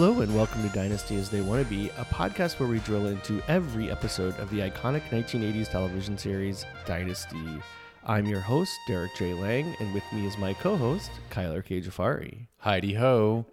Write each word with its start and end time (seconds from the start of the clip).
Hello 0.00 0.22
and 0.22 0.34
welcome 0.34 0.62
to 0.62 0.74
Dynasty 0.74 1.16
as 1.16 1.28
They 1.28 1.42
Want 1.42 1.62
to 1.62 1.68
Be, 1.68 1.90
a 1.98 2.06
podcast 2.06 2.58
where 2.58 2.66
we 2.70 2.78
drill 2.78 3.08
into 3.08 3.42
every 3.48 3.90
episode 3.90 4.34
of 4.38 4.48
the 4.48 4.60
iconic 4.60 5.02
1980s 5.10 5.70
television 5.70 6.16
series 6.16 6.64
Dynasty. 6.86 7.60
I'm 8.06 8.24
your 8.24 8.40
host, 8.40 8.72
Derrik 8.88 9.14
J. 9.18 9.34
Lang, 9.34 9.76
and 9.78 9.92
with 9.92 10.02
me 10.10 10.24
is 10.24 10.38
my 10.38 10.54
co 10.54 10.74
host, 10.74 11.10
Kyler 11.30 11.62
K. 11.62 11.82
Jafari. 11.82 12.46
Heidi 12.60 12.94
ho. 12.94 13.44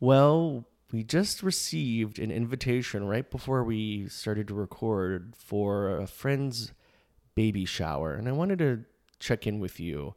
Well, 0.00 0.64
we 0.90 1.04
just 1.04 1.44
received 1.44 2.18
an 2.18 2.32
invitation 2.32 3.06
right 3.06 3.30
before 3.30 3.62
we 3.62 4.08
started 4.08 4.48
to 4.48 4.54
record 4.54 5.34
for 5.36 5.96
a 5.96 6.08
friend's 6.08 6.72
baby 7.36 7.66
shower, 7.66 8.14
and 8.14 8.28
I 8.28 8.32
wanted 8.32 8.58
to 8.58 8.82
check 9.20 9.46
in 9.46 9.60
with 9.60 9.78
you. 9.78 10.16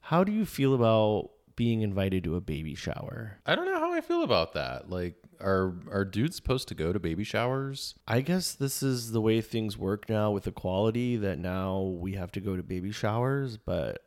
How 0.00 0.24
do 0.24 0.32
you 0.32 0.46
feel 0.46 0.74
about 0.74 1.32
being 1.56 1.82
invited 1.82 2.24
to 2.24 2.36
a 2.36 2.40
baby 2.40 2.74
shower? 2.74 3.38
I 3.46 3.54
don't 3.54 3.66
know 3.66 3.78
how 3.78 3.92
I 3.92 4.00
feel 4.00 4.22
about 4.22 4.54
that. 4.54 4.90
Like, 4.90 5.14
are 5.40 5.74
are 5.90 6.04
dudes 6.04 6.36
supposed 6.36 6.68
to 6.68 6.74
go 6.74 6.92
to 6.92 6.98
baby 6.98 7.24
showers? 7.24 7.94
I 8.06 8.20
guess 8.20 8.54
this 8.54 8.82
is 8.82 9.12
the 9.12 9.20
way 9.20 9.40
things 9.40 9.76
work 9.76 10.08
now 10.08 10.30
with 10.30 10.46
equality 10.46 11.16
that 11.16 11.38
now 11.38 11.80
we 11.80 12.12
have 12.12 12.32
to 12.32 12.40
go 12.40 12.56
to 12.56 12.62
baby 12.62 12.92
showers, 12.92 13.56
but 13.56 14.04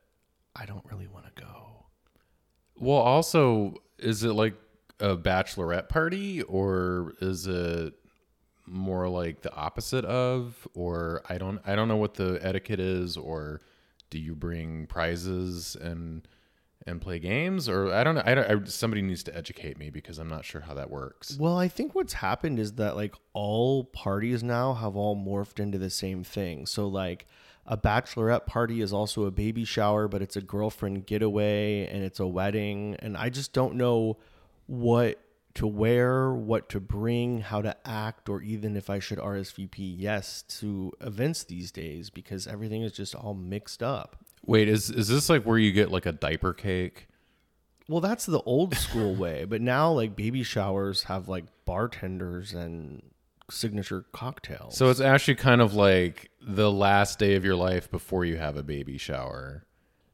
I 0.55 0.65
don't 0.65 0.85
really 0.89 1.07
want 1.07 1.25
to 1.25 1.41
go. 1.41 1.85
Well, 2.77 2.97
also, 2.97 3.75
is 3.99 4.23
it 4.23 4.33
like 4.33 4.55
a 4.99 5.17
bachelorette 5.17 5.89
party 5.89 6.41
or 6.43 7.13
is 7.21 7.47
it 7.47 7.93
more 8.65 9.07
like 9.07 9.41
the 9.41 9.53
opposite 9.53 10.05
of 10.05 10.67
or 10.73 11.21
I 11.29 11.37
don't 11.37 11.59
I 11.65 11.75
don't 11.75 11.87
know 11.87 11.97
what 11.97 12.15
the 12.15 12.39
etiquette 12.41 12.79
is 12.79 13.17
or 13.17 13.61
do 14.09 14.17
you 14.17 14.35
bring 14.35 14.87
prizes 14.87 15.75
and 15.79 16.27
and 16.87 17.01
play 17.01 17.17
games 17.17 17.67
or 17.67 17.91
I 17.91 18.03
don't 18.03 18.15
know 18.15 18.23
I 18.25 18.35
don't 18.35 18.49
I, 18.49 18.69
somebody 18.69 19.01
needs 19.01 19.23
to 19.23 19.35
educate 19.35 19.77
me 19.77 19.89
because 19.89 20.19
I'm 20.19 20.27
not 20.27 20.45
sure 20.45 20.61
how 20.61 20.75
that 20.75 20.89
works. 20.89 21.37
Well, 21.39 21.57
I 21.57 21.67
think 21.67 21.95
what's 21.95 22.13
happened 22.13 22.59
is 22.59 22.73
that 22.73 22.95
like 22.95 23.15
all 23.33 23.85
parties 23.85 24.43
now 24.43 24.73
have 24.73 24.95
all 24.95 25.15
morphed 25.15 25.59
into 25.59 25.77
the 25.77 25.89
same 25.89 26.23
thing. 26.23 26.65
So 26.65 26.87
like 26.87 27.25
a 27.65 27.75
bachelorette 27.75 28.45
party 28.45 28.81
is 28.81 28.93
also 28.93 29.23
a 29.23 29.31
baby 29.31 29.65
shower, 29.65 30.07
but 30.07 30.21
it's 30.21 30.35
a 30.35 30.41
girlfriend 30.41 31.07
getaway 31.07 31.87
and 31.87 32.03
it's 32.03 32.19
a 32.19 32.27
wedding 32.27 32.95
and 32.99 33.17
I 33.17 33.29
just 33.29 33.51
don't 33.53 33.75
know 33.75 34.17
what 34.67 35.19
to 35.55 35.65
wear, 35.65 36.33
what 36.33 36.69
to 36.69 36.79
bring, 36.79 37.39
how 37.39 37.61
to 37.61 37.75
act, 37.87 38.27
or 38.29 38.41
even 38.41 38.75
if 38.75 38.89
I 38.89 38.99
should 38.99 39.17
RSVP 39.17 39.95
yes 39.97 40.43
to 40.59 40.91
events 41.01 41.45
these 41.45 41.71
days 41.71 42.09
because 42.09 42.45
everything 42.45 42.83
is 42.83 42.91
just 42.91 43.15
all 43.15 43.33
mixed 43.33 43.81
up. 43.81 44.17
Wait, 44.45 44.67
is 44.67 44.89
is 44.89 45.07
this 45.07 45.29
like 45.29 45.43
where 45.43 45.57
you 45.57 45.71
get 45.71 45.91
like 45.91 46.05
a 46.05 46.11
diaper 46.11 46.53
cake? 46.53 47.07
Well, 47.87 48.01
that's 48.01 48.25
the 48.25 48.41
old 48.41 48.75
school 48.75 49.13
way, 49.15 49.45
but 49.45 49.61
now 49.61 49.91
like 49.91 50.15
baby 50.15 50.43
showers 50.43 51.03
have 51.03 51.27
like 51.29 51.45
bartenders 51.65 52.53
and 52.53 53.03
signature 53.51 54.05
cocktails. 54.11 54.75
So 54.75 54.89
it's 54.89 54.99
actually 54.99 55.35
kind 55.35 55.61
of 55.61 55.75
like 55.75 56.31
the 56.41 56.71
last 56.71 57.19
day 57.19 57.35
of 57.35 57.45
your 57.45 57.55
life 57.55 57.91
before 57.91 58.25
you 58.25 58.37
have 58.37 58.57
a 58.57 58.63
baby 58.63 58.97
shower. 58.97 59.65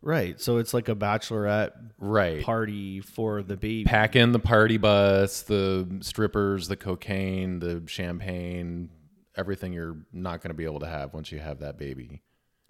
right. 0.02 0.39
So 0.41 0.57
it's 0.57 0.73
like 0.73 0.89
a 0.89 0.95
bachelorette 0.95 1.71
Right. 1.97 2.43
party 2.43 2.99
for 2.99 3.41
the 3.43 3.55
baby. 3.55 3.85
Pack 3.85 4.15
in 4.17 4.31
the 4.33 4.39
party 4.39 4.77
bus, 4.77 5.43
the 5.43 5.87
strippers, 6.02 6.67
the 6.67 6.75
cocaine, 6.75 7.59
the 7.59 7.83
champagne, 7.85 8.89
everything 9.37 9.71
you're 9.71 9.95
not 10.11 10.41
going 10.41 10.49
to 10.49 10.55
be 10.58 10.65
able 10.65 10.80
to 10.81 10.87
have 10.87 11.14
once 11.14 11.31
you 11.31 11.39
have 11.39 11.59
that 11.59 11.77
baby. 11.77 12.21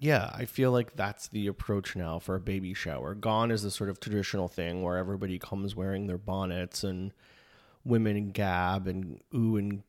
Yeah, 0.02 0.32
I 0.34 0.46
feel 0.46 0.72
like 0.72 0.96
that's 0.96 1.28
the 1.28 1.46
approach 1.46 1.96
now 1.96 2.18
for 2.18 2.34
a 2.34 2.40
baby 2.40 2.74
shower. 2.74 3.14
Gone 3.14 3.52
is 3.52 3.62
the 3.62 3.70
sort 3.70 3.92
of 3.92 4.00
traditional 4.00 4.48
thing 4.48 4.82
where 4.82 4.98
everybody 4.98 5.38
comes 5.38 5.76
wearing 5.76 6.08
their 6.08 6.18
bonnets 6.18 6.84
and 6.84 7.14
women 7.86 8.32
gab 8.32 8.88
and 8.88 9.22
ooh 9.36 9.58
and 9.58 9.84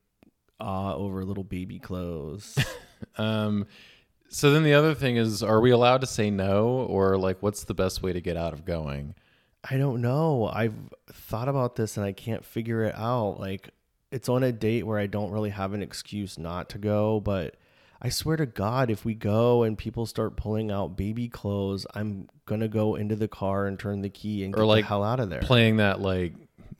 ah 0.61 0.93
over 0.95 1.25
little 1.25 1.45
baby 1.45 1.79
clothes. 1.79 2.57
Um 3.19 3.67
so 4.29 4.53
then 4.53 4.63
the 4.63 4.75
other 4.75 4.95
thing 4.95 5.17
is 5.17 5.43
are 5.43 5.61
we 5.61 5.73
allowed 5.73 6.03
to 6.03 6.07
say 6.07 6.31
no 6.31 6.87
or 6.89 7.19
like 7.19 7.43
what's 7.43 7.65
the 7.65 7.75
best 7.75 8.01
way 8.01 8.13
to 8.13 8.21
get 8.21 8.37
out 8.37 8.53
of 8.53 8.65
going? 8.65 9.17
I 9.69 9.77
don't 9.77 10.01
know. 10.01 10.49
I've 10.53 10.77
thought 11.11 11.49
about 11.49 11.75
this 11.75 11.97
and 11.97 12.07
I 12.07 12.13
can't 12.13 12.45
figure 12.45 12.85
it 12.85 12.95
out. 12.95 13.41
Like 13.41 13.71
it's 14.13 14.29
on 14.29 14.45
a 14.45 14.53
date 14.53 14.87
where 14.87 15.01
I 15.01 15.09
don't 15.09 15.33
really 15.33 15.51
have 15.51 15.73
an 15.73 15.83
excuse 15.83 16.39
not 16.39 16.69
to 16.69 16.79
go, 16.79 17.19
but 17.19 17.57
I 18.05 18.09
swear 18.09 18.37
to 18.37 18.47
God, 18.47 18.91
if 18.91 19.05
we 19.05 19.15
go 19.15 19.63
and 19.63 19.79
people 19.79 20.07
start 20.07 20.37
pulling 20.37 20.73
out 20.73 20.97
baby 20.97 21.29
clothes, 21.29 21.87
I'm 21.95 22.29
gonna 22.47 22.67
go 22.67 22.97
into 22.97 23.15
the 23.15 23.29
car 23.29 23.67
and 23.67 23.79
turn 23.79 24.03
the 24.03 24.11
key 24.11 24.43
and 24.43 24.53
get 24.53 24.61
like 24.61 24.83
the 24.85 24.89
hell 24.89 25.05
out 25.05 25.21
of 25.21 25.31
there. 25.31 25.41
Playing 25.41 25.77
that 25.77 26.01
like 26.01 26.35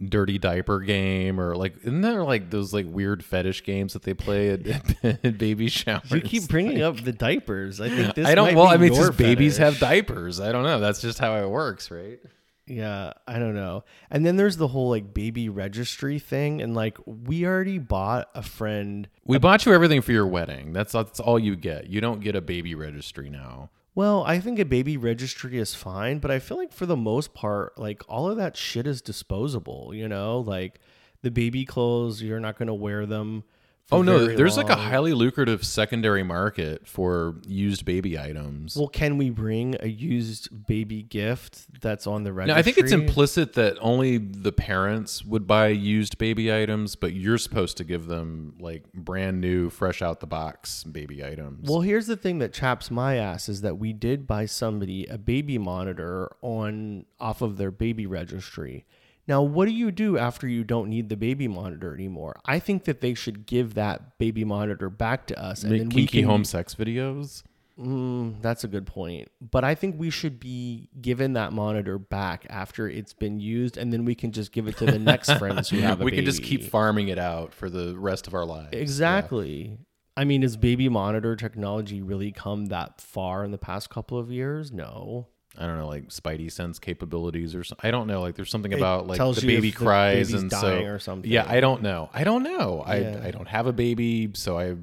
dirty 0.09 0.37
diaper 0.37 0.81
game 0.81 1.39
or 1.39 1.55
like 1.55 1.77
isn't 1.83 2.01
there 2.01 2.25
like 2.25 2.51
those 2.51 2.75
like 2.75 2.87
weird 2.89 3.25
fetish 3.25 3.63
games 3.63 3.93
that 3.93 4.03
they 4.03 4.15
play 4.15 4.51
at, 4.51 5.05
at 5.25 5.39
baby 5.39 5.69
showers? 5.69 6.11
You 6.11 6.23
keep 6.23 6.49
bringing 6.49 6.83
up 6.83 6.97
the 6.97 7.13
diapers. 7.13 7.81
I 7.81 7.89
think 7.89 8.15
this. 8.17 8.27
I 8.27 8.35
don't. 8.35 8.57
Well, 8.57 8.67
I 8.67 8.77
mean, 8.77 8.93
just 8.93 9.17
babies 9.17 9.59
have 9.59 9.79
diapers. 9.79 10.41
I 10.41 10.51
don't 10.51 10.65
know. 10.65 10.81
That's 10.81 11.01
just 11.01 11.21
how 11.21 11.37
it 11.37 11.49
works, 11.49 11.93
right? 11.93 12.19
Yeah, 12.67 13.13
I 13.27 13.39
don't 13.39 13.55
know. 13.55 13.85
And 14.11 14.25
then 14.25 14.37
there's 14.37 14.57
the 14.57 14.69
whole 14.69 14.89
like 14.89 15.13
baby 15.13 15.49
registry 15.49 16.19
thing, 16.19 16.63
and 16.63 16.75
like 16.75 16.97
we 17.07 17.45
already 17.45 17.79
bought 17.79 18.29
a 18.35 18.43
friend. 18.43 19.09
We 19.25 19.39
bought 19.39 19.67
you 19.67 19.75
everything 19.75 20.01
for 20.01 20.13
your 20.13 20.27
wedding. 20.27 20.73
That's 20.73 20.93
that's 20.93 21.21
all 21.21 21.39
you 21.39 21.57
get. 21.57 21.89
You 21.89 22.01
don't 22.01 22.21
get 22.21 22.37
a 22.37 22.41
baby 22.41 22.75
registry 22.75 23.29
now. 23.29 23.71
Well, 23.95 24.23
I 24.25 24.41
think 24.41 24.59
a 24.59 24.65
baby 24.65 24.97
registry 24.97 25.59
is 25.59 25.75
fine, 25.75 26.19
but 26.19 26.31
I 26.31 26.39
feel 26.39 26.57
like 26.57 26.73
for 26.73 26.87
the 26.87 26.97
most 26.97 27.35
part, 27.35 27.79
like 27.79 28.03
all 28.09 28.31
of 28.31 28.39
that 28.39 28.57
shit 28.57 28.87
is 28.87 29.03
disposable. 29.03 29.93
You 29.93 30.09
know, 30.09 30.39
like 30.39 30.81
the 31.23 31.31
baby 31.31 31.65
clothes, 31.65 32.23
you're 32.23 32.41
not 32.41 32.57
going 32.57 32.69
to 32.69 32.75
wear 32.75 33.07
them. 33.07 33.45
Oh 33.93 34.03
no, 34.03 34.27
there's 34.27 34.57
like 34.57 34.71
a 34.71 34.77
highly 34.77 35.13
lucrative 35.13 35.65
secondary 35.65 36.23
market 36.23 36.87
for 36.87 37.37
used 37.47 37.85
baby 37.85 38.19
items. 38.19 38.77
Well, 38.77 38.89
can 38.89 39.19
we 39.19 39.31
bring 39.31 39.77
a 39.81 39.89
used 39.89 40.67
baby 40.67 41.03
gift 41.03 41.81
that's 41.81 42.07
on 42.07 42.25
the 42.25 42.33
registry? 42.33 42.55
Now, 42.55 42.59
I 42.59 42.63
think 42.63 42.79
it's 42.79 42.93
implicit 42.93 43.55
that 43.55 43.77
only 43.81 44.19
the 44.19 44.53
parents 44.53 45.25
would 45.25 45.47
buy 45.47 45.69
used 45.69 46.19
baby 46.19 46.53
items, 46.53 46.97
but 46.97 47.13
you're 47.13 47.39
supposed 47.39 47.77
to 47.77 47.85
give 47.85 48.07
them 48.07 48.57
like 48.59 48.91
brand 48.93 49.41
new, 49.41 49.71
fresh 49.71 50.03
out 50.03 50.21
the 50.21 50.27
box 50.27 50.85
baby 50.85 51.25
items. 51.25 51.69
Well, 51.69 51.81
here's 51.81 52.07
the 52.07 52.17
thing 52.17 52.39
that 52.39 52.53
chaps 52.53 52.91
my 52.91 53.17
ass 53.17 53.49
is 53.49 53.61
that 53.61 53.79
we 53.79 53.93
did 53.93 54.27
buy 54.27 54.47
somebody 54.47 55.07
a 55.07 55.19
baby 55.19 55.59
monitor 55.59 56.35
on 56.41 57.05
off 57.21 57.43
of 57.43 57.57
their 57.57 57.71
baby 57.71 58.07
registry. 58.07 58.87
Now, 59.29 59.43
what 59.43 59.67
do 59.67 59.73
you 59.73 59.91
do 59.91 60.19
after 60.19 60.49
you 60.49 60.65
don't 60.65 60.89
need 60.89 61.09
the 61.09 61.17
baby 61.17 61.47
monitor 61.47 61.95
anymore? 61.95 62.41
I 62.45 62.59
think 62.59 62.85
that 62.85 63.01
they 63.01 63.15
should 63.15 63.47
give 63.47 63.75
that 63.75 64.19
baby 64.19 64.45
monitor 64.45 64.91
back 64.91 65.27
to 65.29 65.41
us, 65.41 65.63
and 65.63 65.73
Make 65.73 65.81
then 65.81 65.89
we 65.91 65.95
kinky 66.03 66.21
can. 66.21 66.29
home 66.29 66.45
sex 66.45 66.75
videos. 66.75 67.43
Mm, 67.79 68.43
that's 68.43 68.65
a 68.65 68.69
good 68.69 68.87
point, 68.87 69.29
but 69.41 69.65
I 69.65 69.75
think 69.75 69.99
we 69.99 70.11
should 70.11 70.39
be 70.39 70.91
given 71.01 71.33
that 71.35 71.53
monitor 71.55 71.99
back 71.99 72.47
after 72.51 72.89
it's 72.89 73.15
been 73.15 73.41
used, 73.41 73.79
and 73.79 73.93
then 73.93 74.05
we 74.05 74.15
can 74.15 74.31
just 74.31 74.53
give 74.53 74.69
it 74.69 74.77
to 74.77 74.87
the 74.87 74.99
next 74.99 75.33
friends 75.39 75.71
who 75.71 75.79
have 75.79 76.01
a 76.01 76.05
we 76.05 76.11
can 76.11 76.25
just 76.25 76.43
keep 76.43 76.65
farming 76.65 77.09
it 77.09 77.19
out 77.19 77.55
for 77.55 77.71
the 77.71 77.97
rest 77.97 78.27
of 78.27 78.35
our 78.35 78.45
lives. 78.45 78.69
Exactly. 78.73 79.79
I 80.17 80.25
mean, 80.25 80.43
has 80.43 80.59
baby 80.59 80.91
monitor 80.91 81.35
technology 81.35 82.03
really 82.03 82.31
come 82.33 82.67
that 82.67 83.01
far 83.01 83.43
in 83.45 83.51
the 83.51 83.59
past 83.59 83.89
couple 83.89 84.19
of 84.19 84.31
years? 84.31 84.71
No. 84.71 85.29
I 85.59 85.67
don't 85.67 85.79
know, 85.79 85.87
like 85.87 86.09
Spidey 86.09 86.51
sense 86.51 86.79
capabilities 86.79 87.55
or 87.55 87.63
something. 87.63 87.87
I 87.87 87.91
don't 87.91 88.07
know. 88.07 88.21
Like 88.23 88.37
there's 88.37 88.51
something 88.51 88.73
about 88.73 89.07
like 89.07 89.19
the 89.19 89.47
baby 89.47 89.71
the 89.71 89.77
cries 89.77 90.29
baby's 90.29 90.43
and 90.43 90.51
so 90.51 90.79
or 90.85 90.99
something. 90.99 91.31
Yeah, 91.31 91.45
I 91.47 91.61
don't 91.61 91.83
know. 91.83 92.09
I 92.15 92.25
don't 92.25 92.43
know. 92.43 92.85
Yeah. 92.87 93.21
I 93.23 93.29
I 93.29 93.31
don't 93.31 93.49
have 93.49 93.67
a 93.67 93.73
baby, 93.73 94.31
so 94.35 94.59
I 94.59 94.77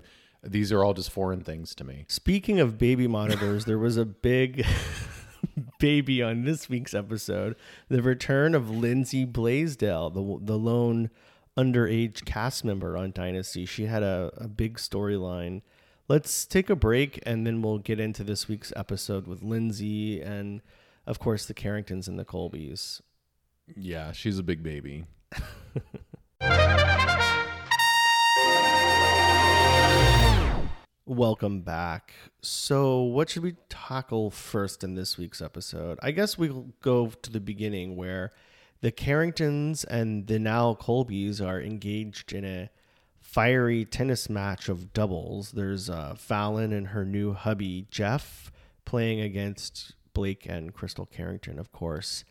these 0.44 0.71
are 0.71 0.83
all 0.83 0.94
just 0.94 1.12
foreign 1.12 1.42
things 1.42 1.74
to 1.75 1.83
me. 1.83 2.06
Speaking 2.07 2.60
of 2.60 2.77
baby 2.77 3.07
monitors, 3.07 3.66
there 3.66 3.80
was 3.80 3.98
a 3.98 4.06
big 4.06 4.66
baby 5.80 6.21
on 6.21 6.45
this 6.45 6.69
week's 6.69 6.94
episode. 6.94 7.56
The 7.89 8.01
return 8.01 8.54
of 8.54 8.69
Lindsay 8.69 9.25
Blaisdel, 9.25 10.13
the 10.13 10.45
the 10.45 10.57
lone 10.57 11.10
underage 11.57 12.25
cast 12.25 12.63
member 12.63 12.95
on 12.95 13.12
Dynasty. 13.12 13.65
She 13.65 13.86
had 13.86 14.04
a, 14.04 14.31
a 14.38 14.48
big 14.48 14.77
storyline. 14.77 15.62
Let's 16.10 16.46
take 16.48 16.72
a 16.72 16.76
break 16.76 17.20
and 17.22 17.46
then 17.46 17.62
we'll 17.62 17.78
get 17.78 18.00
into 18.00 18.24
this 18.24 18.48
week's 18.48 18.74
episode 18.76 19.28
with 19.28 19.44
Lindsay 19.44 20.20
and, 20.20 20.64
of 21.06 21.20
course, 21.20 21.46
the 21.46 21.54
Carringtons 21.54 22.08
and 22.08 22.18
the 22.18 22.26
Colbys. 22.26 23.02
Yeah, 23.76 24.12
she's 24.12 24.40
a 24.40 24.44
big 24.44 24.64
baby. 24.64 25.06
Welcome 31.06 31.62
back. 31.62 32.16
So, 32.42 33.04
what 33.04 33.30
should 33.30 33.44
we 33.44 33.58
tackle 33.70 34.32
first 34.32 34.84
in 34.84 34.96
this 34.96 35.16
week's 35.16 35.44
episode? 35.44 36.00
I 36.02 36.10
guess 36.10 36.40
we'll 36.40 36.74
go 36.82 37.12
to 37.22 37.32
the 37.32 37.40
beginning 37.40 37.96
where 37.96 38.32
the 38.82 38.90
Carringtons 38.90 39.84
and 39.84 40.26
the 40.26 40.40
now 40.40 40.74
Colbys 40.74 41.40
are 41.40 41.62
engaged 41.62 42.34
in 42.34 42.46
a 42.46 42.72
fiery 43.31 43.86
tennis 43.86 44.30
match 44.30 44.70
of 44.70 44.92
doubles. 44.92 45.52
There's 45.52 45.90
uh, 45.90 46.16
Fallon 46.18 46.74
and 46.74 46.88
her 46.88 47.06
new 47.06 47.34
hubby, 47.34 47.86
Jeff, 47.92 48.52
playing 48.86 49.22
against 49.22 49.94
Blake 50.14 50.48
and 50.48 50.74
Krystle 50.74 51.10
Carrington, 51.10 51.60
of 51.60 51.72
course. 51.72 52.24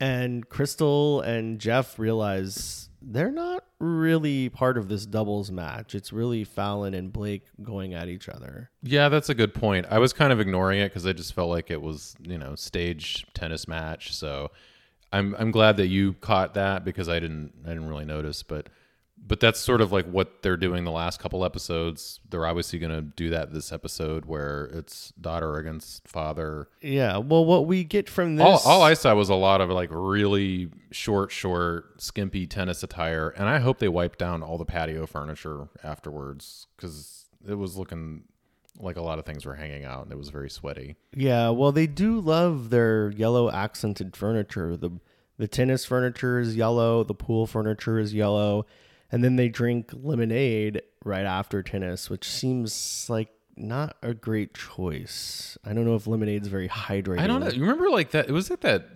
And 0.00 0.48
Krystle 0.48 1.24
and 1.24 1.60
Jeff 1.60 1.98
realize 1.98 2.88
they're 3.00 3.30
not 3.30 3.64
really 3.78 4.48
part 4.48 4.76
of 4.76 4.88
this 4.88 5.06
doubles 5.06 5.52
match. 5.52 5.94
It's 5.94 6.12
really 6.12 6.42
Fallon 6.42 6.94
and 6.94 7.12
Blake 7.12 7.44
going 7.62 7.94
at 7.94 8.08
each 8.08 8.28
other. 8.28 8.70
Yeah, 8.82 9.08
that's 9.08 9.28
a 9.28 9.34
good 9.34 9.54
point. 9.54 9.86
I 9.88 9.98
was 9.98 10.12
kind 10.12 10.32
of 10.32 10.40
ignoring 10.40 10.80
it 10.80 10.88
because 10.88 11.06
I 11.06 11.12
just 11.12 11.32
felt 11.32 11.50
like 11.50 11.70
it 11.70 11.80
was, 11.80 12.16
you 12.20 12.38
know, 12.38 12.56
staged 12.56 13.32
tennis 13.34 13.68
match. 13.68 14.14
So 14.14 14.50
I'm 15.12 15.36
I'm 15.38 15.50
glad 15.52 15.76
that 15.76 15.88
you 15.88 16.14
caught 16.14 16.54
that 16.54 16.84
because 16.84 17.08
I 17.08 17.20
didn't 17.20 17.52
I 17.64 17.68
didn't 17.68 17.88
really 17.88 18.04
notice, 18.04 18.42
but 18.42 18.68
but 19.24 19.38
that's 19.40 19.60
sort 19.60 19.80
of 19.80 19.92
like 19.92 20.06
what 20.06 20.42
they're 20.42 20.56
doing 20.56 20.84
the 20.84 20.90
last 20.90 21.20
couple 21.20 21.44
episodes. 21.44 22.20
They're 22.30 22.46
obviously 22.46 22.78
going 22.78 22.92
to 22.94 23.02
do 23.02 23.30
that 23.30 23.52
this 23.52 23.70
episode 23.70 24.24
where 24.24 24.64
it's 24.72 25.12
daughter 25.20 25.56
against 25.56 26.08
father. 26.08 26.68
Yeah. 26.80 27.18
Well, 27.18 27.44
what 27.44 27.66
we 27.66 27.84
get 27.84 28.08
from 28.08 28.36
this, 28.36 28.44
All, 28.44 28.60
all 28.64 28.82
I 28.82 28.94
saw 28.94 29.14
was 29.14 29.28
a 29.28 29.34
lot 29.34 29.60
of 29.60 29.70
like 29.70 29.90
really 29.92 30.70
short, 30.90 31.30
short, 31.30 32.00
skimpy 32.02 32.46
tennis 32.46 32.82
attire, 32.82 33.28
and 33.30 33.48
I 33.48 33.58
hope 33.58 33.78
they 33.78 33.88
wipe 33.88 34.16
down 34.16 34.42
all 34.42 34.58
the 34.58 34.64
patio 34.64 35.06
furniture 35.06 35.68
afterwards 35.84 36.66
because 36.76 37.26
it 37.48 37.54
was 37.54 37.76
looking 37.76 38.24
like 38.78 38.96
a 38.96 39.02
lot 39.02 39.18
of 39.18 39.26
things 39.26 39.44
were 39.44 39.54
hanging 39.56 39.84
out 39.84 40.04
and 40.04 40.12
it 40.12 40.16
was 40.16 40.30
very 40.30 40.48
sweaty. 40.48 40.96
yeah. 41.14 41.50
Well, 41.50 41.70
they 41.72 41.86
do 41.86 42.18
love 42.18 42.70
their 42.70 43.10
yellow 43.10 43.50
accented 43.50 44.16
furniture. 44.16 44.76
the 44.76 44.90
The 45.38 45.46
tennis 45.48 45.84
furniture 45.84 46.38
is 46.40 46.56
yellow. 46.56 47.04
The 47.04 47.14
pool 47.14 47.46
furniture 47.46 47.98
is 47.98 48.14
yellow, 48.14 48.64
and 49.12 49.22
then 49.24 49.36
they 49.36 49.48
drink 49.48 49.90
lemonade 49.92 50.82
right 51.04 51.24
after 51.26 51.62
tennis, 51.62 52.08
which 52.10 52.28
seems 52.28 53.06
like 53.08 53.28
not 53.56 53.96
a 54.02 54.14
great 54.14 54.54
choice. 54.54 55.58
I 55.64 55.72
don't 55.72 55.84
know 55.84 55.94
if 55.94 56.06
lemonade's 56.06 56.48
very 56.48 56.68
hydrating. 56.68 57.20
I 57.20 57.26
don't 57.26 57.40
know. 57.40 57.48
You 57.48 57.60
remember 57.62 57.90
like 57.90 58.12
that? 58.12 58.28
It 58.28 58.32
was 58.32 58.50
like 58.50 58.60
that 58.60 58.86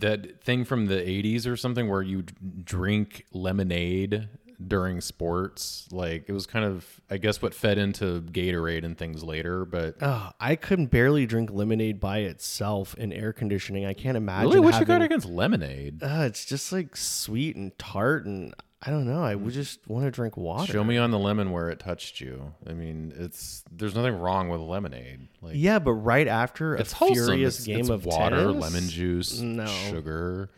that 0.00 0.42
thing 0.44 0.64
from 0.64 0.86
the 0.86 0.94
'80s 0.96 1.46
or 1.46 1.56
something 1.56 1.88
where 1.88 2.02
you 2.02 2.22
drink 2.64 3.24
lemonade 3.32 4.28
during 4.66 5.00
sports. 5.00 5.88
Like 5.92 6.24
it 6.28 6.32
was 6.32 6.46
kind 6.46 6.64
of, 6.64 7.00
I 7.10 7.18
guess, 7.18 7.40
what 7.40 7.54
fed 7.54 7.78
into 7.78 8.22
Gatorade 8.22 8.84
and 8.84 8.96
things 8.98 9.22
later. 9.22 9.64
But 9.64 9.96
Oh, 10.00 10.30
I 10.40 10.56
couldn't 10.56 10.86
barely 10.86 11.26
drink 11.26 11.50
lemonade 11.52 12.00
by 12.00 12.18
itself 12.18 12.94
in 12.96 13.12
air 13.12 13.32
conditioning. 13.32 13.86
I 13.86 13.94
can't 13.94 14.16
imagine. 14.16 14.48
really, 14.48 14.60
what 14.60 14.68
you 14.68 14.72
having, 14.80 14.86
got 14.88 15.02
against 15.02 15.26
lemonade? 15.28 16.02
Uh, 16.02 16.22
it's 16.26 16.44
just 16.44 16.72
like 16.72 16.96
sweet 16.96 17.54
and 17.56 17.76
tart, 17.78 18.24
and 18.26 18.54
I 18.80 18.90
don't 18.90 19.06
know. 19.06 19.22
I 19.22 19.34
hmm. 19.34 19.44
would 19.44 19.54
just 19.54 19.86
want 19.88 20.04
to 20.04 20.10
drink 20.10 20.36
water. 20.36 20.72
Show 20.72 20.84
me 20.84 20.96
on 20.96 21.10
the 21.10 21.18
lemon 21.18 21.50
where 21.50 21.68
it 21.68 21.80
touched 21.80 22.20
you. 22.20 22.54
I 22.66 22.74
mean, 22.74 23.12
it's 23.16 23.64
there's 23.70 23.94
nothing 23.94 24.18
wrong 24.18 24.48
with 24.48 24.60
lemonade. 24.60 25.28
Like 25.42 25.54
Yeah, 25.56 25.78
but 25.78 25.92
right 25.94 26.28
after 26.28 26.76
a 26.76 26.80
it's 26.80 26.92
wholesome. 26.92 27.24
furious 27.26 27.58
It's, 27.58 27.66
game 27.66 27.80
it's 27.80 27.88
of 27.88 28.04
water, 28.04 28.36
tennis? 28.36 28.62
lemon 28.62 28.88
juice, 28.88 29.40
No. 29.40 29.66
sugar. 29.66 30.50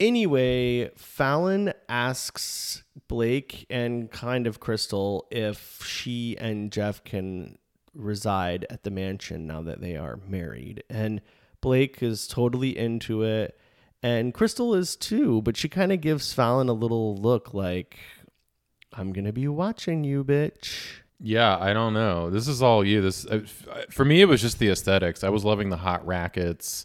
Anyway, 0.00 0.90
Fallon 0.96 1.72
asks 1.88 2.82
Blake 3.08 3.64
and 3.70 4.10
kind 4.10 4.46
of 4.46 4.60
Krystle 4.60 5.22
if 5.30 5.82
she 5.84 6.36
and 6.38 6.70
Jeff 6.72 7.02
can 7.04 7.58
reside 7.94 8.66
at 8.70 8.82
the 8.82 8.90
mansion 8.90 9.46
now 9.46 9.62
that 9.62 9.80
they 9.80 9.96
are 9.96 10.18
married. 10.26 10.82
And 10.90 11.20
Blake 11.60 12.02
is 12.02 12.26
totally 12.26 12.76
into 12.76 13.22
it. 13.22 13.58
And 14.04 14.34
Krystle 14.34 14.76
is 14.76 14.96
too, 14.96 15.40
but 15.40 15.56
she 15.56 15.66
kind 15.70 15.90
of 15.90 16.02
gives 16.02 16.30
Fallon 16.34 16.68
a 16.68 16.74
little 16.74 17.16
look 17.16 17.54
like, 17.54 17.98
I'm 18.92 19.14
going 19.14 19.24
to 19.24 19.32
be 19.32 19.48
watching 19.48 20.04
you, 20.04 20.22
bitch. 20.22 20.98
Yeah, 21.18 21.56
I 21.58 21.72
don't 21.72 21.94
know. 21.94 22.28
This 22.28 22.46
is 22.46 22.60
all 22.60 22.84
you. 22.84 23.00
This 23.00 23.24
uh, 23.24 23.46
for 23.88 24.04
me, 24.04 24.20
it 24.20 24.26
was 24.26 24.42
just 24.42 24.58
the 24.58 24.68
aesthetics. 24.68 25.24
I 25.24 25.30
was 25.30 25.42
loving 25.42 25.70
the 25.70 25.78
hot 25.78 26.06
rackets, 26.06 26.84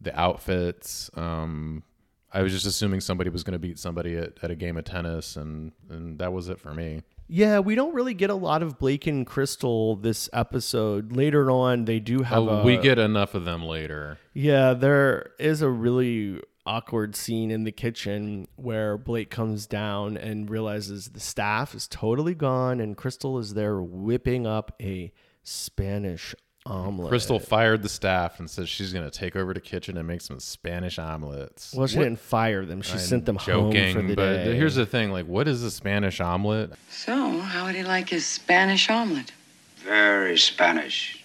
the 0.00 0.18
outfits. 0.18 1.10
Um, 1.12 1.82
I 2.32 2.40
was 2.40 2.52
just 2.52 2.64
assuming 2.64 3.02
somebody 3.02 3.28
was 3.28 3.44
going 3.44 3.52
to 3.52 3.58
beat 3.58 3.78
somebody 3.78 4.16
at, 4.16 4.38
at 4.42 4.50
a 4.50 4.54
game 4.54 4.78
of 4.78 4.84
tennis, 4.84 5.36
and 5.36 5.72
and 5.90 6.18
that 6.20 6.32
was 6.32 6.48
it 6.48 6.58
for 6.58 6.72
me. 6.72 7.02
Yeah, 7.28 7.58
we 7.58 7.74
don't 7.74 7.94
really 7.94 8.14
get 8.14 8.30
a 8.30 8.34
lot 8.34 8.62
of 8.62 8.78
Blake 8.78 9.06
and 9.06 9.26
Krystle 9.26 10.00
this 10.00 10.28
episode. 10.32 11.12
Later 11.12 11.50
on, 11.50 11.84
they 11.84 11.98
do 11.98 12.22
have 12.22 12.38
Oh, 12.38 12.48
a, 12.48 12.64
we 12.64 12.76
get 12.76 12.98
enough 12.98 13.34
of 13.34 13.44
them 13.44 13.64
later. 13.64 14.18
Yeah, 14.32 14.74
there 14.74 15.30
is 15.38 15.60
a 15.60 15.68
really 15.70 16.40
awkward 16.64 17.14
scene 17.16 17.50
in 17.50 17.64
the 17.64 17.72
kitchen 17.72 18.48
where 18.56 18.96
Blake 18.98 19.30
comes 19.30 19.66
down 19.66 20.16
and 20.16 20.50
realizes 20.50 21.08
the 21.08 21.20
staff 21.20 21.74
is 21.74 21.86
totally 21.88 22.34
gone 22.34 22.80
and 22.80 22.96
Krystle 22.96 23.40
is 23.40 23.54
there 23.54 23.80
whipping 23.80 24.46
up 24.46 24.74
a 24.80 25.12
Spanish 25.44 26.34
omelet. 26.66 27.12
Krystle 27.12 27.40
fired 27.40 27.82
the 27.82 27.88
staff 27.88 28.38
and 28.38 28.50
says 28.50 28.68
she's 28.68 28.92
going 28.92 29.08
to 29.08 29.16
take 29.16 29.36
over 29.36 29.54
the 29.54 29.60
kitchen 29.60 29.96
and 29.96 30.06
make 30.06 30.20
some 30.20 30.40
Spanish 30.40 30.98
omelets. 30.98 31.72
Well, 31.74 31.86
she 31.86 31.96
What- 31.98 32.04
didn't 32.04 32.18
fire 32.20 32.64
them. 32.66 32.82
She 32.82 32.92
I'm 32.94 32.98
sent 32.98 33.24
them 33.26 33.38
joking, 33.38 33.94
home 33.94 34.02
for 34.02 34.08
the 34.08 34.14
but 34.16 34.44
day. 34.44 34.56
here's 34.56 34.74
the 34.74 34.86
thing: 34.86 35.10
like, 35.10 35.26
what 35.26 35.48
is 35.48 35.62
a 35.62 35.70
Spanish 35.70 36.20
omelet? 36.20 36.72
So, 36.90 37.38
how 37.40 37.66
would 37.66 37.74
he 37.74 37.82
like 37.84 38.08
his 38.10 38.26
Spanish 38.26 38.90
omelet? 38.90 39.32
Very 39.78 40.36
Spanish. 40.36 41.22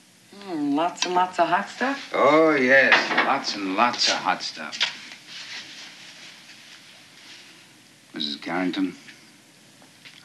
Mm, 0.48 0.76
lots 0.76 1.06
and 1.06 1.14
lots 1.14 1.40
of 1.40 1.48
hot 1.48 1.68
stuff? 1.70 2.12
Oh, 2.16 2.56
yes. 2.56 2.94
Lots 3.26 3.56
and 3.56 3.76
lots 3.76 4.08
of 4.10 4.16
hot 4.16 4.42
stuff. 4.42 4.78
Mrs. 8.14 8.42
Carrington, 8.42 8.96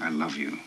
I 0.01 0.09
love 0.11 0.37
you. 0.37 0.59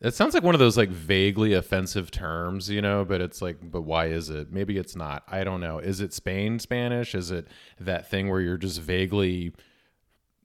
It 0.00 0.14
sounds 0.14 0.32
like 0.32 0.44
one 0.44 0.54
of 0.54 0.60
those 0.60 0.76
like 0.76 0.90
vaguely 0.90 1.54
offensive 1.54 2.10
terms, 2.12 2.70
you 2.70 2.80
know, 2.80 3.04
but 3.04 3.20
it's 3.20 3.42
like, 3.42 3.56
but 3.60 3.82
why 3.82 4.06
is 4.06 4.30
it? 4.30 4.52
Maybe 4.52 4.78
it's 4.78 4.94
not. 4.94 5.24
I 5.26 5.42
don't 5.42 5.60
know. 5.60 5.80
Is 5.80 6.00
it 6.00 6.12
Spain 6.12 6.60
Spanish? 6.60 7.14
Is 7.16 7.30
it 7.32 7.48
that 7.80 8.08
thing 8.08 8.28
where 8.30 8.40
you're 8.40 8.56
just 8.58 8.80
vaguely 8.80 9.52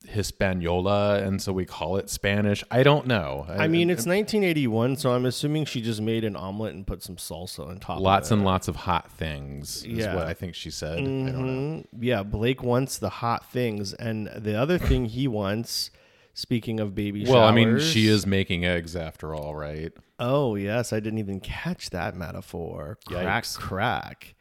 Hispaniola 0.08 1.20
and 1.24 1.42
so 1.42 1.54
we 1.54 1.66
call 1.66 1.98
it 1.98 2.10
Spanish? 2.10 2.64
I 2.72 2.84
don't 2.84 3.08
know. 3.08 3.46
I 3.48 3.68
mean, 3.68 3.90
it's 3.90 4.06
1981, 4.06 4.98
so 4.98 5.12
I'm 5.14 5.26
assuming 5.26 5.66
she 5.66 5.82
just 5.82 6.02
made 6.02 6.24
an 6.24 6.36
omelet 6.36 6.74
and 6.74 6.86
put 6.86 7.04
some 7.04 7.16
salsa 7.18 7.68
on 7.68 7.80
top 7.80 8.00
lots 8.02 8.30
of 8.32 8.36
it. 8.36 8.40
and 8.40 8.46
lots 8.46 8.68
of 8.68 8.76
hot 8.76 9.12
things 9.12 9.84
is 9.86 10.00
Yeah. 10.00 10.16
what 10.16 10.26
I 10.28 10.34
think 10.34 10.56
she 10.56 10.72
said. 10.72 10.94
I 10.98 11.02
don't 11.02 11.26
know. 11.26 11.32
Mhm. 11.84 11.88
Yeah, 12.00 12.24
Blake 12.24 12.64
wants 12.64 12.98
the 12.98 13.10
hot 13.10 13.50
things. 13.52 13.94
And 13.94 14.27
the 14.36 14.56
other 14.56 14.77
thing 14.77 15.06
he 15.06 15.27
wants, 15.27 15.92
speaking 16.34 16.80
of 16.80 16.96
baby 16.96 17.25
Well, 17.25 17.44
I 17.44 17.52
mean, 17.52 17.70
showers- 17.78 17.90
she 17.92 18.08
is 18.08 18.25
making 18.25 18.66
eggs 18.66 18.96
after 18.96 19.34
all, 19.36 19.56
right? 19.56 19.92
Oh 20.20 20.56
yes, 20.56 20.94
I 20.94 21.00
didn't 21.00 21.20
even 21.20 21.40
catch 21.40 21.90
that 21.92 22.16
metaphor. 22.16 22.98
Crack, 23.06 23.44
Yikes. 23.44 23.58
crack. 23.58 24.36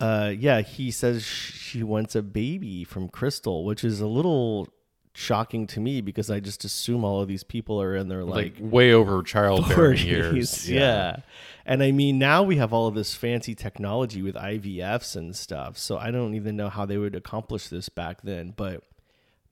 Uh, 0.00 0.32
yeah, 0.38 0.60
he 0.60 0.90
says 0.90 1.24
she 1.24 1.82
wants 1.82 2.14
a 2.14 2.22
baby 2.22 2.84
from 2.84 3.08
Krystle, 3.08 3.64
which 3.64 3.82
is 3.82 4.00
a 4.00 4.06
little 4.06 4.68
shocking 5.12 5.66
to 5.66 5.80
me 5.80 6.00
because 6.00 6.30
I 6.30 6.38
just 6.38 6.64
assume 6.64 7.02
all 7.02 7.20
of 7.20 7.26
these 7.26 7.42
people 7.42 7.82
are 7.82 7.96
in 7.96 8.06
their 8.06 8.22
Like, 8.22 8.60
like, 8.60 8.72
way 8.72 8.92
over 8.92 9.22
childbearing 9.24 9.98
40s. 9.98 10.04
years. 10.06 10.70
Yeah. 10.70 11.16
and 11.66 11.82
I 11.82 11.90
mean 11.90 12.18
now 12.20 12.44
we 12.44 12.56
have 12.58 12.72
all 12.72 12.86
of 12.86 12.94
this 12.94 13.14
fancy 13.16 13.56
technology 13.56 14.22
with 14.22 14.36
IVFs 14.36 15.16
and 15.16 15.34
stuff, 15.34 15.76
so 15.76 15.98
I 15.98 16.12
don't 16.12 16.34
even 16.34 16.54
know 16.56 16.68
how 16.68 16.86
they 16.86 16.96
would 16.98 17.16
accomplish 17.16 17.68
this 17.68 17.88
back 17.88 18.22
then, 18.22 18.54
but. 18.56 18.82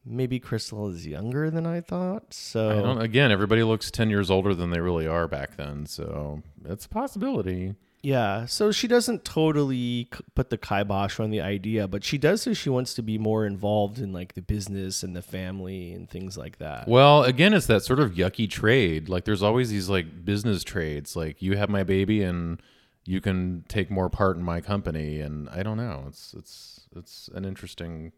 Maybe 0.07 0.39
Krystle 0.39 0.93
is 0.95 1.07
younger 1.07 1.51
than 1.51 1.67
I 1.67 1.81
thought. 1.81 2.33
So 2.33 2.71
I 2.71 2.83
don't, 2.83 3.01
again, 3.01 3.33
everybody 3.33 3.65
looks 3.65 3.91
10 3.91 4.09
years 4.09 4.31
older 4.31 4.55
than 4.55 4.71
they 4.71 4.81
really 4.81 5.07
are 5.07 5.27
back 5.27 5.57
then. 5.57 5.87
So 5.87 6.43
it's 6.65 6.87
a 6.87 6.89
possibility. 6.89 7.75
Yeah, 8.03 8.47
so 8.47 8.71
she 8.71 8.87
doesn't 8.87 9.25
totally 9.25 10.09
put 10.37 10.51
the 10.51 10.59
kibosh 10.59 11.19
on 11.19 11.31
the 11.31 11.41
idea, 11.41 11.89
but 11.89 12.05
she 12.05 12.19
does 12.19 12.43
say 12.43 12.55
she 12.55 12.71
wants 12.71 12.95
to 12.95 13.03
be 13.03 13.19
more 13.19 13.45
involved 13.45 13.99
in 13.99 14.13
like 14.13 14.35
the 14.35 14.43
business 14.43 15.03
and 15.03 15.17
the 15.17 15.23
family 15.23 15.93
and 15.93 16.09
things 16.09 16.39
like 16.39 16.59
that. 16.59 16.87
Well, 16.87 17.25
again, 17.25 17.53
it's 17.53 17.67
that 17.67 17.83
sort 17.83 17.99
of 17.99 18.13
yucky 18.13 18.49
trade. 18.49 19.09
Like 19.09 19.25
there's 19.25 19.43
always 19.43 19.71
these 19.71 19.89
like 19.89 20.25
business 20.25 20.63
trades. 20.63 21.17
Like 21.17 21.43
you 21.43 21.57
have 21.57 21.69
my 21.69 21.83
baby 21.83 22.23
and 22.23 22.63
you 23.07 23.21
can 23.21 23.65
take 23.67 23.91
more 23.91 24.09
part 24.09 24.37
in 24.37 24.43
my 24.45 24.61
company. 24.61 25.21
And 25.21 25.49
I 25.49 25.65
don't 25.65 25.77
know. 25.77 26.05
It's, 26.07 26.33
it's, 26.39 26.87
it's 26.95 27.29
an 27.35 27.45
interesting 27.45 28.13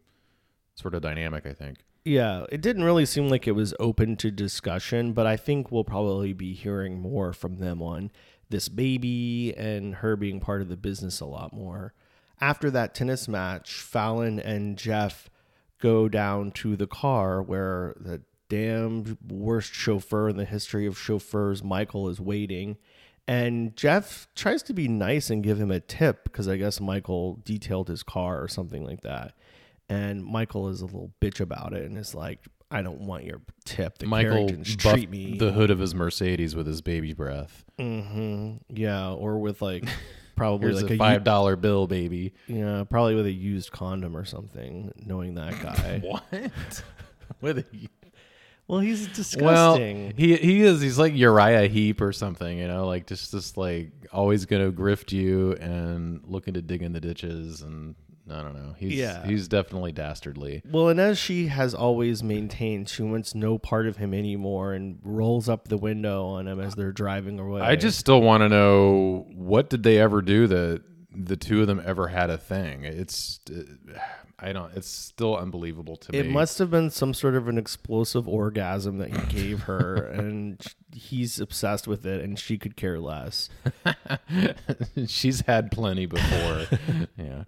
sort 0.79 0.95
of 0.95 1.01
dynamic, 1.01 1.45
I 1.45 1.53
think. 1.53 1.79
Yeah, 2.05 2.45
it 2.51 2.61
didn't 2.61 2.85
really 2.85 3.05
seem 3.05 3.29
like 3.29 3.47
it 3.47 3.51
was 3.51 3.73
open 3.79 4.15
to 4.17 4.31
discussion, 4.31 5.13
but 5.13 5.27
I 5.27 5.35
think 5.37 5.71
we'll 5.71 5.83
probably 5.83 6.33
be 6.33 6.53
hearing 6.53 6.99
more 6.99 7.33
from 7.33 7.57
them 7.57 7.81
on 7.81 8.11
this 8.49 8.69
baby 8.69 9.53
and 9.55 9.95
her 9.95 10.15
being 10.15 10.39
part 10.39 10.61
of 10.61 10.69
the 10.69 10.77
business 10.77 11.19
a 11.19 11.25
lot 11.25 11.53
more. 11.53 11.93
After 12.41 12.71
that 12.71 12.95
tennis 12.95 13.27
match, 13.27 13.73
Fallon 13.73 14.39
and 14.39 14.77
Jeff 14.77 15.29
go 15.79 16.07
down 16.07 16.51
to 16.51 16.75
the 16.75 16.87
car 16.87 17.41
where 17.41 17.95
the 17.99 18.21
damn 18.47 19.17
worst 19.27 19.73
chauffeur 19.73 20.29
in 20.29 20.37
the 20.37 20.45
history 20.45 20.85
of 20.85 20.97
chauffeurs, 20.97 21.63
Michael, 21.63 22.09
is 22.09 22.19
waiting. 22.19 22.77
And 23.27 23.75
Jeff 23.75 24.27
tries 24.35 24.63
to 24.63 24.73
be 24.73 24.87
nice 24.87 25.29
and 25.29 25.43
give 25.43 25.61
him 25.61 25.69
a 25.69 25.79
tip 25.79 26.23
because 26.23 26.47
I 26.47 26.57
guess 26.57 26.81
Michael 26.81 27.39
detailed 27.45 27.87
his 27.87 28.01
car 28.01 28.41
or 28.41 28.47
something 28.47 28.83
like 28.83 29.01
that. 29.01 29.33
And 29.89 30.23
Michael 30.23 30.69
is 30.69 30.81
a 30.81 30.85
little 30.85 31.11
bitch 31.19 31.39
about 31.39 31.73
it 31.73 31.83
and 31.85 31.97
is 31.97 32.13
like, 32.13 32.39
I 32.71 32.83
don't 32.83 33.01
want 33.01 33.23
your 33.23 33.41
tip. 33.65 33.97
The 33.97 34.05
Michael 34.05 34.31
Carringtons 34.47 34.75
treat 34.75 35.09
me. 35.09 35.37
the 35.37 35.51
hood 35.51 35.71
of 35.71 35.79
his 35.79 35.95
Mercedes 35.95 36.55
with 36.55 36.67
his 36.67 36.81
baby 36.81 37.13
breath. 37.13 37.65
hmm 37.79 38.57
Yeah, 38.69 39.09
or 39.11 39.39
with 39.39 39.61
like 39.63 39.85
probably 40.35 40.73
like 40.73 40.91
a 40.91 40.97
five 40.97 41.23
dollar 41.23 41.55
bill, 41.55 41.87
baby. 41.87 42.33
Yeah, 42.47 42.83
probably 42.83 43.15
with 43.15 43.25
a 43.25 43.31
used 43.31 43.71
condom 43.71 44.15
or 44.15 44.25
something. 44.25 44.91
Knowing 45.03 45.33
that 45.35 45.59
guy. 45.61 46.01
What? 46.03 46.83
With 47.41 47.59
a, 47.59 47.65
well, 48.67 48.79
he's 48.79 49.07
disgusting. 49.07 49.45
well, 49.45 49.75
he 50.17 50.35
he 50.35 50.61
is. 50.61 50.81
He's 50.81 50.99
like 50.99 51.15
Uriah 51.15 51.67
Heep 51.67 52.01
or 52.01 52.11
something. 52.11 52.57
You 52.57 52.67
know, 52.67 52.85
like 52.87 53.07
just 53.07 53.31
just 53.31 53.55
like 53.57 53.91
always 54.11 54.45
gonna 54.45 54.71
grift 54.71 55.11
you 55.11 55.53
and 55.53 56.21
looking 56.27 56.53
to 56.55 56.61
dig 56.61 56.81
in 56.83 56.91
the 56.93 56.99
ditches 56.99 57.61
and 57.61 57.95
I 58.31 58.41
don't 58.41 58.55
know. 58.55 58.73
He's 58.77 58.93
Yeah. 58.93 59.25
he's 59.25 59.47
definitely 59.47 59.91
dastardly. 59.91 60.61
well, 60.69 60.89
and 60.89 60.99
as 60.99 61.17
she 61.17 61.47
has 61.47 61.73
always 61.73 62.23
maintained, 62.23 62.89
she 62.89 63.03
wants 63.03 63.33
no 63.35 63.57
part 63.57 63.87
of 63.87 63.97
him 63.97 64.13
anymore, 64.13 64.73
and 64.73 64.99
rolls 65.03 65.49
up 65.49 65.67
the 65.67 65.77
window 65.77 66.25
on 66.25 66.47
him 66.47 66.59
as 66.59 66.75
they're 66.75 66.91
driving 66.91 67.39
away. 67.39 67.61
I 67.61 67.75
just 67.75 67.99
still 67.99 68.21
want 68.21 68.41
to 68.41 68.49
know 68.49 69.25
what 69.33 69.69
did 69.69 69.83
they 69.83 69.99
ever 69.99 70.21
do 70.21 70.47
that 70.47 70.81
the 71.11 71.35
two 71.35 71.61
of 71.61 71.67
them 71.67 71.81
ever 71.85 72.07
had 72.07 72.29
a 72.29 72.37
thing. 72.37 72.83
It's 72.83 73.39
uh, 73.51 73.63
I 74.41 74.53
don't. 74.53 74.71
It's 74.75 74.87
still 74.87 75.35
unbelievable 75.35 75.97
to 75.97 76.15
It 76.15 76.23
me. 76.23 76.29
It 76.29 76.31
must 76.31 76.59
have 76.59 76.71
been 76.71 76.89
some 76.89 77.13
sort 77.13 77.35
of 77.35 77.47
an 77.47 77.57
explosive 77.57 78.27
orgasm 78.27 78.99
that 78.99 79.09
he 79.09 79.25
gave 79.41 79.61
her, 79.63 79.95
and 80.13 80.61
he's 80.93 81.39
obsessed 81.39 81.87
with 81.87 82.05
it, 82.05 82.23
and 82.23 82.39
she 82.39 82.57
could 82.57 82.75
care 82.75 82.99
less. 82.99 83.49
She's 85.07 85.41
had 85.41 85.71
plenty 85.71 86.05
before. 86.05 86.67
yeah. 87.17 87.43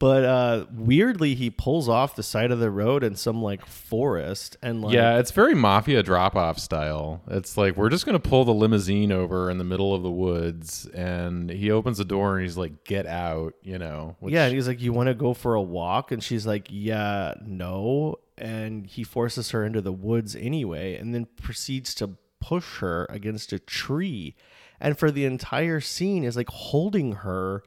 But 0.00 0.24
uh, 0.24 0.64
weirdly, 0.72 1.34
he 1.34 1.50
pulls 1.50 1.86
off 1.86 2.16
the 2.16 2.22
side 2.22 2.50
of 2.50 2.58
the 2.58 2.70
road 2.70 3.04
in 3.04 3.14
some 3.16 3.42
like 3.42 3.66
forest, 3.66 4.56
and 4.62 4.80
like 4.80 4.94
yeah, 4.94 5.18
it's 5.18 5.30
very 5.30 5.54
mafia 5.54 6.02
drop 6.02 6.34
off 6.36 6.58
style. 6.58 7.20
It's 7.28 7.58
like 7.58 7.76
we're 7.76 7.90
just 7.90 8.06
gonna 8.06 8.18
pull 8.18 8.46
the 8.46 8.54
limousine 8.54 9.12
over 9.12 9.50
in 9.50 9.58
the 9.58 9.64
middle 9.64 9.94
of 9.94 10.02
the 10.02 10.10
woods, 10.10 10.86
and 10.94 11.50
he 11.50 11.70
opens 11.70 11.98
the 11.98 12.06
door 12.06 12.38
and 12.38 12.46
he's 12.46 12.56
like, 12.56 12.82
"Get 12.84 13.04
out," 13.06 13.52
you 13.62 13.78
know. 13.78 14.16
which- 14.20 14.32
yeah, 14.32 14.46
and 14.46 14.54
he's 14.54 14.66
like, 14.66 14.80
"You 14.80 14.94
want 14.94 15.08
to 15.08 15.14
go 15.14 15.34
for 15.34 15.54
a 15.54 15.60
walk?" 15.62 16.10
And 16.12 16.22
she's 16.24 16.46
like, 16.46 16.68
"Yeah, 16.70 17.34
no." 17.44 18.16
And 18.38 18.86
he 18.86 19.04
forces 19.04 19.50
her 19.50 19.66
into 19.66 19.82
the 19.82 19.92
woods 19.92 20.34
anyway, 20.34 20.96
and 20.96 21.14
then 21.14 21.26
proceeds 21.36 21.94
to 21.96 22.16
push 22.40 22.78
her 22.78 23.06
against 23.10 23.52
a 23.52 23.58
tree, 23.58 24.34
and 24.80 24.98
for 24.98 25.10
the 25.10 25.26
entire 25.26 25.78
scene 25.80 26.24
is 26.24 26.36
like 26.38 26.48
holding 26.48 27.12
her 27.16 27.62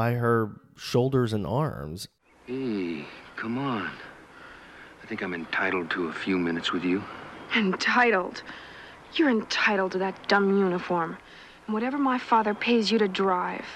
by 0.00 0.12
her 0.12 0.48
shoulders 0.78 1.34
and 1.34 1.46
arms. 1.46 2.08
Hey, 2.46 3.04
come 3.36 3.58
on. 3.58 3.90
I 5.02 5.06
think 5.06 5.20
I'm 5.20 5.34
entitled 5.34 5.90
to 5.90 6.08
a 6.08 6.12
few 6.14 6.38
minutes 6.38 6.72
with 6.72 6.84
you. 6.84 7.04
Entitled. 7.54 8.42
You're 9.12 9.28
entitled 9.28 9.92
to 9.92 9.98
that 9.98 10.26
dumb 10.26 10.58
uniform. 10.58 11.18
And 11.66 11.74
whatever 11.74 11.98
my 11.98 12.16
father 12.16 12.54
pays 12.54 12.90
you 12.90 12.98
to 12.98 13.08
drive. 13.08 13.66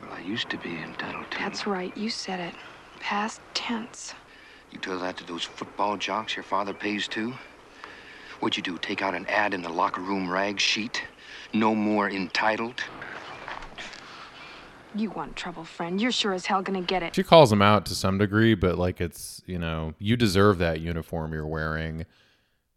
Well, 0.00 0.12
I 0.12 0.22
used 0.22 0.48
to 0.48 0.56
be 0.56 0.74
entitled 0.78 1.30
to. 1.32 1.38
That's 1.38 1.66
right, 1.66 1.94
you 1.94 2.08
said 2.08 2.40
it. 2.40 2.54
Past 2.98 3.42
tense. 3.52 4.14
You 4.70 4.78
tell 4.78 4.98
that 5.00 5.18
to 5.18 5.24
those 5.24 5.44
football 5.44 5.98
jocks 5.98 6.34
your 6.34 6.44
father 6.44 6.72
pays 6.72 7.06
to? 7.08 7.34
What'd 8.40 8.56
you 8.56 8.62
do? 8.62 8.78
Take 8.78 9.02
out 9.02 9.14
an 9.14 9.26
ad 9.26 9.52
in 9.52 9.60
the 9.60 9.68
locker 9.68 10.00
room 10.00 10.30
rag 10.30 10.58
sheet? 10.58 11.02
No 11.52 11.74
more 11.74 12.08
entitled? 12.08 12.82
You 14.96 15.10
want 15.10 15.36
trouble, 15.36 15.64
friend. 15.64 16.00
You're 16.00 16.12
sure 16.12 16.32
as 16.32 16.46
hell 16.46 16.62
gonna 16.62 16.80
get 16.80 17.02
it. 17.02 17.14
She 17.14 17.22
calls 17.22 17.52
him 17.52 17.60
out 17.60 17.84
to 17.86 17.94
some 17.94 18.18
degree, 18.18 18.54
but 18.54 18.78
like 18.78 19.00
it's 19.00 19.42
you 19.46 19.58
know 19.58 19.94
you 19.98 20.16
deserve 20.16 20.58
that 20.58 20.80
uniform 20.80 21.32
you're 21.32 21.46
wearing. 21.46 22.06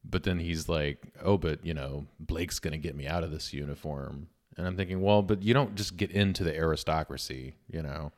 But 0.03 0.23
then 0.23 0.39
he's 0.39 0.67
like, 0.67 0.99
"Oh, 1.21 1.37
but 1.37 1.65
you 1.65 1.73
know 1.73 2.07
Blake's 2.19 2.59
gonna 2.59 2.77
get 2.77 2.95
me 2.95 3.07
out 3.07 3.23
of 3.23 3.31
this 3.31 3.53
uniform," 3.53 4.27
and 4.57 4.67
I'm 4.67 4.75
thinking, 4.75 5.01
"Well, 5.01 5.21
but 5.21 5.43
you 5.43 5.53
don't 5.53 5.75
just 5.75 5.97
get 5.97 6.11
into 6.11 6.43
the 6.43 6.55
aristocracy, 6.55 7.55
you 7.71 7.81
know." 7.81 8.11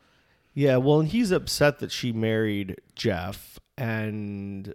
Yeah, 0.53 0.77
well, 0.77 0.99
and 0.99 1.09
he's 1.09 1.31
upset 1.31 1.79
that 1.79 1.91
she 1.91 2.11
married 2.11 2.81
Jeff 2.95 3.59
and 3.77 4.73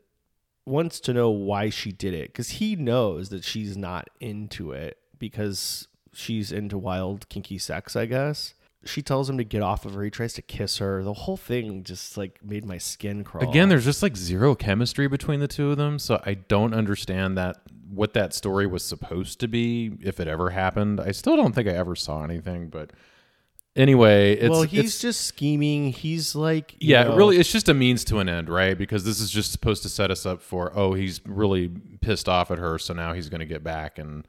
wants 0.65 1.01
to 1.01 1.13
know 1.13 1.31
why 1.31 1.71
she 1.71 1.93
did 1.93 2.15
it 2.15 2.29
because 2.29 2.51
he 2.51 2.77
knows 2.77 3.29
that 3.29 3.45
she's 3.45 3.77
not 3.77 4.09
into 4.21 4.73
it 4.73 4.99
because 5.19 5.89
she's 6.13 6.51
into 6.51 6.79
wild, 6.79 7.29
kinky 7.29 7.59
sex, 7.59 7.95
I 7.95 8.07
guess. 8.07 8.55
She 8.87 9.03
tells 9.03 9.29
him 9.29 9.39
to 9.39 9.45
get 9.45 9.63
off 9.63 9.85
of 9.85 9.95
her. 9.95 10.03
He 10.03 10.11
tries 10.11 10.33
to 10.35 10.43
kiss 10.43 10.79
her. 10.79 11.03
The 11.03 11.13
whole 11.13 11.37
thing 11.37 11.83
just 11.85 12.17
like 12.17 12.39
made 12.45 12.65
my 12.65 12.79
skin 12.79 13.25
crawl. 13.25 13.49
Again, 13.49 13.69
there's 13.69 13.85
just 13.85 14.03
like 14.03 14.17
zero 14.17 14.55
chemistry 14.55 15.09
between 15.09 15.41
the 15.41 15.49
two 15.49 15.71
of 15.71 15.77
them, 15.77 15.99
so 15.99 16.21
I 16.25 16.35
don't 16.35 16.75
understand 16.75 17.37
that 17.39 17.59
what 17.91 18.15
that 18.15 18.35
story 18.35 18.67
was 18.67 18.83
supposed 18.85 19.41
to 19.41 19.49
be 19.49 19.93
if 20.01 20.21
it 20.21 20.29
ever 20.29 20.51
happened. 20.51 21.01
I 21.01 21.13
still 21.13 21.37
don't 21.37 21.55
think 21.55 21.69
I 21.69 21.73
ever 21.73 21.95
saw 21.95 22.25
anything, 22.25 22.69
but 22.69 22.91
anyway, 23.77 24.33
it's 24.35 24.51
well, 24.51 24.63
he's 24.63 24.79
it's- 24.79 25.01
just 25.01 25.21
scheming. 25.23 25.93
He's 25.93 26.35
like, 26.35 26.75
yeah, 26.81 27.05
know- 27.05 27.17
really, 27.17 27.39
it's 27.39 27.53
just 27.53 27.69
a 27.69 27.75
means 27.75 28.05
to 28.05 28.19
an 28.19 28.29
end, 28.29 28.49
right? 28.49 28.77
Because 28.77 29.05
this 29.05 29.21
is 29.21 29.31
just 29.31 29.53
supposed 29.53 29.83
to 29.85 29.89
set 29.89 30.11
us 30.11 30.27
up 30.27 30.41
for 30.43 30.73
oh, 30.75 30.95
he's 30.95 31.21
really 31.25 31.71
pissed 32.01 32.29
off 32.29 32.51
at 32.51 32.59
her, 32.59 32.79
so 32.79 32.95
now 32.95 33.13
he's 33.13 33.29
going 33.29 33.41
to 33.41 33.47
get 33.47 33.63
back 33.63 33.99
and 33.99 34.27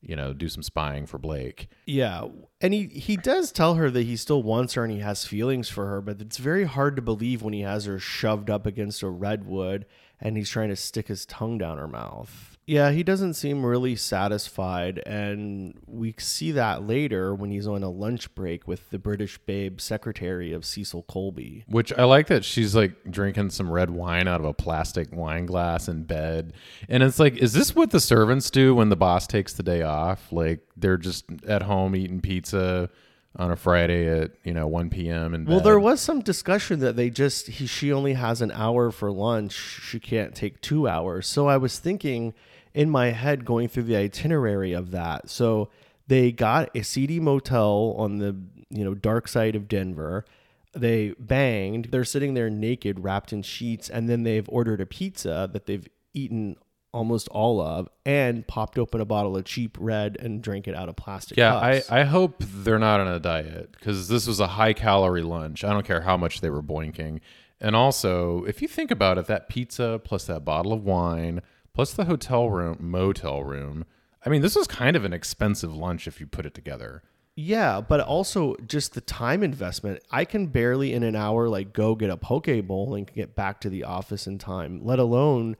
you 0.00 0.16
know 0.16 0.32
do 0.32 0.48
some 0.48 0.62
spying 0.62 1.06
for 1.06 1.18
Blake. 1.18 1.68
Yeah, 1.86 2.28
and 2.60 2.72
he 2.72 2.86
he 2.86 3.16
does 3.16 3.52
tell 3.52 3.74
her 3.74 3.90
that 3.90 4.02
he 4.02 4.16
still 4.16 4.42
wants 4.42 4.74
her 4.74 4.84
and 4.84 4.92
he 4.92 5.00
has 5.00 5.24
feelings 5.24 5.68
for 5.68 5.86
her, 5.86 6.00
but 6.00 6.20
it's 6.20 6.38
very 6.38 6.64
hard 6.64 6.96
to 6.96 7.02
believe 7.02 7.42
when 7.42 7.54
he 7.54 7.62
has 7.62 7.84
her 7.84 7.98
shoved 7.98 8.50
up 8.50 8.66
against 8.66 9.02
a 9.02 9.08
redwood 9.08 9.86
and 10.20 10.36
he's 10.36 10.50
trying 10.50 10.68
to 10.68 10.76
stick 10.76 11.08
his 11.08 11.26
tongue 11.26 11.58
down 11.58 11.78
her 11.78 11.88
mouth. 11.88 12.49
Yeah, 12.66 12.92
he 12.92 13.02
doesn't 13.02 13.34
seem 13.34 13.66
really 13.66 13.96
satisfied, 13.96 15.02
and 15.04 15.74
we 15.86 16.14
see 16.18 16.52
that 16.52 16.86
later 16.86 17.34
when 17.34 17.50
he's 17.50 17.66
on 17.66 17.82
a 17.82 17.90
lunch 17.90 18.32
break 18.36 18.68
with 18.68 18.90
the 18.90 18.98
British 18.98 19.38
babe 19.38 19.80
secretary 19.80 20.52
of 20.52 20.64
Cecil 20.64 21.02
Colby. 21.08 21.64
Which 21.66 21.92
I 21.92 22.04
like 22.04 22.28
that 22.28 22.44
she's 22.44 22.76
like 22.76 23.10
drinking 23.10 23.50
some 23.50 23.68
red 23.70 23.90
wine 23.90 24.28
out 24.28 24.38
of 24.40 24.46
a 24.46 24.54
plastic 24.54 25.08
wine 25.12 25.46
glass 25.46 25.88
in 25.88 26.04
bed. 26.04 26.52
And 26.88 27.02
it's 27.02 27.18
like, 27.18 27.36
is 27.38 27.54
this 27.54 27.74
what 27.74 27.90
the 27.90 27.98
servants 27.98 28.50
do 28.50 28.76
when 28.76 28.88
the 28.88 28.96
boss 28.96 29.26
takes 29.26 29.54
the 29.54 29.64
day 29.64 29.82
off? 29.82 30.30
Like 30.30 30.60
they're 30.76 30.96
just 30.96 31.24
at 31.48 31.62
home 31.62 31.96
eating 31.96 32.20
pizza 32.20 32.88
on 33.36 33.50
a 33.50 33.56
Friday 33.56 34.06
at, 34.08 34.32
you 34.44 34.52
know, 34.52 34.66
1 34.66 34.90
p.m. 34.90 35.34
and 35.34 35.48
Well, 35.48 35.60
there 35.60 35.78
was 35.78 36.00
some 36.00 36.20
discussion 36.20 36.80
that 36.80 36.94
they 36.96 37.10
just 37.10 37.48
he 37.48 37.66
she 37.66 37.92
only 37.92 38.14
has 38.14 38.42
an 38.42 38.52
hour 38.52 38.90
for 38.90 39.10
lunch. 39.10 39.52
She 39.54 39.98
can't 39.98 40.34
take 40.34 40.60
2 40.60 40.86
hours. 40.86 41.26
So 41.26 41.48
I 41.48 41.56
was 41.56 41.78
thinking 41.78 42.34
in 42.74 42.90
my 42.90 43.10
head 43.10 43.44
going 43.44 43.68
through 43.68 43.84
the 43.84 43.96
itinerary 43.96 44.72
of 44.72 44.90
that. 44.90 45.28
So 45.28 45.70
they 46.06 46.32
got 46.32 46.70
a 46.74 46.82
seedy 46.82 47.20
motel 47.20 47.94
on 47.96 48.18
the, 48.18 48.36
you 48.70 48.84
know, 48.84 48.94
dark 48.94 49.28
side 49.28 49.56
of 49.56 49.68
Denver. 49.68 50.24
They 50.72 51.14
banged. 51.18 51.90
They're 51.90 52.04
sitting 52.04 52.34
there 52.34 52.50
naked, 52.50 53.00
wrapped 53.00 53.32
in 53.32 53.42
sheets, 53.42 53.90
and 53.90 54.08
then 54.08 54.22
they've 54.22 54.48
ordered 54.48 54.80
a 54.80 54.86
pizza 54.86 55.48
that 55.52 55.66
they've 55.66 55.86
eaten 56.14 56.56
almost 56.92 57.28
all 57.28 57.60
of 57.60 57.88
and 58.04 58.46
popped 58.48 58.76
open 58.76 59.00
a 59.00 59.04
bottle 59.04 59.36
of 59.36 59.44
cheap 59.44 59.76
red 59.80 60.16
and 60.18 60.42
drank 60.42 60.66
it 60.66 60.74
out 60.74 60.88
of 60.88 60.96
plastic 60.96 61.36
Yeah, 61.38 61.54
I. 61.54 61.82
I 61.88 62.02
hope 62.02 62.42
they're 62.44 62.80
not 62.80 63.00
on 63.00 63.06
a 63.08 63.20
diet 63.20 63.72
because 63.72 64.08
this 64.08 64.26
was 64.26 64.40
a 64.40 64.48
high 64.48 64.72
calorie 64.72 65.22
lunch. 65.22 65.62
I 65.64 65.72
don't 65.72 65.86
care 65.86 66.00
how 66.00 66.16
much 66.16 66.40
they 66.40 66.50
were 66.50 66.62
boinking. 66.62 67.20
And 67.60 67.76
also, 67.76 68.44
if 68.44 68.62
you 68.62 68.68
think 68.68 68.90
about 68.90 69.18
it, 69.18 69.26
that 69.26 69.48
pizza 69.48 70.00
plus 70.02 70.24
that 70.26 70.44
bottle 70.44 70.72
of 70.72 70.84
wine 70.84 71.42
plus 71.80 71.94
the 71.94 72.04
hotel 72.04 72.50
room, 72.50 72.76
motel 72.78 73.42
room, 73.42 73.86
I 74.26 74.28
mean, 74.28 74.42
this 74.42 74.54
was 74.54 74.66
kind 74.66 74.96
of 74.96 75.06
an 75.06 75.14
expensive 75.14 75.74
lunch 75.74 76.06
if 76.06 76.20
you 76.20 76.26
put 76.26 76.44
it 76.44 76.52
together. 76.52 77.02
Yeah, 77.34 77.80
but 77.80 78.00
also 78.00 78.54
just 78.66 78.92
the 78.92 79.00
time 79.00 79.42
investment. 79.42 80.02
I 80.10 80.26
can 80.26 80.48
barely 80.48 80.92
in 80.92 81.02
an 81.02 81.16
hour 81.16 81.48
like 81.48 81.72
go 81.72 81.94
get 81.94 82.10
a 82.10 82.18
poke 82.18 82.50
bowl 82.66 82.94
and 82.94 83.10
get 83.10 83.34
back 83.34 83.62
to 83.62 83.70
the 83.70 83.84
office 83.84 84.26
in 84.26 84.36
time, 84.36 84.84
let 84.84 84.98
alone 84.98 85.56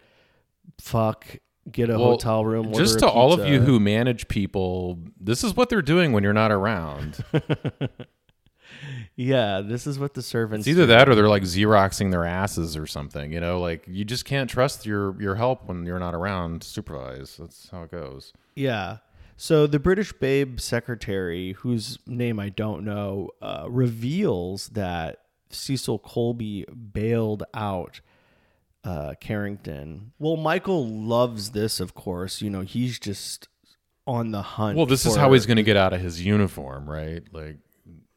fuck 0.78 1.26
get 1.72 1.88
a 1.88 1.98
Well, 1.98 2.10
hotel 2.10 2.44
room. 2.44 2.70
Just 2.74 2.98
to 2.98 3.08
all 3.08 3.32
of 3.32 3.48
you 3.48 3.62
who 3.62 3.80
manage 3.80 4.28
people, 4.28 4.98
this 5.18 5.42
is 5.42 5.56
what 5.56 5.70
they're 5.70 5.80
doing 5.80 6.12
when 6.12 6.22
you're 6.22 6.34
not 6.34 6.52
around. 6.52 7.24
Yeah, 9.22 9.60
this 9.60 9.86
is 9.86 9.98
what 9.98 10.14
the 10.14 10.22
servants 10.22 10.66
It's 10.66 10.72
either 10.72 10.84
do. 10.84 10.86
that 10.86 11.06
or 11.10 11.14
they're 11.14 11.28
like 11.28 11.42
xeroxing 11.42 12.10
their 12.10 12.24
asses 12.24 12.74
or 12.74 12.86
something. 12.86 13.30
You 13.32 13.40
know, 13.40 13.60
like 13.60 13.84
you 13.86 14.02
just 14.02 14.24
can't 14.24 14.48
trust 14.48 14.86
your 14.86 15.20
your 15.20 15.34
help 15.34 15.66
when 15.68 15.84
you're 15.84 15.98
not 15.98 16.14
around 16.14 16.62
to 16.62 16.68
supervise. 16.68 17.36
That's 17.38 17.68
how 17.68 17.82
it 17.82 17.90
goes. 17.90 18.32
Yeah. 18.54 18.98
So 19.36 19.66
the 19.66 19.78
British 19.78 20.14
Babe 20.14 20.58
secretary, 20.58 21.52
whose 21.52 21.98
name 22.06 22.40
I 22.40 22.48
don't 22.48 22.82
know, 22.82 23.28
uh, 23.42 23.66
reveals 23.68 24.68
that 24.70 25.18
Cecil 25.50 25.98
Colby 25.98 26.64
bailed 26.64 27.42
out 27.52 28.00
uh, 28.84 29.14
Carrington. 29.20 30.12
Well, 30.18 30.36
Michael 30.36 30.86
loves 30.88 31.50
this, 31.50 31.78
of 31.78 31.92
course. 31.92 32.40
You 32.40 32.48
know, 32.48 32.62
he's 32.62 32.98
just 32.98 33.48
on 34.06 34.30
the 34.30 34.40
hunt. 34.42 34.78
Well, 34.78 34.86
this 34.86 35.04
is 35.04 35.14
how 35.16 35.32
he's 35.34 35.44
going 35.44 35.58
to 35.58 35.62
get 35.62 35.76
out 35.76 35.92
of 35.92 36.00
his 36.00 36.24
uniform, 36.24 36.88
right? 36.88 37.22
Like 37.32 37.58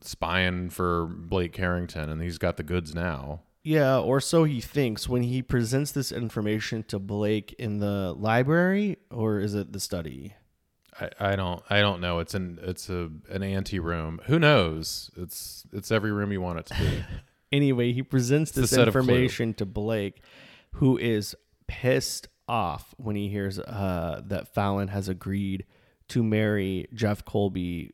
spying 0.09 0.69
for 0.69 1.05
Blake 1.05 1.53
Carrington, 1.53 2.09
and 2.09 2.21
he's 2.21 2.37
got 2.37 2.57
the 2.57 2.63
goods 2.63 2.93
now. 2.93 3.41
Yeah, 3.63 3.97
or 3.97 4.19
so 4.19 4.43
he 4.43 4.59
thinks 4.59 5.07
when 5.07 5.23
he 5.23 5.41
presents 5.41 5.91
this 5.91 6.11
information 6.11 6.83
to 6.83 6.99
Blake 6.99 7.53
in 7.57 7.79
the 7.79 8.13
library, 8.13 8.97
or 9.09 9.39
is 9.39 9.55
it 9.55 9.71
the 9.71 9.79
study? 9.79 10.35
I, 10.99 11.09
I 11.19 11.35
don't 11.35 11.63
I 11.69 11.79
don't 11.79 12.01
know. 12.01 12.19
It's 12.19 12.33
an 12.33 12.59
it's 12.61 12.89
a 12.89 13.09
an 13.29 13.41
anti 13.41 13.79
room. 13.79 14.19
Who 14.25 14.37
knows? 14.37 15.09
It's 15.15 15.65
it's 15.71 15.91
every 15.91 16.11
room 16.11 16.31
you 16.31 16.41
want 16.41 16.59
it 16.59 16.65
to 16.67 16.75
be. 16.75 17.05
Anyway, 17.53 17.93
he 17.93 18.01
presents 18.01 18.49
this 18.49 18.71
set 18.71 18.87
of 18.87 18.93
Clue. 18.95 19.01
information 19.01 19.53
to 19.53 19.63
Blake, 19.63 20.23
who 20.71 20.97
is 20.97 21.35
pissed 21.67 22.27
off 22.47 22.95
when 22.97 23.15
he 23.15 23.29
hears 23.29 23.59
uh, 23.59 24.21
that 24.25 24.55
Fallon 24.55 24.87
has 24.87 25.07
agreed 25.07 25.63
to 26.07 26.23
marry 26.23 26.87
Jeff 26.95 27.23
Colby 27.23 27.91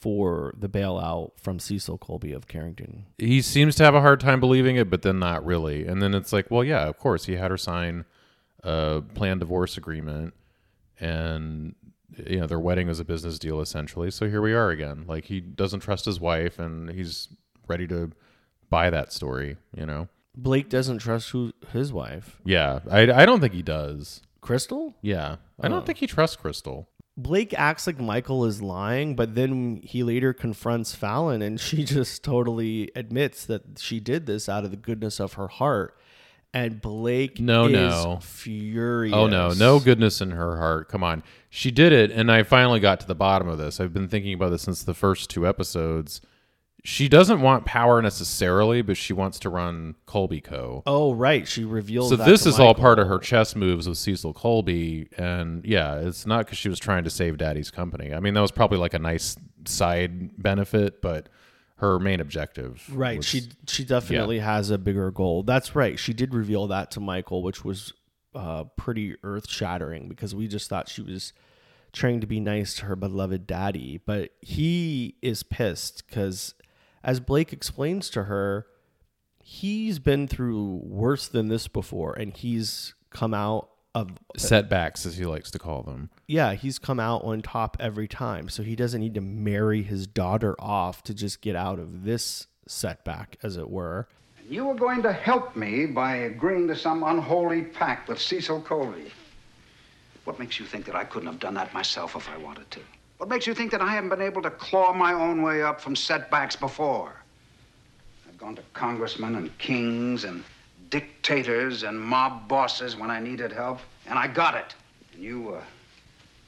for 0.00 0.54
the 0.58 0.68
bailout 0.68 1.32
from 1.36 1.58
Cecil 1.58 1.98
Colby 1.98 2.32
of 2.32 2.48
Carrington. 2.48 3.04
he 3.18 3.42
seems 3.42 3.74
to 3.76 3.84
have 3.84 3.94
a 3.94 4.00
hard 4.00 4.20
time 4.20 4.40
believing 4.40 4.76
it, 4.76 4.88
but 4.88 5.02
then 5.02 5.18
not 5.18 5.44
really. 5.44 5.86
And 5.86 6.00
then 6.00 6.14
it's 6.14 6.32
like, 6.32 6.50
well, 6.50 6.64
yeah, 6.64 6.86
of 6.88 6.98
course, 6.98 7.26
he 7.26 7.36
had 7.36 7.50
her 7.50 7.58
sign 7.58 8.06
a 8.62 9.02
planned 9.14 9.40
divorce 9.40 9.76
agreement, 9.76 10.34
and 10.98 11.74
you 12.26 12.40
know 12.40 12.46
their 12.46 12.58
wedding 12.58 12.88
was 12.88 13.00
a 13.00 13.04
business 13.04 13.38
deal 13.38 13.60
essentially. 13.60 14.10
So 14.10 14.28
here 14.28 14.42
we 14.42 14.52
are 14.52 14.70
again. 14.70 15.04
Like 15.06 15.26
he 15.26 15.40
doesn't 15.40 15.80
trust 15.80 16.04
his 16.04 16.20
wife, 16.20 16.58
and 16.58 16.90
he's 16.90 17.28
ready 17.68 17.86
to 17.88 18.12
buy 18.68 18.90
that 18.90 19.12
story. 19.12 19.56
You 19.76 19.86
know? 19.86 20.08
Blake 20.36 20.68
doesn't 20.68 20.98
trust 20.98 21.30
who 21.30 21.52
his 21.72 21.92
wife, 21.92 22.40
Yeah, 22.44 22.80
I 22.90 23.10
I 23.10 23.26
don't 23.26 23.40
think 23.40 23.52
he 23.54 23.62
does. 23.62 24.22
Krystle. 24.42 24.94
Yeah, 25.02 25.36
I 25.60 25.68
don't 25.68 25.82
oh. 25.82 25.84
think 25.84 25.98
he 25.98 26.06
trusts 26.06 26.36
Krystle. 26.36 26.86
Blake 27.22 27.52
acts 27.54 27.86
like 27.86 27.98
Michael 28.00 28.44
is 28.44 28.62
lying, 28.62 29.14
but 29.16 29.34
then 29.34 29.80
he 29.82 30.02
later 30.02 30.32
confronts 30.32 30.94
Fallon 30.94 31.42
and 31.42 31.60
she 31.66 31.84
just 31.84 32.22
totally 32.24 32.90
admits 32.94 33.46
that 33.46 33.62
she 33.78 34.00
did 34.00 34.26
this 34.26 34.48
out 34.48 34.64
of 34.64 34.70
the 34.70 34.76
goodness 34.76 35.20
of 35.20 35.34
her 35.34 35.48
heart. 35.48 35.96
And 36.52 36.80
Blake 36.80 37.38
No, 37.38 37.66
is 37.66 37.72
no. 37.72 38.18
furious. 38.22 39.14
Oh 39.14 39.28
no, 39.28 39.50
no 39.50 39.78
goodness 39.78 40.20
in 40.20 40.32
her 40.32 40.56
heart. 40.56 40.88
Come 40.88 41.04
on. 41.04 41.22
She 41.48 41.70
did 41.70 41.92
it 41.92 42.10
and 42.10 42.30
I 42.30 42.42
finally 42.42 42.80
got 42.80 42.98
to 43.00 43.06
the 43.06 43.14
bottom 43.14 43.48
of 43.48 43.58
this. 43.58 43.78
I've 43.80 43.92
been 43.92 44.08
thinking 44.08 44.34
about 44.34 44.50
this 44.50 44.62
since 44.62 44.82
the 44.82 44.94
first 44.94 45.30
two 45.30 45.46
episodes. 45.46 46.20
She 46.84 47.08
doesn't 47.08 47.40
want 47.40 47.64
power 47.66 48.00
necessarily, 48.00 48.82
but 48.82 48.96
she 48.96 49.12
wants 49.12 49.38
to 49.40 49.50
run 49.50 49.96
Colby 50.06 50.40
Co. 50.40 50.82
Oh 50.86 51.12
right, 51.14 51.46
she 51.46 51.64
reveals. 51.64 52.08
So 52.10 52.16
this 52.16 52.46
is 52.46 52.58
all 52.58 52.74
part 52.74 52.98
of 52.98 53.08
her 53.08 53.18
chess 53.18 53.54
moves 53.54 53.88
with 53.88 53.98
Cecil 53.98 54.32
Colby 54.32 55.08
and 55.18 55.64
yeah, 55.64 55.96
it's 55.96 56.26
not 56.26 56.46
cuz 56.46 56.58
she 56.58 56.68
was 56.68 56.78
trying 56.78 57.04
to 57.04 57.10
save 57.10 57.36
daddy's 57.38 57.70
company. 57.70 58.14
I 58.14 58.20
mean, 58.20 58.34
that 58.34 58.40
was 58.40 58.50
probably 58.52 58.78
like 58.78 58.94
a 58.94 58.98
nice 58.98 59.36
side 59.66 60.42
benefit, 60.42 61.02
but 61.02 61.28
her 61.76 61.98
main 61.98 62.20
objective 62.20 62.82
Right, 62.94 63.18
was- 63.18 63.26
she 63.26 63.42
she 63.66 63.84
definitely 63.84 64.38
has 64.38 64.70
a 64.70 64.78
bigger 64.78 65.10
goal. 65.10 65.42
That's 65.42 65.74
right. 65.74 65.98
She 65.98 66.12
did 66.12 66.34
reveal 66.34 66.66
that 66.68 66.90
to 66.92 67.00
Michael, 67.00 67.42
which 67.42 67.64
was 67.64 67.92
uh, 68.34 68.64
pretty 68.76 69.16
earth 69.22 69.48
shattering 69.48 70.08
because 70.08 70.34
we 70.34 70.46
just 70.46 70.68
thought 70.68 70.88
she 70.88 71.02
was 71.02 71.32
trying 71.92 72.20
to 72.20 72.26
be 72.26 72.38
nice 72.38 72.74
to 72.76 72.84
her 72.86 72.94
beloved 72.94 73.46
daddy, 73.46 73.98
but 74.06 74.30
he 74.40 75.16
is 75.22 75.42
pissed 75.42 76.06
because, 76.06 76.54
as 77.02 77.20
Blake 77.20 77.52
explains 77.52 78.10
to 78.10 78.24
her, 78.24 78.66
he's 79.42 79.98
been 79.98 80.28
through 80.28 80.80
worse 80.84 81.28
than 81.28 81.48
this 81.48 81.68
before, 81.68 82.14
and 82.14 82.36
he's 82.36 82.94
come 83.10 83.34
out 83.34 83.70
of 83.94 84.12
setbacks 84.36 85.04
as 85.04 85.16
he 85.18 85.24
likes 85.24 85.50
to 85.50 85.58
call 85.58 85.82
them. 85.82 86.10
yeah, 86.28 86.54
he's 86.54 86.78
come 86.78 87.00
out 87.00 87.24
on 87.24 87.42
top 87.42 87.76
every 87.80 88.06
time. 88.06 88.48
So 88.48 88.62
he 88.62 88.76
doesn't 88.76 89.00
need 89.00 89.14
to 89.14 89.20
marry 89.20 89.82
his 89.82 90.06
daughter 90.06 90.54
off 90.60 91.02
to 91.04 91.14
just 91.14 91.40
get 91.40 91.56
out 91.56 91.80
of 91.80 92.04
this 92.04 92.46
setback, 92.68 93.36
as 93.42 93.56
it 93.56 93.68
were. 93.68 94.06
You 94.48 94.64
were 94.64 94.74
going 94.74 95.02
to 95.02 95.12
help 95.12 95.56
me 95.56 95.86
by 95.86 96.16
agreeing 96.16 96.68
to 96.68 96.76
some 96.76 97.02
unholy 97.02 97.62
pact 97.62 98.08
with 98.08 98.20
Cecil 98.20 98.62
Colby. 98.62 99.10
What 100.24 100.38
makes 100.38 100.60
you 100.60 100.66
think 100.66 100.84
that 100.86 100.94
I 100.94 101.04
couldn't 101.04 101.26
have 101.28 101.40
done 101.40 101.54
that 101.54 101.74
myself 101.74 102.14
if 102.14 102.28
I 102.28 102.36
wanted 102.36 102.70
to? 102.72 102.80
What 103.20 103.28
makes 103.28 103.46
you 103.46 103.52
think 103.52 103.70
that 103.72 103.82
I 103.82 103.90
haven't 103.90 104.08
been 104.08 104.22
able 104.22 104.40
to 104.40 104.50
claw 104.50 104.94
my 104.94 105.12
own 105.12 105.42
way 105.42 105.62
up 105.62 105.78
from 105.78 105.94
setbacks 105.94 106.56
before? 106.56 107.12
I've 108.26 108.38
gone 108.38 108.56
to 108.56 108.62
congressmen 108.72 109.34
and 109.34 109.58
kings 109.58 110.24
and 110.24 110.42
dictators 110.88 111.82
and 111.82 112.00
mob 112.00 112.48
bosses 112.48 112.96
when 112.96 113.10
I 113.10 113.20
needed 113.20 113.52
help, 113.52 113.80
and 114.06 114.18
I 114.18 114.26
got 114.26 114.54
it. 114.54 114.74
And 115.12 115.22
you 115.22 115.42
were 115.42 115.62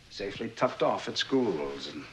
safely 0.09 0.49
tucked 0.49 0.83
off 0.83 1.09
at 1.09 1.19
schools 1.19 1.89
and 1.89 2.05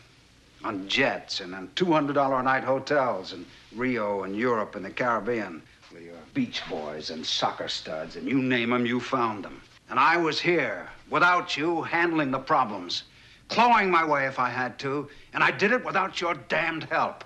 on 0.66 0.90
jets 0.90 1.40
and 1.40 1.56
on 1.56 1.70
$200 1.76 2.40
a 2.40 2.44
night 2.44 2.66
hotels 2.66 3.32
in 3.32 3.46
Rio 3.74 4.24
and 4.24 4.36
Europe 4.36 4.76
and 4.76 4.84
the 4.84 4.90
Caribbean 4.90 5.62
with 5.94 6.04
your 6.04 6.20
beach 6.34 6.64
boys 6.70 7.12
and 7.12 7.26
soccer 7.26 7.70
studs 7.70 8.18
and 8.18 8.28
you 8.28 8.40
name 8.40 8.72
them, 8.72 8.86
you 8.86 9.00
found 9.00 9.46
them. 9.46 9.62
And 9.90 9.98
I 9.98 10.18
was 10.18 10.38
here 10.38 10.90
without 11.10 11.56
you 11.56 11.82
handling 11.82 12.32
the 12.32 12.40
problems, 12.40 13.04
clawing 13.50 13.92
my 13.92 14.06
way 14.06 14.26
if 14.26 14.40
I 14.40 14.50
had 14.50 14.80
to, 14.80 15.10
and 15.34 15.44
I 15.44 15.52
did 15.52 15.72
it 15.72 15.84
without 15.84 16.22
your 16.22 16.36
damned 16.36 16.86
help. 16.86 17.24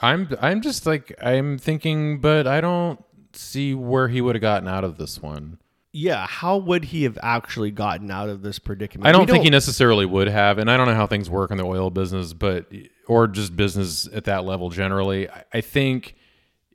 I'm 0.00 0.28
I'm 0.40 0.60
just 0.60 0.84
like 0.86 1.14
I'm 1.22 1.58
thinking, 1.58 2.20
but 2.20 2.46
I 2.46 2.60
don't 2.60 3.02
see 3.32 3.74
where 3.74 4.08
he 4.08 4.20
would 4.20 4.34
have 4.34 4.42
gotten 4.42 4.68
out 4.68 4.84
of 4.84 4.98
this 4.98 5.22
one. 5.22 5.58
Yeah, 5.92 6.26
how 6.26 6.58
would 6.58 6.86
he 6.86 7.04
have 7.04 7.18
actually 7.22 7.70
gotten 7.70 8.10
out 8.10 8.28
of 8.28 8.42
this 8.42 8.58
predicament? 8.58 9.06
I 9.06 9.12
don't 9.12 9.22
We 9.22 9.32
think 9.32 9.44
he 9.44 9.50
necessarily 9.50 10.04
would 10.04 10.28
have, 10.28 10.58
and 10.58 10.70
I 10.70 10.76
don't 10.76 10.86
know 10.86 10.94
how 10.94 11.06
things 11.06 11.30
work 11.30 11.50
in 11.50 11.56
the 11.56 11.64
oil 11.64 11.88
business, 11.88 12.34
but 12.34 12.70
or 13.08 13.26
just 13.26 13.56
business 13.56 14.06
at 14.12 14.24
that 14.24 14.44
level 14.44 14.68
generally. 14.68 15.30
I, 15.30 15.44
I 15.54 15.60
think 15.62 16.14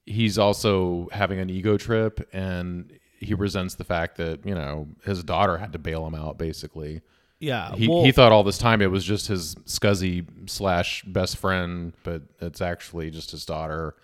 he's 0.07 0.39
also 0.39 1.07
having 1.11 1.39
an 1.39 1.51
ego 1.51 1.77
trip, 1.77 2.27
and 2.33 2.91
he 3.19 3.35
resents 3.35 3.75
the 3.75 3.83
fact 3.83 4.17
that 4.17 4.43
you 4.43 4.55
know 4.55 4.87
his 5.05 5.23
daughter 5.23 5.57
had 5.57 5.73
to 5.73 5.79
bail 5.79 6.07
him 6.07 6.15
out. 6.15 6.39
Basically, 6.39 7.01
Yeah, 7.41 7.75
he 7.75 7.87
well- 7.87 8.03
he 8.03 8.11
thought 8.11 8.31
all 8.31 8.43
this 8.43 8.57
time 8.59 8.81
it 8.81 8.91
was 8.91 9.03
just 9.03 9.27
his 9.27 9.55
scuzzy 9.65 10.25
slash 10.49 11.03
best 11.03 11.37
friend, 11.37 11.91
but 12.03 12.21
it's 12.39 12.61
actually 12.61 13.09
just 13.09 13.31
his 13.31 13.45
daughter, 13.45 13.95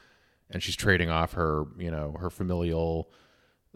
and 0.49 0.61
she's 0.61 0.75
trading 0.75 1.09
off 1.09 1.33
her 1.33 1.65
you 1.77 1.91
know 1.91 2.15
her 2.19 2.29
familial 2.29 3.09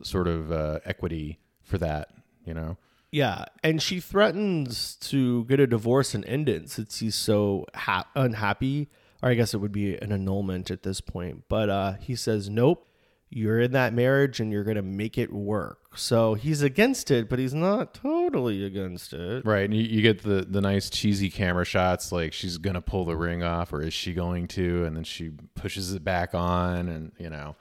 sort 0.03 0.27
of 0.27 0.51
uh, 0.51 0.79
equity 0.83 1.39
for 1.61 1.77
that. 1.77 2.09
You 2.43 2.55
know. 2.55 2.77
Yeah, 3.11 3.45
and 3.63 3.81
she 3.81 3.99
threatens 3.99 4.95
to 5.01 5.43
get 5.45 5.59
a 5.59 5.67
divorce 5.67 6.15
and 6.15 6.25
end 6.25 6.47
it 6.49 6.69
since 6.69 6.99
he's 6.99 7.15
so 7.15 7.65
ha- 7.75 8.07
unhappy. 8.15 8.89
Or 9.21 9.29
I 9.29 9.35
guess 9.35 9.53
it 9.53 9.57
would 9.57 9.73
be 9.73 9.95
an 9.97 10.11
annulment 10.11 10.71
at 10.71 10.81
this 10.81 11.01
point. 11.01 11.43
But 11.47 11.69
uh, 11.69 11.93
he 11.99 12.15
says, 12.15 12.49
"Nope, 12.49 12.87
you're 13.31 13.59
in 13.59 13.71
that 13.71 13.93
marriage 13.93 14.39
and 14.39 14.51
you're 14.51 14.63
gonna 14.63 14.81
make 14.81 15.17
it 15.17 15.33
work." 15.33 15.97
So 15.97 16.35
he's 16.35 16.61
against 16.61 17.09
it, 17.11 17.27
but 17.29 17.39
he's 17.39 17.53
not 17.53 17.93
totally 17.93 18.63
against 18.63 19.13
it. 19.13 19.45
Right, 19.45 19.65
and 19.65 19.73
you, 19.73 19.83
you 19.83 20.01
get 20.01 20.21
the 20.21 20.45
the 20.47 20.61
nice 20.61 20.89
cheesy 20.89 21.29
camera 21.29 21.65
shots, 21.65 22.11
like 22.11 22.33
she's 22.33 22.57
gonna 22.57 22.81
pull 22.81 23.05
the 23.05 23.15
ring 23.15 23.41
off, 23.43 23.73
or 23.73 23.81
is 23.81 23.93
she 23.93 24.13
going 24.13 24.47
to? 24.49 24.85
And 24.85 24.95
then 24.95 25.03
she 25.03 25.31
pushes 25.55 25.93
it 25.93 26.03
back 26.03 26.35
on, 26.35 26.87
and 26.87 27.11
you 27.17 27.29
know, 27.29 27.55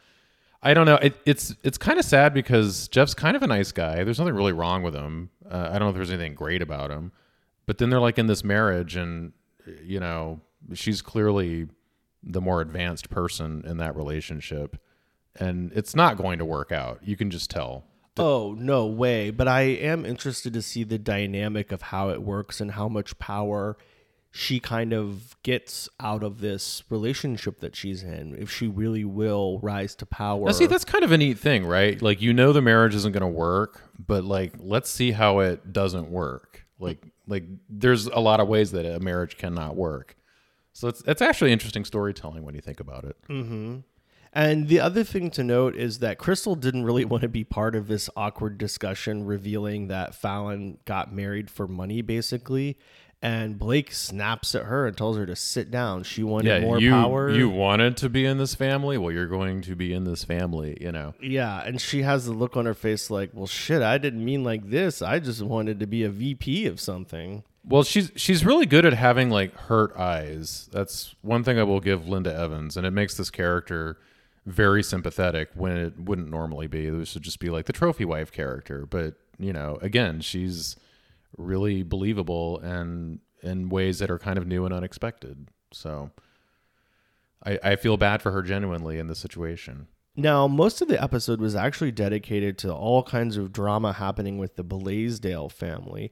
I 0.62 0.74
don't 0.74 0.86
know. 0.86 0.96
It, 0.96 1.16
it's 1.24 1.54
it's 1.62 1.78
kind 1.78 1.98
of 1.98 2.04
sad 2.04 2.34
because 2.34 2.88
Jeff's 2.88 3.14
kind 3.14 3.36
of 3.36 3.42
a 3.42 3.46
nice 3.46 3.72
guy. 3.72 4.04
There's 4.04 4.18
nothing 4.18 4.34
really 4.34 4.52
wrong 4.52 4.82
with 4.82 4.94
him. 4.94 5.30
Uh, 5.50 5.70
I 5.70 5.78
don't 5.78 5.86
know 5.86 5.88
if 5.90 5.94
there's 5.94 6.10
anything 6.10 6.34
great 6.34 6.60
about 6.60 6.90
him, 6.90 7.12
but 7.66 7.78
then 7.78 7.88
they're 7.90 8.00
like 8.00 8.18
in 8.18 8.26
this 8.26 8.44
marriage, 8.44 8.96
and 8.96 9.32
you 9.82 10.00
know, 10.00 10.40
she's 10.74 11.00
clearly 11.02 11.68
the 12.22 12.40
more 12.40 12.60
advanced 12.60 13.08
person 13.08 13.64
in 13.66 13.78
that 13.78 13.96
relationship, 13.96 14.76
and 15.36 15.72
it's 15.74 15.94
not 15.94 16.16
going 16.16 16.38
to 16.38 16.44
work 16.44 16.72
out. 16.72 17.00
You 17.02 17.16
can 17.16 17.30
just 17.30 17.50
tell. 17.50 17.84
Oh, 18.16 18.54
no 18.58 18.86
way. 18.86 19.30
But 19.30 19.48
I 19.48 19.62
am 19.62 20.04
interested 20.04 20.52
to 20.54 20.62
see 20.62 20.84
the 20.84 20.98
dynamic 20.98 21.72
of 21.72 21.82
how 21.82 22.10
it 22.10 22.22
works 22.22 22.60
and 22.60 22.72
how 22.72 22.88
much 22.88 23.18
power 23.18 23.76
she 24.32 24.60
kind 24.60 24.92
of 24.92 25.36
gets 25.42 25.88
out 25.98 26.22
of 26.22 26.40
this 26.40 26.84
relationship 26.88 27.60
that 27.60 27.74
she's 27.74 28.02
in. 28.02 28.36
If 28.38 28.50
she 28.50 28.68
really 28.68 29.04
will 29.04 29.58
rise 29.60 29.94
to 29.96 30.06
power. 30.06 30.46
Now, 30.46 30.52
see, 30.52 30.66
that's 30.66 30.84
kind 30.84 31.02
of 31.02 31.12
a 31.12 31.18
neat 31.18 31.38
thing, 31.38 31.64
right? 31.64 32.00
Like, 32.00 32.20
you 32.20 32.32
know, 32.32 32.52
the 32.52 32.62
marriage 32.62 32.94
isn't 32.94 33.12
going 33.12 33.22
to 33.22 33.26
work, 33.26 33.82
but 33.98 34.24
like, 34.24 34.54
let's 34.58 34.90
see 34.90 35.12
how 35.12 35.40
it 35.40 35.72
doesn't 35.72 36.10
work. 36.10 36.64
Like, 36.78 37.04
like 37.26 37.44
there's 37.68 38.06
a 38.06 38.20
lot 38.20 38.40
of 38.40 38.48
ways 38.48 38.72
that 38.72 38.86
a 38.86 39.00
marriage 39.00 39.36
cannot 39.36 39.76
work. 39.76 40.16
So 40.72 40.88
it's 40.88 41.02
it's 41.06 41.20
actually 41.20 41.52
interesting 41.52 41.84
storytelling 41.84 42.44
when 42.44 42.54
you 42.54 42.60
think 42.60 42.80
about 42.80 43.04
it. 43.04 43.16
Mm-hmm. 43.28 43.78
And 44.32 44.68
the 44.68 44.78
other 44.80 45.02
thing 45.02 45.30
to 45.32 45.42
note 45.42 45.74
is 45.74 45.98
that 45.98 46.18
Krystle 46.18 46.58
didn't 46.58 46.84
really 46.84 47.04
want 47.06 47.22
to 47.22 47.28
be 47.28 47.44
part 47.44 47.74
of 47.74 47.88
this 47.88 48.08
awkward 48.16 48.58
discussion 48.58 49.24
revealing 49.24 49.88
that 49.88 50.14
Fallon 50.14 50.78
got 50.84 51.12
married 51.12 51.50
for 51.50 51.66
money, 51.66 52.00
basically. 52.02 52.78
And 53.22 53.58
Blake 53.58 53.92
snaps 53.92 54.54
at 54.54 54.64
her 54.64 54.86
and 54.86 54.96
tells 54.96 55.18
her 55.18 55.26
to 55.26 55.36
sit 55.36 55.70
down. 55.70 56.04
She 56.04 56.22
wanted 56.22 56.48
Yeah, 56.48 56.60
more 56.60 56.78
you 56.80 56.90
power. 56.92 57.30
you 57.30 57.50
wanted 57.50 57.98
to 57.98 58.08
be 58.08 58.24
in 58.24 58.38
this 58.38 58.54
family. 58.54 58.96
Well, 58.96 59.12
you're 59.12 59.26
going 59.26 59.60
to 59.62 59.76
be 59.76 59.92
in 59.92 60.04
this 60.04 60.24
family. 60.24 60.78
You 60.80 60.90
know. 60.90 61.12
Yeah, 61.20 61.60
and 61.62 61.78
she 61.78 62.00
has 62.00 62.24
the 62.24 62.32
look 62.32 62.56
on 62.56 62.64
her 62.64 62.72
face 62.72 63.10
like, 63.10 63.30
well, 63.34 63.46
shit, 63.46 63.82
I 63.82 63.98
didn't 63.98 64.24
mean 64.24 64.42
like 64.42 64.70
this. 64.70 65.02
I 65.02 65.18
just 65.18 65.42
wanted 65.42 65.80
to 65.80 65.86
be 65.86 66.02
a 66.02 66.08
VP 66.08 66.64
of 66.64 66.80
something. 66.80 67.42
Well, 67.62 67.82
she's 67.82 68.10
she's 68.16 68.42
really 68.46 68.64
good 68.64 68.86
at 68.86 68.94
having 68.94 69.28
like 69.28 69.54
hurt 69.54 69.94
eyes. 69.98 70.70
That's 70.72 71.14
one 71.20 71.44
thing 71.44 71.58
I 71.58 71.64
will 71.64 71.80
give 71.80 72.08
Linda 72.08 72.34
Evans, 72.34 72.78
and 72.78 72.86
it 72.86 72.92
makes 72.92 73.18
this 73.18 73.28
character 73.28 73.98
very 74.46 74.82
sympathetic 74.82 75.50
when 75.54 75.76
it 75.76 75.98
wouldn't 75.98 76.30
normally 76.30 76.66
be. 76.66 76.88
This 76.88 77.14
would 77.14 77.22
just 77.22 77.40
be 77.40 77.50
like 77.50 77.66
the 77.66 77.72
trophy 77.72 78.04
wife 78.04 78.32
character, 78.32 78.86
but 78.86 79.14
you 79.38 79.52
know, 79.52 79.78
again, 79.80 80.20
she's 80.20 80.76
really 81.36 81.82
believable, 81.82 82.58
and 82.58 83.20
in 83.42 83.68
ways 83.68 83.98
that 83.98 84.10
are 84.10 84.18
kind 84.18 84.38
of 84.38 84.46
new 84.46 84.64
and 84.64 84.74
unexpected. 84.74 85.48
So 85.72 86.10
I, 87.44 87.58
I 87.62 87.76
feel 87.76 87.96
bad 87.96 88.22
for 88.22 88.32
her 88.32 88.42
genuinely 88.42 88.98
in 88.98 89.06
this 89.06 89.18
situation. 89.18 89.86
Now, 90.16 90.46
most 90.48 90.82
of 90.82 90.88
the 90.88 91.02
episode 91.02 91.40
was 91.40 91.54
actually 91.54 91.92
dedicated 91.92 92.58
to 92.58 92.74
all 92.74 93.02
kinds 93.02 93.36
of 93.36 93.52
drama 93.52 93.92
happening 93.92 94.38
with 94.38 94.56
the 94.56 94.64
Blaisdel 94.64 95.50
family 95.50 96.10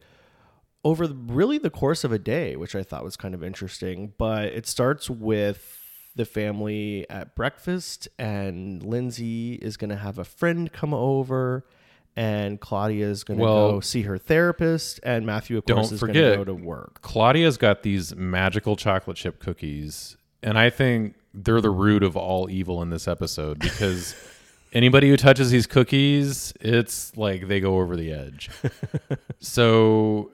over 0.84 1.06
the, 1.06 1.14
really 1.14 1.58
the 1.58 1.70
course 1.70 2.04
of 2.04 2.12
a 2.12 2.18
day, 2.18 2.56
which 2.56 2.74
I 2.74 2.82
thought 2.82 3.04
was 3.04 3.16
kind 3.16 3.34
of 3.34 3.42
interesting. 3.42 4.14
But 4.16 4.46
it 4.46 4.66
starts 4.66 5.10
with 5.10 5.87
the 6.16 6.24
family 6.24 7.06
at 7.08 7.34
breakfast, 7.34 8.08
and 8.18 8.82
Lindsay 8.82 9.54
is 9.54 9.76
going 9.76 9.90
to 9.90 9.96
have 9.96 10.18
a 10.18 10.24
friend 10.24 10.72
come 10.72 10.92
over, 10.92 11.64
and 12.16 12.60
Claudia 12.60 13.06
is 13.08 13.22
going 13.24 13.38
to 13.38 13.44
Well- 13.44 13.72
go 13.72 13.80
see 13.80 14.02
her 14.02 14.18
therapist, 14.18 14.98
and 15.02 15.24
Matthew, 15.24 15.58
of 15.58 15.64
course, 15.66 15.92
is 15.92 16.00
going 16.00 16.14
to 16.14 16.36
go 16.36 16.44
to 16.44 16.54
work. 16.54 17.00
Claudia's 17.02 17.56
got 17.56 17.82
these 17.82 18.16
magical 18.16 18.74
chocolate 18.76 19.16
chip 19.16 19.38
cookies, 19.38 20.16
and 20.42 20.58
I 20.58 20.70
think 20.70 21.14
they're 21.34 21.60
the 21.60 21.70
root 21.70 22.02
of 22.02 22.16
all 22.16 22.50
evil 22.50 22.82
in 22.82 22.90
this 22.90 23.06
episode 23.06 23.58
because 23.60 24.16
anybody 24.72 25.08
who 25.08 25.16
touches 25.16 25.50
these 25.50 25.66
cookies, 25.68 26.52
it's 26.60 27.16
like 27.16 27.46
they 27.46 27.60
go 27.60 27.78
over 27.78 27.94
the 27.96 28.10
edge. 28.12 28.50
so, 29.40 30.32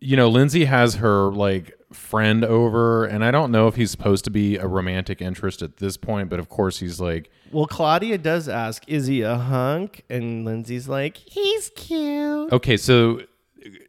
you 0.00 0.16
know, 0.16 0.28
Lindsay 0.28 0.64
has 0.66 0.96
her 0.96 1.30
like 1.32 1.77
friend 1.92 2.44
over, 2.44 3.04
and 3.04 3.24
I 3.24 3.30
don't 3.30 3.50
know 3.50 3.66
if 3.68 3.76
he's 3.76 3.90
supposed 3.90 4.24
to 4.24 4.30
be 4.30 4.56
a 4.56 4.66
romantic 4.66 5.20
interest 5.22 5.62
at 5.62 5.78
this 5.78 5.96
point, 5.96 6.28
but 6.28 6.38
of 6.38 6.48
course 6.48 6.78
he's 6.78 7.00
like, 7.00 7.30
Well, 7.50 7.66
Claudia 7.66 8.18
does 8.18 8.48
ask, 8.48 8.84
"Is 8.86 9.06
he 9.06 9.22
a 9.22 9.36
hunk?" 9.36 10.04
And 10.10 10.44
Lindsay's 10.44 10.88
like, 10.88 11.16
"He's 11.16 11.70
cute." 11.74 12.52
Okay, 12.52 12.76
so 12.76 13.22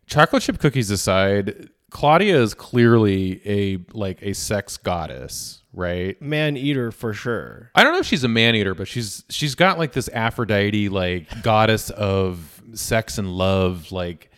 chocolate 0.07 0.43
chip 0.43 0.59
cookies 0.59 0.89
aside, 0.89 1.69
Claudia 1.89 2.41
is 2.41 2.53
clearly 2.53 3.41
a 3.45 3.79
like 3.93 4.21
a 4.21 4.33
sex 4.33 4.77
goddess, 4.77 5.63
right? 5.73 6.21
Man 6.21 6.55
eater 6.55 6.91
for 6.91 7.13
sure. 7.13 7.71
I 7.75 7.83
don't 7.83 7.93
know 7.93 7.99
if 7.99 8.05
she's 8.05 8.23
a 8.23 8.27
man 8.29 8.55
eater, 8.55 8.75
but 8.75 8.87
she's 8.87 9.23
she's 9.29 9.55
got 9.55 9.77
like 9.77 9.93
this 9.93 10.09
Aphrodite 10.09 10.89
like 10.89 11.41
goddess 11.41 11.89
of 11.89 12.61
sex 12.73 13.17
and 13.17 13.31
love 13.33 13.91
like 13.91 14.28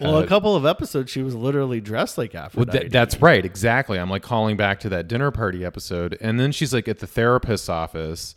Well, 0.00 0.16
uh, 0.16 0.22
a 0.22 0.26
couple 0.26 0.56
of 0.56 0.64
episodes, 0.66 1.10
she 1.10 1.22
was 1.22 1.34
literally 1.34 1.80
dressed 1.80 2.16
like 2.18 2.34
well, 2.34 2.44
Aphrodite. 2.44 2.78
th- 2.80 2.92
that's 2.92 3.20
right, 3.20 3.44
exactly. 3.44 3.98
I'm 3.98 4.10
like 4.10 4.22
calling 4.22 4.56
back 4.56 4.80
to 4.80 4.88
that 4.90 5.08
dinner 5.08 5.30
party 5.30 5.64
episode, 5.64 6.16
and 6.20 6.40
then 6.40 6.52
she's 6.52 6.72
like 6.72 6.88
at 6.88 6.98
the 7.00 7.06
therapist's 7.06 7.68
office, 7.68 8.34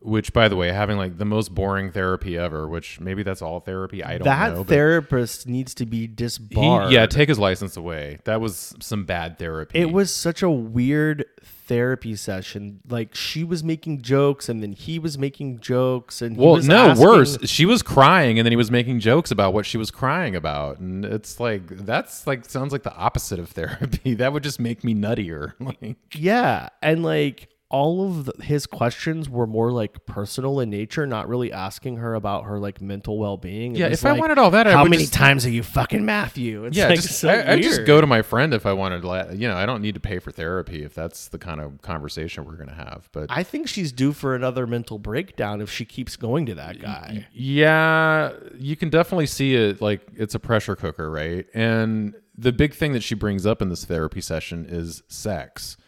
which, 0.00 0.32
by 0.32 0.48
the 0.48 0.56
way, 0.56 0.72
having 0.72 0.96
like 0.96 1.18
the 1.18 1.24
most 1.24 1.54
boring 1.54 1.92
therapy 1.92 2.36
ever. 2.36 2.66
Which 2.66 2.98
maybe 3.00 3.22
that's 3.22 3.42
all 3.42 3.60
therapy. 3.60 4.02
I 4.02 4.18
don't 4.18 4.24
that 4.24 4.52
know. 4.54 4.64
but- 4.64 4.68
therapist 4.68 5.46
needs 5.46 5.74
to 5.74 5.86
be 5.86 6.00
He, 6.00 6.06
disbarred. 6.08 6.90
yeah, 6.92 7.06
take 7.06 7.28
his 7.28 7.38
license 7.38 7.76
away. 7.76 8.18
That 8.24 8.40
was 8.40 8.74
some 8.80 9.04
bad 9.04 9.38
therapy. 9.38 9.78
it 9.78 9.92
was 9.92 10.12
such 10.12 10.42
a 10.42 10.50
weird 10.50 11.24
therapy 11.72 12.14
session. 12.16 12.80
Like 12.86 13.14
she 13.14 13.44
was 13.44 13.64
making 13.64 14.02
jokes, 14.02 14.48
and 14.48 14.62
then 14.62 14.72
he 14.72 14.98
was 14.98 15.16
making 15.16 15.60
jokes, 15.60 16.20
and 16.20 16.36
he 16.36 16.42
well, 16.42 16.54
was 16.56 16.68
no, 16.68 16.88
asking- 16.88 17.06
worse. 17.06 17.38
She 17.44 17.64
was 17.64 17.82
crying, 17.82 18.38
and 18.38 18.44
then 18.44 18.52
he 18.52 18.56
was 18.56 18.70
making 18.70 19.00
jokes 19.00 19.30
about 19.30 19.54
what 19.54 19.64
she 19.64 19.78
was 19.78 19.90
crying 19.90 20.36
about, 20.36 20.78
and 20.78 21.04
it's 21.04 21.40
like 21.40 21.66
that's 21.68 22.26
like 22.26 22.44
sounds 22.44 22.72
like 22.72 22.82
the 22.82 22.94
opposite 22.94 23.38
of 23.38 23.48
therapy. 23.48 24.14
that 24.20 24.32
would 24.32 24.42
just 24.42 24.60
make 24.60 24.84
me 24.84 24.94
nuttier. 24.94 25.52
Like, 25.80 25.96
Yeah, 26.14 26.68
and 26.82 27.02
like 27.04 27.48
all 27.72 28.06
of 28.06 28.26
the, 28.26 28.44
his 28.44 28.66
questions 28.66 29.30
were 29.30 29.46
more 29.46 29.72
like 29.72 30.04
personal 30.04 30.60
in 30.60 30.68
nature, 30.68 31.06
not 31.06 31.26
really 31.26 31.50
asking 31.50 31.96
her 31.96 32.14
about 32.14 32.44
her 32.44 32.58
like 32.58 32.82
mental 32.82 33.18
well 33.18 33.38
being. 33.38 33.74
Yeah, 33.74 33.88
if 33.88 34.04
I 34.04 34.12
wanted 34.12 34.36
all 34.36 34.50
that, 34.50 34.66
I 34.66 34.72
how 34.72 34.84
many 34.84 34.98
just- 34.98 35.14
times 35.14 35.46
are 35.46 35.50
you 35.50 35.62
fucking 35.62 36.04
Matthew? 36.04 36.66
It's 36.66 36.76
yeah, 36.76 36.88
like 36.88 37.00
just, 37.00 37.18
so 37.18 37.30
I, 37.30 37.54
I 37.54 37.60
just 37.60 37.86
go 37.86 38.00
to 38.00 38.06
my 38.06 38.20
friend 38.20 38.52
if 38.52 38.66
I 38.66 38.74
wanted. 38.74 39.00
to 39.00 39.34
You 39.34 39.48
know, 39.48 39.56
I 39.56 39.64
don't 39.64 39.80
need 39.80 39.94
to 39.94 40.00
pay 40.00 40.18
for 40.18 40.30
therapy 40.30 40.84
if 40.84 40.94
that's 40.94 41.28
the 41.28 41.38
kind 41.38 41.62
of 41.62 41.80
conversation 41.80 42.44
we're 42.44 42.56
gonna 42.56 42.74
have. 42.74 43.08
But 43.10 43.26
I 43.30 43.42
think 43.42 43.68
she's 43.68 43.90
due 43.90 44.12
for 44.12 44.34
another 44.34 44.66
mental 44.66 44.98
breakdown 44.98 45.62
if 45.62 45.70
she 45.72 45.86
keeps 45.86 46.16
going 46.16 46.44
to 46.46 46.54
that 46.54 46.78
guy. 46.78 47.26
Yeah, 47.32 48.32
you 48.58 48.76
can 48.76 48.90
definitely 48.90 49.26
see 49.26 49.54
it 49.54 49.80
like 49.80 50.06
it's 50.14 50.34
a 50.34 50.38
pressure 50.38 50.76
cooker, 50.76 51.10
right? 51.10 51.46
And 51.54 52.14
the 52.36 52.52
big 52.52 52.74
thing 52.74 52.92
that 52.92 53.02
she 53.02 53.14
brings 53.14 53.46
up 53.46 53.62
in 53.62 53.70
this 53.70 53.86
therapy 53.86 54.20
session 54.20 54.66
is 54.68 55.02
sex. 55.08 55.78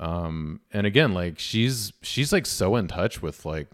Um 0.00 0.60
and 0.72 0.86
again, 0.86 1.14
like 1.14 1.38
she's 1.38 1.92
she's 2.02 2.32
like 2.32 2.46
so 2.46 2.74
in 2.74 2.88
touch 2.88 3.22
with 3.22 3.44
like 3.44 3.68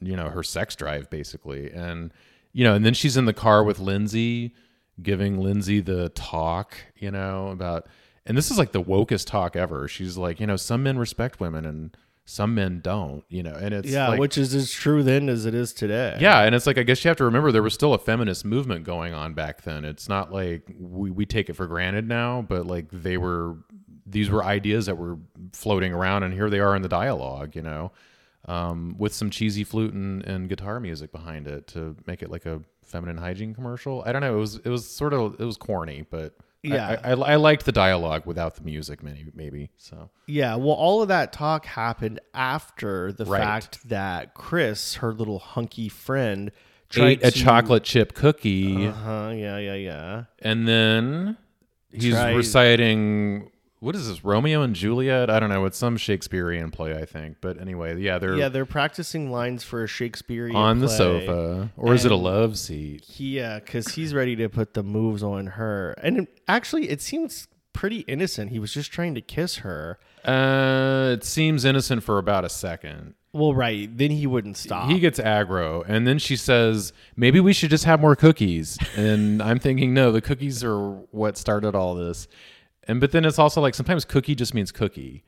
you 0.00 0.14
know, 0.16 0.28
her 0.28 0.42
sex 0.42 0.76
drive 0.76 1.08
basically. 1.10 1.70
And 1.72 2.12
you 2.52 2.62
know, 2.64 2.74
and 2.74 2.84
then 2.84 2.94
she's 2.94 3.16
in 3.16 3.24
the 3.24 3.32
car 3.32 3.64
with 3.64 3.80
Lindsay 3.80 4.54
giving 5.02 5.38
Lindsay 5.40 5.80
the 5.80 6.10
talk, 6.10 6.76
you 6.96 7.10
know, 7.10 7.48
about 7.48 7.86
and 8.26 8.36
this 8.36 8.50
is 8.50 8.58
like 8.58 8.72
the 8.72 8.82
wokest 8.82 9.26
talk 9.26 9.56
ever. 9.56 9.88
She's 9.88 10.16
like, 10.16 10.38
you 10.38 10.46
know, 10.46 10.56
some 10.56 10.82
men 10.82 10.98
respect 10.98 11.40
women 11.40 11.64
and 11.64 11.96
some 12.24 12.54
men 12.54 12.80
don't, 12.80 13.24
you 13.28 13.42
know, 13.42 13.54
and 13.54 13.74
it's 13.74 13.88
Yeah, 13.90 14.08
like, 14.10 14.20
which 14.20 14.38
is 14.38 14.54
as 14.54 14.70
true 14.70 15.02
then 15.02 15.28
as 15.28 15.44
it 15.44 15.54
is 15.54 15.72
today. 15.72 16.16
yeah, 16.20 16.42
and 16.42 16.54
it's 16.54 16.66
like 16.66 16.78
I 16.78 16.82
guess 16.84 17.02
you 17.04 17.08
have 17.08 17.16
to 17.16 17.24
remember 17.24 17.50
there 17.50 17.62
was 17.64 17.74
still 17.74 17.94
a 17.94 17.98
feminist 17.98 18.44
movement 18.44 18.84
going 18.84 19.12
on 19.14 19.32
back 19.34 19.62
then. 19.62 19.84
It's 19.84 20.08
not 20.08 20.30
like 20.32 20.70
we, 20.78 21.10
we 21.10 21.26
take 21.26 21.48
it 21.50 21.54
for 21.54 21.66
granted 21.66 22.06
now, 22.06 22.42
but 22.48 22.64
like 22.66 22.86
they 22.92 23.16
were 23.16 23.56
these 24.12 24.30
were 24.30 24.44
ideas 24.44 24.86
that 24.86 24.96
were 24.96 25.18
floating 25.52 25.92
around 25.92 26.22
and 26.22 26.32
here 26.32 26.48
they 26.48 26.60
are 26.60 26.76
in 26.76 26.82
the 26.82 26.88
dialogue, 26.88 27.56
you 27.56 27.62
know. 27.62 27.92
Um, 28.46 28.96
with 28.98 29.14
some 29.14 29.30
cheesy 29.30 29.62
flute 29.62 29.94
and, 29.94 30.24
and 30.24 30.48
guitar 30.48 30.80
music 30.80 31.12
behind 31.12 31.46
it 31.46 31.68
to 31.68 31.94
make 32.08 32.22
it 32.22 32.30
like 32.30 32.44
a 32.44 32.60
feminine 32.84 33.16
hygiene 33.16 33.54
commercial. 33.54 34.02
I 34.04 34.10
don't 34.10 34.20
know. 34.20 34.34
It 34.34 34.40
was 34.40 34.56
it 34.64 34.68
was 34.68 34.84
sort 34.90 35.12
of 35.14 35.40
it 35.40 35.44
was 35.44 35.56
corny, 35.56 36.04
but 36.10 36.34
Yeah. 36.64 36.98
I, 37.04 37.12
I, 37.12 37.14
I 37.14 37.36
liked 37.36 37.64
the 37.66 37.70
dialogue 37.72 38.26
without 38.26 38.56
the 38.56 38.62
music, 38.62 39.00
maybe 39.00 39.30
maybe. 39.32 39.70
So 39.76 40.10
Yeah, 40.26 40.56
well, 40.56 40.74
all 40.74 41.02
of 41.02 41.08
that 41.08 41.32
talk 41.32 41.66
happened 41.66 42.18
after 42.34 43.12
the 43.12 43.26
Right. 43.26 43.40
fact 43.42 43.88
that 43.88 44.34
Chris, 44.34 44.94
her 44.96 45.12
little 45.14 45.38
hunky 45.38 45.88
friend, 45.88 46.50
tried 46.90 47.22
ate 47.22 47.24
a 47.24 47.30
chocolate 47.30 47.84
chip 47.84 48.12
cookie. 48.12 48.88
Uh-huh, 48.88 49.30
yeah, 49.36 49.58
yeah, 49.58 49.74
yeah. 49.74 50.24
and 50.40 50.66
then 50.66 51.36
he's 51.92 52.12
Tried- 52.14 52.34
reciting 52.34 53.51
what 53.82 53.96
is 53.96 54.08
this 54.08 54.24
romeo 54.24 54.62
and 54.62 54.76
juliet 54.76 55.28
i 55.28 55.40
don't 55.40 55.48
know 55.50 55.64
it's 55.64 55.76
some 55.76 55.96
shakespearean 55.96 56.70
play 56.70 56.94
i 56.96 57.04
think 57.04 57.36
but 57.40 57.60
anyway 57.60 57.98
yeah 58.00 58.16
they're 58.18 58.36
Yeah, 58.36 58.48
they're 58.48 58.64
practicing 58.64 59.30
lines 59.30 59.64
for 59.64 59.82
a 59.82 59.88
Shakespearean 59.88 60.54
on 60.54 60.78
the 60.78 60.88
sofa 60.88 61.70
or 61.76 61.92
is 61.92 62.04
it 62.04 62.12
a 62.12 62.16
love 62.16 62.56
seat 62.58 63.04
yeah, 63.18 63.58
because 63.58 63.88
he's 63.94 64.14
ready 64.14 64.36
to 64.36 64.48
put 64.48 64.74
the 64.74 64.82
moves 64.84 65.22
on 65.22 65.46
her, 65.48 65.92
and 66.02 66.18
it- 66.20 66.40
actually, 66.46 66.88
it 66.90 67.00
seems 67.00 67.48
pretty 67.72 68.00
innocent. 68.00 68.50
He 68.50 68.58
was 68.58 68.72
just 68.72 68.92
trying 68.92 69.14
to 69.14 69.20
kiss 69.20 69.56
her. 69.58 69.98
uh 70.24 71.10
it 71.14 71.24
seems 71.24 71.64
innocent 71.64 72.02
for 72.04 72.18
about 72.18 72.44
a 72.44 72.48
second 72.48 73.14
Well, 73.32 73.54
right 73.54 73.88
then 73.96 74.10
he 74.12 74.26
wouldn't 74.26 74.56
stop. 74.58 74.88
he 74.90 75.00
gets 75.00 75.18
aggro 75.18 75.82
and 75.88 76.06
then 76.06 76.18
she 76.20 76.36
says 76.36 76.92
maybe 77.16 77.40
we 77.40 77.52
should 77.52 77.70
just 77.70 77.84
have 77.84 78.00
more 78.00 78.14
cookies 78.14 78.78
and 78.96 79.42
i'm 79.42 79.58
thinking 79.58 79.92
no 79.94 80.12
the 80.12 80.20
cookies 80.20 80.62
are 80.62 80.90
what 81.10 81.36
started 81.36 81.74
all 81.74 81.94
this 81.96 82.28
and 82.88 83.00
but 83.00 83.12
then 83.12 83.24
it's 83.24 83.38
also 83.38 83.60
like 83.60 83.74
sometimes 83.74 84.04
cookie 84.04 84.34
just 84.34 84.54
means 84.54 84.72
cookie 84.72 85.24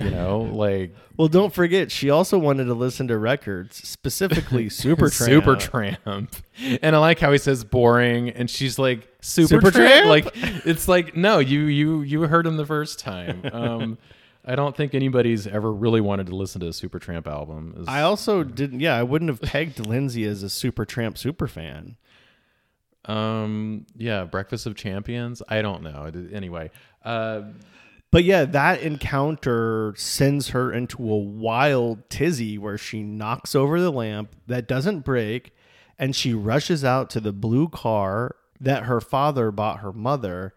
you 0.00 0.10
know 0.10 0.40
like 0.40 0.94
well, 1.16 1.28
don't 1.28 1.52
forget, 1.52 1.90
she 1.92 2.08
also 2.08 2.38
wanted 2.38 2.64
to 2.64 2.72
listen 2.72 3.08
to 3.08 3.18
records, 3.18 3.76
specifically 3.86 4.66
Supertramp. 4.70 5.10
Super 5.12 5.56
Tramp. 5.56 6.34
And 6.80 6.96
I 6.96 6.98
like 6.98 7.18
how 7.18 7.30
he 7.30 7.36
says 7.36 7.62
boring 7.62 8.30
and 8.30 8.48
she's 8.48 8.78
like 8.78 9.06
Super, 9.20 9.60
Supertramp? 9.60 9.72
Tramp. 9.72 10.06
Like 10.06 10.30
it's 10.64 10.88
like 10.88 11.14
no, 11.14 11.40
you 11.40 11.64
you 11.64 12.00
you 12.00 12.22
heard 12.22 12.46
him 12.46 12.56
the 12.56 12.64
first 12.66 12.98
time. 12.98 13.42
Um 13.52 13.98
I 14.42 14.54
don't 14.54 14.74
think 14.74 14.94
anybody's 14.94 15.46
ever 15.46 15.70
really 15.70 16.00
wanted 16.00 16.28
to 16.28 16.34
listen 16.34 16.62
to 16.62 16.68
a 16.68 16.70
Supertramp 16.70 17.26
album. 17.26 17.84
I 17.86 18.00
also 18.00 18.42
didn't. 18.42 18.80
Yeah, 18.80 18.96
I 18.96 19.02
wouldn't 19.02 19.28
have 19.28 19.42
pegged 19.42 19.86
Lindsay 19.86 20.24
as 20.24 20.42
a 20.42 20.46
Supertramp 20.46 21.18
super 21.18 21.46
fan. 21.46 21.96
Um 23.06 23.86
yeah, 23.96 24.24
Breakfast 24.24 24.66
of 24.66 24.74
Champions. 24.74 25.42
I 25.48 25.62
don't 25.62 25.82
know. 25.82 26.10
Anyway, 26.32 26.70
uh 27.04 27.42
But 28.10 28.24
yeah, 28.24 28.44
that 28.44 28.82
encounter 28.82 29.94
sends 29.96 30.48
her 30.48 30.72
into 30.72 31.02
a 31.02 31.16
wild 31.16 32.08
tizzy 32.10 32.58
where 32.58 32.76
she 32.78 33.02
knocks 33.02 33.54
over 33.54 33.80
the 33.80 33.92
lamp 33.92 34.34
that 34.46 34.66
doesn't 34.66 35.00
break 35.00 35.54
and 35.98 36.16
she 36.16 36.34
rushes 36.34 36.84
out 36.84 37.10
to 37.10 37.20
the 37.20 37.32
blue 37.32 37.68
car 37.68 38.34
that 38.60 38.84
her 38.84 39.00
father 39.00 39.50
bought 39.50 39.80
her 39.80 39.92
mother 39.92 40.54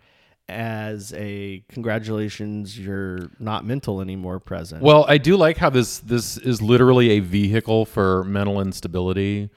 as 0.50 1.14
a 1.16 1.64
congratulations 1.70 2.78
you're 2.78 3.30
not 3.40 3.66
mental 3.66 4.02
anymore 4.02 4.40
present. 4.40 4.84
Well, 4.84 5.06
I 5.08 5.18
do 5.18 5.38
like 5.38 5.58
how 5.58 5.70
this 5.70 6.00
this 6.00 6.38
is 6.38 6.62
literally 6.62 7.12
a 7.12 7.20
vehicle 7.20 7.86
for 7.86 8.26
mental 8.26 8.60
instability. 8.60 9.50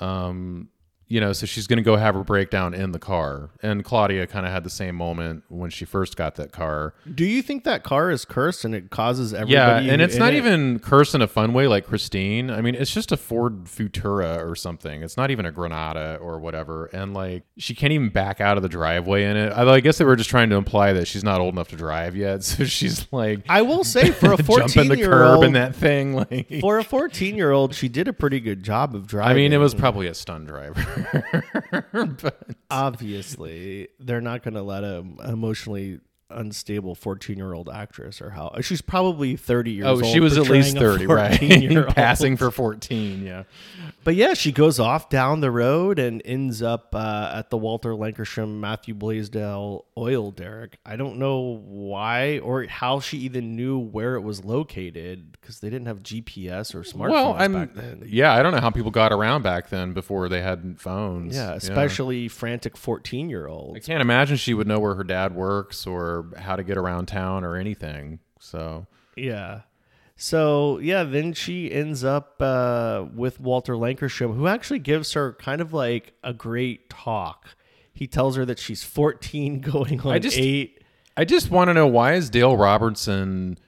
Um, 0.00 0.68
you 1.08 1.20
know, 1.20 1.32
so 1.32 1.46
she's 1.46 1.66
going 1.66 1.78
to 1.78 1.82
go 1.82 1.96
have 1.96 2.14
her 2.14 2.22
breakdown 2.22 2.74
in 2.74 2.92
the 2.92 2.98
car. 2.98 3.50
And 3.62 3.84
Claudia 3.84 4.26
kind 4.26 4.44
of 4.46 4.52
had 4.52 4.62
the 4.64 4.70
same 4.70 4.94
moment 4.94 5.44
when 5.48 5.70
she 5.70 5.84
first 5.84 6.16
got 6.16 6.34
that 6.36 6.52
car. 6.52 6.94
Do 7.12 7.24
you 7.24 7.42
think 7.42 7.64
that 7.64 7.82
car 7.82 8.10
is 8.10 8.24
cursed 8.24 8.64
and 8.64 8.74
it 8.74 8.90
causes 8.90 9.32
everybody? 9.34 9.86
Yeah, 9.86 9.92
and 9.92 10.02
it's 10.02 10.16
not 10.16 10.32
it- 10.34 10.36
even 10.36 10.78
cursed 10.78 11.14
in 11.14 11.22
a 11.22 11.26
fun 11.26 11.52
way 11.52 11.66
like 11.66 11.86
Christine. 11.86 12.50
I 12.50 12.60
mean, 12.60 12.74
it's 12.74 12.92
just 12.92 13.10
a 13.12 13.16
Ford 13.16 13.64
Futura 13.64 14.46
or 14.46 14.54
something. 14.54 15.02
It's 15.02 15.16
not 15.16 15.30
even 15.30 15.46
a 15.46 15.50
Granada 15.52 16.18
or 16.20 16.38
whatever. 16.38 16.86
And 16.86 17.14
like, 17.14 17.44
she 17.56 17.74
can't 17.74 17.92
even 17.92 18.10
back 18.10 18.40
out 18.40 18.56
of 18.56 18.62
the 18.62 18.68
driveway 18.68 19.24
in 19.24 19.36
it. 19.36 19.52
Although 19.52 19.72
I 19.74 19.80
guess 19.80 19.98
they 19.98 20.04
were 20.04 20.16
just 20.16 20.30
trying 20.30 20.50
to 20.50 20.56
imply 20.56 20.92
that 20.92 21.06
she's 21.08 21.24
not 21.24 21.40
old 21.40 21.54
enough 21.54 21.68
to 21.68 21.76
drive 21.76 22.16
yet. 22.16 22.42
So 22.58 22.64
she's 22.64 23.06
like, 23.12 23.40
I 23.48 23.62
will 23.62 23.84
say 23.84 24.10
for 24.10 24.32
a 24.32 24.36
jumping 24.36 24.46
fourteen 24.46 24.88
the 24.88 24.96
year 24.98 25.08
curb 25.10 25.36
old, 25.36 25.44
in 25.44 25.52
that 25.52 25.74
thing. 25.74 26.14
Like, 26.30 26.60
for 26.60 26.78
a 26.78 26.84
fourteen 26.84 27.36
year 27.36 27.50
old, 27.52 27.74
she 27.74 27.88
did 27.88 28.08
a 28.08 28.12
pretty 28.12 28.40
good 28.40 28.62
job 28.62 28.94
of 28.94 29.06
driving. 29.06 29.30
I 29.30 29.34
mean, 29.34 29.52
it 29.52 29.58
was 29.58 29.74
probably 29.74 30.06
a 30.08 30.14
stun 30.14 30.44
driver. 30.44 30.97
but 31.92 32.48
obviously 32.70 33.88
they're 33.98 34.20
not 34.20 34.42
going 34.42 34.54
to 34.54 34.62
let 34.62 34.84
him 34.84 35.18
emotionally 35.24 36.00
unstable 36.30 36.94
14 36.94 37.36
year 37.38 37.54
old 37.54 37.70
actress 37.70 38.20
or 38.20 38.30
how 38.30 38.54
she's 38.60 38.82
probably 38.82 39.34
30 39.34 39.70
years 39.70 39.86
oh, 39.86 39.90
old 39.92 40.04
she 40.06 40.20
was 40.20 40.36
at 40.36 40.48
least 40.48 40.76
30, 40.76 41.06
right? 41.06 41.32
14-year-old. 41.40 41.94
Passing 41.94 42.36
for 42.36 42.50
14, 42.50 43.24
yeah. 43.24 43.44
but 44.04 44.14
yeah 44.14 44.34
she 44.34 44.52
goes 44.52 44.78
off 44.78 45.08
down 45.08 45.40
the 45.40 45.50
road 45.50 45.98
and 45.98 46.20
ends 46.26 46.60
up 46.60 46.94
uh, 46.94 47.32
at 47.34 47.48
the 47.48 47.56
walter 47.56 47.90
lankershim 47.92 48.60
matthew 48.60 48.94
blaisdel 48.94 49.86
oil 49.96 50.30
derrick 50.30 50.78
i 50.84 50.96
don't 50.96 51.16
know 51.18 51.62
why 51.64 52.38
or 52.40 52.64
how 52.66 53.00
she 53.00 53.16
even 53.18 53.56
knew 53.56 53.78
where 53.78 54.14
it 54.14 54.20
was 54.20 54.44
located 54.44 55.32
because 55.40 55.60
they 55.60 55.70
didn't 55.70 55.86
have 55.86 56.02
gps 56.02 56.74
or 56.74 56.82
smartphones 56.82 57.10
Well, 57.10 57.32
back 57.32 57.42
I'm 57.42 57.52
then 57.74 58.02
yeah, 58.06 58.34
I 58.34 58.42
don't 58.42 58.52
know 58.52 58.60
how 58.60 58.70
people 58.70 58.90
got 58.90 59.12
around 59.12 59.42
back 59.42 59.70
then 59.70 59.94
before 59.94 60.28
they 60.28 60.42
had 60.42 60.78
phones. 60.78 61.34
yeah 61.34 61.54
especially 61.54 62.28
frantic 62.28 62.76
14 62.76 63.30
year 63.30 63.46
olds 63.46 63.76
I 63.76 63.80
can't 63.80 64.02
imagine 64.02 64.36
she 64.36 64.52
would 64.52 64.66
know 64.66 64.78
where 64.78 64.94
her 64.94 65.04
dad 65.04 65.34
works 65.34 65.86
or 65.86 66.17
how 66.36 66.56
to 66.56 66.62
get 66.62 66.76
around 66.76 67.06
town 67.06 67.44
or 67.44 67.56
anything. 67.56 68.18
So 68.40 68.86
Yeah. 69.16 69.62
So 70.16 70.78
yeah, 70.78 71.04
then 71.04 71.32
she 71.32 71.70
ends 71.72 72.02
up 72.04 72.40
uh, 72.42 73.04
with 73.14 73.38
Walter 73.40 73.74
Lankershim, 73.74 74.34
who 74.36 74.46
actually 74.48 74.80
gives 74.80 75.12
her 75.12 75.32
kind 75.34 75.60
of 75.60 75.72
like 75.72 76.14
a 76.24 76.32
great 76.32 76.90
talk. 76.90 77.48
He 77.92 78.06
tells 78.06 78.36
her 78.36 78.44
that 78.44 78.58
she's 78.58 78.82
14, 78.84 79.60
going 79.72 80.00
on 80.00 80.12
I 80.12 80.18
just- 80.18 80.36
eight. 80.38 80.82
I 81.16 81.24
just 81.24 81.50
want 81.50 81.66
to 81.68 81.74
know 81.74 81.88
why 81.88 82.14
is 82.14 82.30
Dale 82.30 82.56
Robertson 82.56 83.58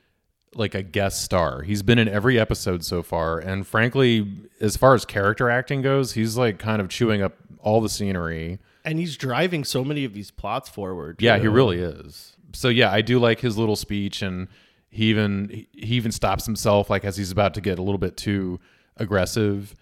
like 0.54 0.76
a 0.76 0.84
guest 0.84 1.22
star? 1.22 1.62
He's 1.62 1.82
been 1.82 1.98
in 1.98 2.06
every 2.08 2.38
episode 2.38 2.84
so 2.84 3.02
far, 3.02 3.40
and 3.40 3.66
frankly, 3.66 4.24
as 4.60 4.76
far 4.76 4.94
as 4.94 5.04
character 5.04 5.50
acting 5.50 5.82
goes, 5.82 6.12
he's 6.12 6.36
like 6.36 6.60
kind 6.60 6.80
of 6.80 6.88
chewing 6.88 7.22
up 7.22 7.34
all 7.58 7.80
the 7.80 7.88
scenery. 7.88 8.60
And 8.84 9.00
he's 9.00 9.16
driving 9.16 9.64
so 9.64 9.82
many 9.84 10.04
of 10.04 10.14
these 10.14 10.30
plots 10.30 10.68
forward. 10.68 11.20
Yeah, 11.20 11.38
he 11.38 11.48
really 11.48 11.78
is. 11.78 12.29
So 12.52 12.68
yeah, 12.68 12.90
I 12.90 13.00
do 13.00 13.18
like 13.18 13.40
his 13.40 13.56
little 13.56 13.76
speech, 13.76 14.22
and 14.22 14.48
he 14.90 15.06
even 15.06 15.48
he 15.72 15.94
even 15.94 16.12
stops 16.12 16.46
himself 16.46 16.90
like 16.90 17.04
as 17.04 17.16
he's 17.16 17.30
about 17.30 17.54
to 17.54 17.60
get 17.60 17.78
a 17.78 17.82
little 17.82 17.98
bit 17.98 18.16
too 18.16 18.60
aggressive, 18.96 19.74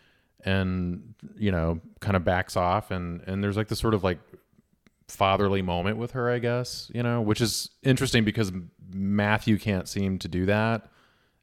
and 0.45 1.15
you 1.37 1.51
know, 1.51 1.81
kind 2.01 2.17
of 2.17 2.25
backs 2.25 2.57
off, 2.57 2.91
and 2.91 3.23
and 3.27 3.43
there's 3.43 3.57
like 3.57 3.69
this 3.69 3.79
sort 3.79 3.95
of 3.95 4.05
like 4.05 4.19
fatherly 5.09 5.63
moment 5.63 5.97
with 5.97 6.13
her, 6.13 6.31
I 6.31 6.39
guess, 6.39 6.91
you 6.95 7.03
know, 7.03 7.21
which 7.21 7.41
is 7.41 7.71
interesting 7.83 8.25
because 8.25 8.53
Matthew 8.93 9.59
can't 9.59 9.89
seem 9.89 10.19
to 10.19 10.29
do 10.29 10.47
that. 10.47 10.91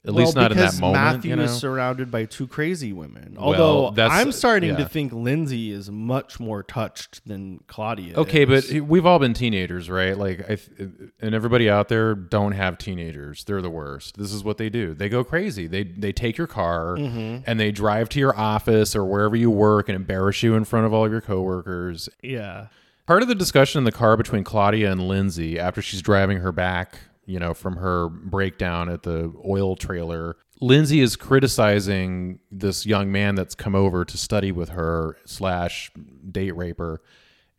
At 0.08 0.14
Well, 0.14 0.24
least 0.26 0.36
not 0.36 0.52
in 0.52 0.58
that 0.60 0.80
moment. 0.80 1.04
Matthew 1.04 1.30
you 1.32 1.36
know? 1.38 1.44
is 1.44 1.54
surrounded 1.58 2.12
by 2.12 2.26
two 2.26 2.46
crazy 2.48 2.94
women. 2.94 3.36
Well, 3.38 3.46
Although 3.46 3.92
that's- 3.96 4.20
I'm 4.22 4.32
starting 4.32 4.76
to 4.76 4.86
think 4.86 5.12
Lindsay 5.12 5.72
is 5.72 5.90
much 5.90 6.40
more 6.40 6.62
touched 6.62 7.28
than 7.28 7.62
Claudia. 7.68 8.16
Okay, 8.18 8.44
is. 8.44 8.72
but 8.72 8.82
we've 8.82 9.06
all 9.06 9.18
been 9.18 9.34
teenagers, 9.34 9.90
right? 9.90 10.16
Like, 10.16 10.42
I 10.42 10.56
th- 10.56 10.90
and 11.22 11.34
everybody 11.34 11.70
out 11.70 11.90
there 11.90 12.14
don't 12.14 12.52
have 12.52 12.78
teenagers. 12.78 13.44
They're 13.46 13.64
the 13.64 13.70
worst. 13.72 14.18
This 14.18 14.32
is 14.32 14.44
what 14.44 14.58
they 14.58 14.70
do. 14.70 14.94
They 14.94 15.10
go 15.10 15.24
crazy. 15.24 15.66
They 15.66 15.84
they 15.84 16.12
take 16.12 16.38
your 16.38 16.48
car 16.48 16.96
Mm-hmm. 16.98 17.44
and 17.48 17.60
they 17.60 17.72
drive 17.72 18.10
to 18.10 18.20
your 18.20 18.38
office 18.38 18.96
or 18.96 19.04
wherever 19.06 19.36
you 19.36 19.50
work 19.50 19.90
and 19.90 19.96
embarrass 19.96 20.44
you 20.44 20.54
in 20.56 20.66
front 20.66 20.86
of 20.86 20.94
all 20.94 21.06
of 21.06 21.12
your 21.12 21.22
coworkers. 21.22 22.10
yeah, 22.22 22.68
Part 23.08 23.22
of 23.22 23.28
the 23.28 23.36
discussion 23.36 23.80
in 23.80 23.86
the 23.86 23.92
car 23.92 24.18
between 24.18 24.44
Claudia 24.44 24.92
and 24.92 25.08
Lindsay 25.08 25.60
after 25.60 25.82
she's 25.82 26.02
driving 26.02 26.40
her 26.40 26.52
back, 26.52 27.00
you 27.26 27.40
know, 27.40 27.54
from 27.54 27.78
her 27.78 28.10
breakdown 28.10 28.90
at 28.90 29.04
the 29.04 29.34
oil 29.46 29.76
trailer, 29.76 30.38
Lindsay 30.62 31.02
is 31.02 31.16
criticizing 31.16 32.40
this 32.52 32.86
young 32.86 33.12
man 33.12 33.36
that's 33.36 33.56
come 33.56 33.76
over 33.76 34.06
to 34.06 34.18
study 34.18 34.52
with 34.52 34.70
her 34.70 35.18
slash 35.26 35.92
date 36.32 36.56
raper, 36.56 37.02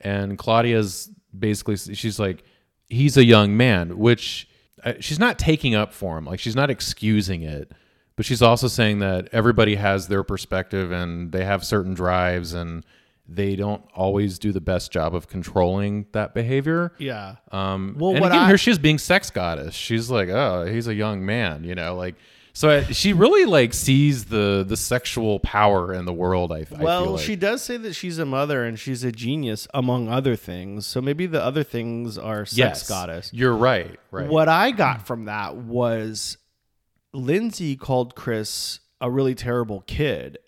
and 0.01 0.39
Claudia's 0.39 1.11
basically 1.37 1.77
she's 1.77 2.19
like, 2.19 2.43
he's 2.89 3.17
a 3.17 3.25
young 3.25 3.57
man, 3.57 3.99
which 3.99 4.49
uh, 4.85 4.95
she's 5.01 5.19
not 5.19 5.39
taking 5.39 5.75
up 5.75 5.93
for 5.93 6.17
him, 6.17 6.25
like 6.25 6.41
she's 6.41 6.57
not 6.57 6.71
excusing 6.71 7.43
it. 7.43 7.73
But 8.17 8.25
she's 8.25 8.41
also 8.41 8.67
saying 8.67 9.01
that 9.01 9.29
everybody 9.31 9.75
has 9.75 10.09
their 10.09 10.23
perspective 10.23 10.91
and 10.91 11.33
they 11.33 11.45
have 11.45 11.65
certain 11.65 11.93
drives 11.93 12.55
and 12.55 12.83
they 13.29 13.57
don't 13.57 13.83
always 13.95 14.39
do 14.39 14.53
the 14.53 14.61
best 14.61 14.93
job 14.93 15.15
of 15.15 15.27
controlling 15.29 16.07
that 16.13 16.33
behavior. 16.35 16.93
yeah. 16.99 17.37
Um, 17.51 17.97
Well, 17.99 18.13
and 18.13 18.21
what 18.21 18.33
again, 18.33 18.43
I- 18.45 18.47
here 18.49 18.59
she's 18.59 18.79
being 18.79 18.99
sex 18.99 19.31
goddess. 19.31 19.75
She's 19.75 20.11
like, 20.11 20.29
oh, 20.29 20.65
he's 20.67 20.87
a 20.87 20.95
young 20.95 21.25
man, 21.27 21.65
you 21.65 21.75
know, 21.75 21.97
like. 21.97 22.15
So 22.53 22.71
I, 22.71 22.85
she 22.85 23.13
really 23.13 23.45
like 23.45 23.75
sees 23.75 24.25
the 24.27 24.65
the 24.67 24.79
sexual 24.79 25.41
power 25.41 25.93
in 25.93 26.07
the 26.07 26.13
world. 26.15 26.53
I, 26.53 26.61
I 26.61 26.65
feel 26.65 26.79
Well, 26.79 27.11
like. 27.13 27.21
she 27.23 27.37
does 27.37 27.61
say 27.63 27.77
that 27.77 27.93
she's 27.93 28.19
a 28.19 28.25
mother 28.25 28.65
and 28.65 28.79
she's 28.79 29.05
a 29.05 29.13
genius, 29.13 29.69
among 29.75 30.09
other 30.09 30.37
things. 30.37 30.87
So 30.87 31.03
maybe 31.03 31.27
the 31.27 31.43
other 31.45 31.63
things 31.63 32.17
are 32.17 32.47
sex 32.47 32.57
yes, 32.57 32.89
goddess. 32.89 33.31
You're 33.35 33.55
right. 33.55 34.01
Right. 34.11 34.27
What 34.29 34.49
I 34.49 34.71
got 34.71 35.07
from 35.07 35.27
that 35.27 35.57
was 35.57 36.39
Lindsay 37.13 37.77
called 37.77 38.15
Chris 38.15 38.81
a 39.03 39.11
really 39.11 39.35
terrible 39.35 39.83
kid. 39.87 40.39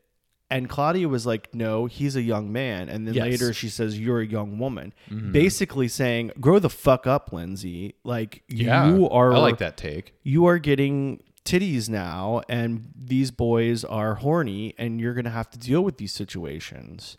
And 0.50 0.68
Claudia 0.68 1.08
was 1.08 1.26
like, 1.26 1.54
no, 1.54 1.84
he's 1.86 2.16
a 2.16 2.22
young 2.22 2.50
man. 2.52 2.88
And 2.88 3.06
then 3.06 3.14
Yes. 3.14 3.24
later 3.24 3.52
she 3.52 3.68
says, 3.68 4.00
you're 4.00 4.20
a 4.20 4.26
young 4.26 4.58
woman. 4.58 4.94
Mm-hmm. 5.10 5.32
Basically 5.32 5.88
saying, 5.88 6.32
grow 6.40 6.58
the 6.58 6.70
fuck 6.70 7.06
up, 7.06 7.32
Lindsay. 7.32 7.96
Like, 8.02 8.42
Yeah, 8.48 8.94
you 8.94 9.08
are. 9.10 9.32
I 9.32 9.38
like 9.38 9.58
that 9.58 9.76
take. 9.76 10.14
You 10.22 10.46
are 10.46 10.58
getting 10.58 11.22
titties 11.44 11.88
now, 11.88 12.42
and 12.48 12.90
these 12.96 13.30
boys 13.30 13.84
are 13.84 14.16
horny, 14.16 14.74
and 14.78 15.00
you're 15.00 15.14
going 15.14 15.24
to 15.24 15.30
have 15.30 15.50
to 15.50 15.58
deal 15.58 15.82
with 15.82 15.96
these 15.98 16.12
situations. 16.12 17.16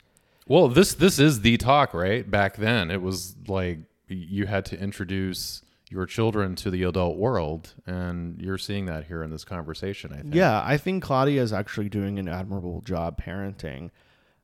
Well, 0.48 0.68
this 0.68 0.94
this 0.96 1.20
is 1.20 1.42
the 1.42 1.58
talk, 1.58 1.94
right? 1.94 2.30
Back 2.30 2.58
then, 2.58 2.90
it 2.90 3.02
was 3.04 3.36
like 3.48 3.80
you 4.08 4.48
had 4.48 4.66
to 4.66 4.80
introduce 4.80 5.62
your 5.90 6.06
children 6.06 6.56
to 6.56 6.70
the 6.70 6.84
adult 6.84 7.18
world, 7.18 7.74
and 7.86 8.40
you're 8.40 8.60
seeing 8.60 8.86
that 8.86 9.06
here 9.06 9.24
in 9.24 9.32
this 9.32 9.44
conversation. 9.44 10.14
I 10.14 10.22
think. 10.22 10.36
Yeah, 10.36 10.62
I 10.64 10.78
think 10.78 11.04
Claudia 11.04 11.42
is 11.42 11.52
actually 11.52 11.90
doing 11.90 12.20
an 12.20 12.28
admirable 12.28 12.82
job 12.82 13.20
parenting. 13.22 13.90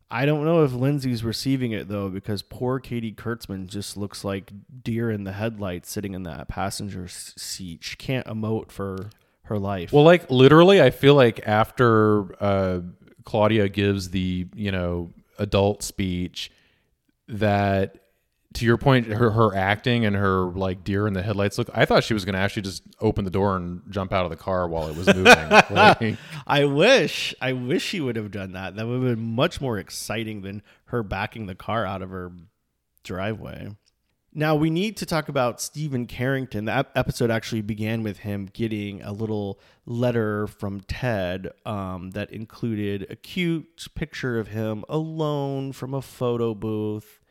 I 0.10 0.26
don't 0.26 0.46
know 0.46 0.64
if 0.64 0.74
Lindsay's 0.74 1.24
receiving 1.24 1.72
it 1.72 1.88
though, 1.88 2.10
because 2.10 2.42
poor 2.42 2.80
Katy 2.80 3.14
Kurtzman 3.14 3.68
just 3.68 3.96
looks 3.96 4.24
like 4.24 4.52
deer 4.84 5.10
in 5.12 5.24
the 5.24 5.34
headlights 5.34 5.92
sitting 5.92 6.14
in 6.14 6.24
that 6.24 6.48
passenger 6.48 7.08
seat. 7.08 7.84
She 7.84 7.96
can't 7.96 8.26
emote 8.28 8.72
for 8.72 9.10
her 9.44 9.60
life. 9.60 9.92
Well, 9.94 10.04
like 10.04 10.30
literally, 10.30 10.82
I 10.82 10.90
feel 10.90 11.16
like 11.16 11.42
after 11.46 12.42
uh, 12.44 12.82
Claudia 13.24 13.70
gives 13.70 14.10
the 14.10 14.48
you 14.56 14.72
know 14.72 15.12
adult 15.38 15.84
speech, 15.84 16.52
that 17.28 17.98
to 18.56 18.66
your 18.66 18.78
point, 18.78 19.08
her 19.08 19.32
her 19.32 19.56
acting 19.56 20.06
and 20.06 20.16
her 20.16 20.46
like 20.46 20.84
deer 20.84 21.08
in 21.08 21.14
the 21.14 21.22
headlights 21.22 21.58
look. 21.58 21.70
I 21.74 21.86
thought 21.86 22.04
she 22.04 22.14
was 22.14 22.26
going 22.26 22.34
to 22.34 22.40
actually 22.40 22.64
just 22.64 22.84
open 23.00 23.26
the 23.26 23.32
door 23.32 23.56
and 23.56 23.82
jump 23.90 24.12
out 24.12 24.26
of 24.26 24.32
the 24.32 24.38
car 24.38 24.68
while 24.68 24.88
it 24.88 24.96
was 24.96 25.08
moving. 25.08 25.26
Like, 25.76 26.18
I 26.48 26.66
wish, 26.66 27.34
I 27.42 27.54
wish 27.54 27.84
she 27.84 28.00
would 28.00 28.16
have 28.16 28.32
done 28.32 28.54
that. 28.54 28.76
That 28.76 28.88
would 28.88 29.02
have 29.02 29.18
been 29.18 29.36
much 29.36 29.60
more 29.60 29.78
exciting 29.78 30.42
than 30.42 30.62
her 30.86 31.04
backing 31.04 31.48
the 31.48 31.56
car 31.56 31.86
out 31.86 32.02
of 32.02 32.10
her 32.10 32.32
driveway. 33.04 33.76
Now 34.38 34.56
we 34.56 34.70
need 34.70 34.98
to 34.98 35.06
talk 35.06 35.30
about 35.30 35.62
Steven 35.62 36.08
Carrington. 36.08 36.66
The 36.66 36.74
ep- 36.74 36.92
episode 36.98 37.32
actually 37.32 37.62
began 37.62 38.04
with 38.04 38.20
him 38.20 38.50
getting 38.52 39.02
a 39.02 39.14
little 39.14 39.62
letter 39.86 40.46
from 40.46 40.82
Ted 40.82 41.52
um, 41.66 42.12
that 42.12 42.32
included 42.32 43.08
a 43.10 43.16
cute 43.16 43.88
picture 43.96 44.38
of 44.38 44.50
him 44.50 44.84
alone 44.90 45.72
from 45.72 45.94
a 45.94 46.02
photo 46.02 46.54
booth, 46.54 47.22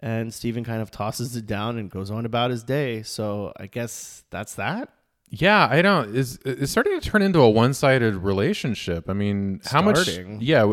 and 0.00 0.32
Steven 0.34 0.64
kind 0.64 0.82
of 0.82 0.90
tosses 0.90 1.36
it 1.36 1.46
down 1.46 1.78
and 1.78 1.90
goes 1.90 2.10
on 2.10 2.24
about 2.26 2.50
his 2.50 2.62
day. 2.64 3.02
So 3.02 3.52
I 3.56 3.66
guess 3.66 4.24
that's 4.30 4.54
that. 4.56 4.88
Yeah, 5.28 5.68
I 5.70 5.80
don't. 5.82 6.16
Is 6.16 6.38
it's 6.44 6.72
starting 6.72 6.98
to 6.98 7.08
turn 7.08 7.22
into 7.22 7.38
a 7.38 7.48
one-sided 7.48 8.16
relationship? 8.16 9.08
I 9.08 9.12
mean, 9.12 9.60
how 9.64 9.80
Starting. 9.92 10.34
much? 10.34 10.42
Yeah. 10.42 10.72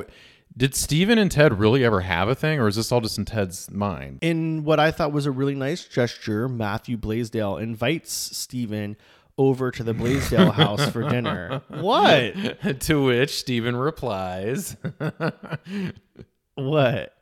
Did 0.56 0.74
Steven 0.74 1.20
and 1.20 1.30
Ted 1.30 1.60
really 1.60 1.86
ever 1.86 2.02
have 2.02 2.28
a 2.30 2.34
thing, 2.34 2.60
or 2.60 2.68
is 2.68 2.76
this 2.78 2.92
all 2.92 3.00
just 3.00 3.20
in 3.20 3.26
Ted's 3.26 3.70
mind? 3.70 4.18
in 4.22 4.64
what 4.64 4.80
I 4.80 4.90
thought 4.90 5.12
was 5.12 5.28
a 5.28 5.32
really 5.32 5.54
nice 5.54 5.86
gesture, 5.86 6.50
Matthew 6.50 6.98
Blaisdel 6.98 7.62
invites 7.62 8.12
Stephen 8.12 8.98
over 9.38 9.70
to 9.70 9.84
the 9.84 9.94
Blaisdel 9.94 10.52
house 10.54 10.90
for 10.90 11.08
dinner. 11.08 11.62
What? 11.70 12.80
to 12.82 13.04
which 13.04 13.38
Steven 13.38 13.76
replies, 13.76 14.76
What? 16.56 17.14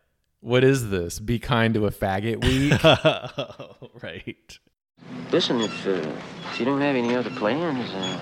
What 0.42 0.64
is 0.64 0.90
this? 0.90 1.20
Be 1.20 1.40
kind 1.40 1.74
to 1.74 1.86
a 1.86 1.92
faggot 1.92 2.44
week? 2.44 2.84
right. 4.04 4.60
Listen, 5.32 5.62
if, 5.62 5.88
uh, 5.88 5.92
if 6.52 6.60
you 6.60 6.66
don't 6.66 6.82
have 6.82 6.96
any 6.96 7.16
other 7.16 7.32
plans, 7.32 7.90
uh, 7.92 8.20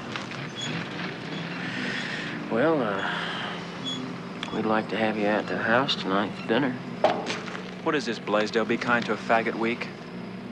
well, 2.52 2.82
uh, 2.82 3.10
we'd 4.56 4.66
like 4.66 4.90
to 4.90 4.98
have 4.98 5.18
you 5.18 5.26
at 5.26 5.48
the 5.48 5.58
house 5.58 5.96
tonight 5.96 6.32
for 6.36 6.48
dinner. 6.48 6.72
What 7.84 7.96
is 7.96 8.06
this, 8.06 8.20
Blaisdel? 8.20 8.68
Be 8.68 8.78
kind 8.78 9.06
to 9.06 9.14
a 9.14 9.18
faggot 9.18 9.56
week? 9.56 9.88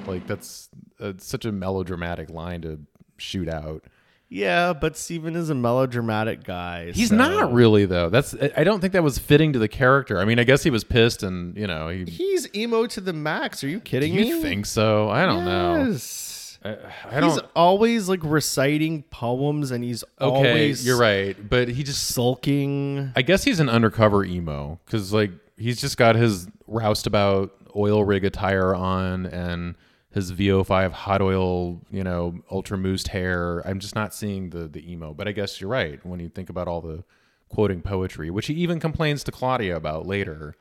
like 0.08 0.28
that's 0.28 0.69
uh, 1.00 1.13
such 1.17 1.45
a 1.45 1.52
melodramatic 1.52 2.30
line 2.30 2.62
to 2.62 2.80
shoot 3.17 3.50
out. 3.50 3.86
Yeah, 4.34 4.72
but 4.72 4.96
Steven 4.96 5.36
is 5.36 5.50
a 5.50 5.56
melodramatic 5.56 6.46
guy. 6.46 6.91
He's 6.94 7.10
so- 7.10 7.17
not 7.17 7.52
really 7.52 7.86
though. 7.86 8.10
That's 8.10 8.34
I 8.34 8.52
I 8.58 8.63
don't 8.63 8.80
think 8.80 8.94
that 8.94 9.04
was 9.04 9.20
fitting 9.20 9.52
to 9.54 9.60
the 9.60 9.67
character. 9.67 10.20
I 10.20 10.26
mean, 10.26 10.39
I 10.39 10.46
guess 10.46 10.63
he 10.63 10.70
was 10.70 10.86
pissed 10.86 11.22
and 11.22 11.56
you 11.58 11.67
know 11.67 11.89
he. 11.89 12.06
He's 12.06 12.48
emo 12.56 12.88
to 12.88 13.02
the 13.02 13.12
max. 13.12 13.62
Are 13.63 13.67
you 13.67 13.82
kidding 13.82 14.13
you 14.13 14.22
me? 14.22 14.28
You 14.30 14.41
think 14.41 14.65
so? 14.65 15.10
I 15.10 15.26
don't 15.26 15.44
know. 15.44 15.86
Yes. 15.89 16.58
I, 16.63 16.78
I 17.10 17.22
He's 17.26 17.36
don't. 17.38 17.46
always 17.56 18.08
like 18.08 18.20
reciting 18.24 19.02
poems, 19.10 19.72
and 19.72 19.84
he's 19.84 20.04
Okay, 20.22 20.50
always 20.52 20.86
you're 20.86 20.98
right, 20.98 21.36
but 21.50 21.67
he 21.67 21.84
just. 21.84 22.08
sulking. 22.15 23.12
I 23.15 23.24
guess 23.24 23.44
he's 23.44 23.60
an 23.60 23.67
undercover 23.67 24.24
emo 24.24 24.80
because 24.86 25.12
like 25.12 25.32
he's 25.58 25.82
just 25.82 25.98
got 25.98 26.15
his 26.15 26.48
roustabout 26.67 27.52
oil 27.76 28.04
rig 28.06 28.24
attire 28.24 28.74
on 28.76 29.26
and 29.26 29.76
his 30.12 30.34
VO5 30.34 30.91
hot 30.91 31.21
oil, 31.21 31.82
you 31.89 32.04
know, 32.04 32.41
ultra 32.52 32.78
moosed 32.78 33.10
hair. 33.10 33.65
I'm 33.65 33.80
just 33.80 33.95
not 33.95 34.13
seeing 34.13 34.50
the 34.50 34.67
the 34.67 34.91
emo. 34.91 35.13
But 35.13 35.28
I 35.28 35.32
guess 35.32 35.60
you're 35.60 35.69
right 35.69 36.06
when 36.06 36.19
you 36.19 36.30
think 36.30 36.50
about 36.50 36.67
all 36.67 36.82
the 36.82 37.04
quoting 37.50 37.82
poetry, 37.82 38.30
which 38.30 38.47
he 38.47 38.54
even 38.56 38.80
complains 38.80 39.24
to 39.26 39.32
Claudia 39.32 39.76
about 39.76 40.06
later. 40.06 40.56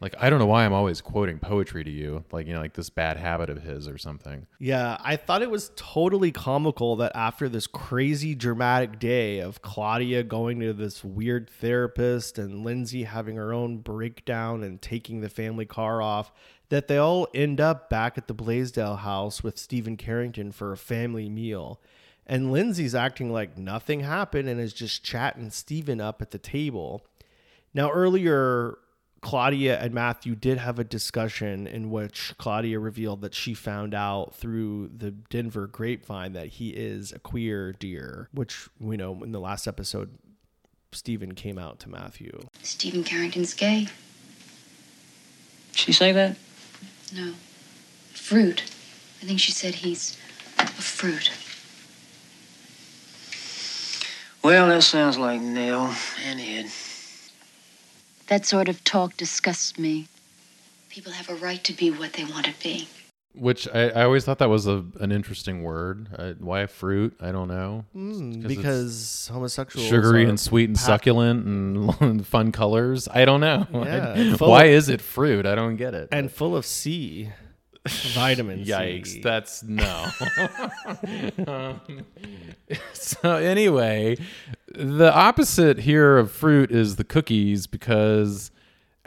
Like 0.00 0.16
I 0.18 0.30
don't 0.30 0.40
know 0.40 0.46
why 0.46 0.64
I'm 0.64 0.72
always 0.72 1.00
quoting 1.00 1.38
poetry 1.38 1.84
to 1.84 1.90
you, 1.90 2.24
like 2.32 2.48
you 2.48 2.52
know, 2.52 2.58
like 2.58 2.74
this 2.74 2.90
bad 2.90 3.16
habit 3.16 3.48
of 3.48 3.62
his 3.62 3.86
or 3.86 3.96
something. 3.98 4.48
Yeah, 4.58 4.98
I 5.00 5.14
thought 5.14 5.42
it 5.42 5.50
was 5.50 5.70
totally 5.76 6.32
comical 6.32 6.96
that 6.96 7.12
after 7.14 7.48
this 7.48 7.68
crazy 7.68 8.34
dramatic 8.34 8.98
day 8.98 9.38
of 9.38 9.62
Claudia 9.62 10.24
going 10.24 10.58
to 10.58 10.72
this 10.72 11.04
weird 11.04 11.48
therapist 11.48 12.36
and 12.36 12.64
Lindsay 12.64 13.04
having 13.04 13.36
her 13.36 13.52
own 13.54 13.78
breakdown 13.78 14.64
and 14.64 14.82
taking 14.82 15.20
the 15.20 15.28
family 15.28 15.66
car 15.66 16.02
off, 16.02 16.32
that 16.72 16.88
they 16.88 16.96
all 16.96 17.28
end 17.34 17.60
up 17.60 17.90
back 17.90 18.16
at 18.16 18.28
the 18.28 18.34
Blaisdel 18.34 19.00
house 19.00 19.42
with 19.42 19.58
Steven 19.58 19.94
Carrington 19.94 20.50
for 20.50 20.72
a 20.72 20.76
family 20.78 21.28
meal. 21.28 21.78
And 22.26 22.50
Lindsay's 22.50 22.94
acting 22.94 23.30
like 23.30 23.58
nothing 23.58 24.00
happened 24.00 24.48
and 24.48 24.58
is 24.58 24.72
just 24.72 25.04
chatting 25.04 25.50
Steven 25.50 26.00
up 26.00 26.22
at 26.22 26.30
the 26.30 26.38
table. 26.38 27.04
Now, 27.74 27.90
earlier, 27.90 28.78
Claudia 29.20 29.78
and 29.80 29.92
Matthew 29.92 30.34
did 30.34 30.56
have 30.56 30.78
a 30.78 30.84
discussion 30.84 31.66
in 31.66 31.90
which 31.90 32.32
Claudia 32.38 32.78
revealed 32.78 33.20
that 33.20 33.34
she 33.34 33.52
found 33.52 33.92
out 33.92 34.34
through 34.34 34.92
the 34.96 35.10
Denver 35.10 35.66
grapevine 35.66 36.32
that 36.32 36.46
he 36.46 36.70
is 36.70 37.12
a 37.12 37.18
queer 37.18 37.74
deer, 37.74 38.30
which 38.32 38.70
we 38.80 38.96
know 38.96 39.22
in 39.22 39.32
the 39.32 39.40
last 39.40 39.68
episode, 39.68 40.16
Steven 40.92 41.34
came 41.34 41.58
out 41.58 41.80
to 41.80 41.90
Matthew. 41.90 42.40
Steven 42.62 43.04
Carrington's 43.04 43.52
gay. 43.52 43.88
She 45.74 45.92
say 45.92 46.12
that? 46.12 46.38
No. 47.14 47.34
Fruit. 48.12 48.62
I 49.20 49.26
think 49.26 49.38
she 49.38 49.52
said 49.52 49.76
he's 49.76 50.16
a 50.58 50.66
fruit. 50.66 51.30
Well, 54.42 54.68
that 54.68 54.82
sounds 54.82 55.18
like 55.18 55.40
Nell 55.40 55.94
and 56.24 56.40
Ed. 56.40 56.66
That 58.28 58.46
sort 58.46 58.68
of 58.68 58.82
talk 58.82 59.16
disgusts 59.16 59.78
me. 59.78 60.08
People 60.88 61.12
have 61.12 61.28
a 61.28 61.34
right 61.34 61.62
to 61.64 61.72
be 61.72 61.90
what 61.90 62.14
they 62.14 62.24
want 62.24 62.46
to 62.46 62.54
be. 62.62 62.88
Which 63.34 63.66
I, 63.72 63.88
I 63.88 64.02
always 64.04 64.24
thought 64.26 64.38
that 64.40 64.50
was 64.50 64.66
a 64.66 64.84
an 65.00 65.10
interesting 65.10 65.62
word. 65.62 66.08
Uh, 66.18 66.32
why 66.38 66.66
fruit? 66.66 67.16
I 67.18 67.32
don't 67.32 67.48
know. 67.48 67.86
Mm, 67.96 68.46
because 68.46 69.30
homosexuals 69.32 69.88
sugary 69.88 70.24
and 70.28 70.38
sweet 70.38 70.68
and 70.68 70.76
pa- 70.76 70.82
succulent 70.82 71.46
and 71.46 72.26
fun 72.34 72.52
colors. 72.52 73.08
I 73.10 73.24
don't 73.24 73.40
know. 73.40 73.66
Yeah, 73.72 74.12
I- 74.16 74.36
why 74.36 74.64
of- 74.64 74.72
is 74.74 74.88
it 74.90 75.00
fruit? 75.00 75.46
I 75.46 75.54
don't 75.54 75.76
get 75.76 75.94
it. 75.94 76.08
and 76.12 76.30
full 76.30 76.54
of 76.54 76.66
C, 76.66 77.30
vitamin 78.12 78.64
Yikes! 78.64 79.06
C. 79.06 79.20
That's 79.22 79.62
no. 79.62 80.06
Um, 81.46 81.80
so 82.92 83.36
anyway, 83.36 84.16
the 84.74 85.12
opposite 85.14 85.78
here 85.78 86.18
of 86.18 86.30
fruit 86.30 86.70
is 86.70 86.96
the 86.96 87.04
cookies 87.04 87.66
because 87.66 88.50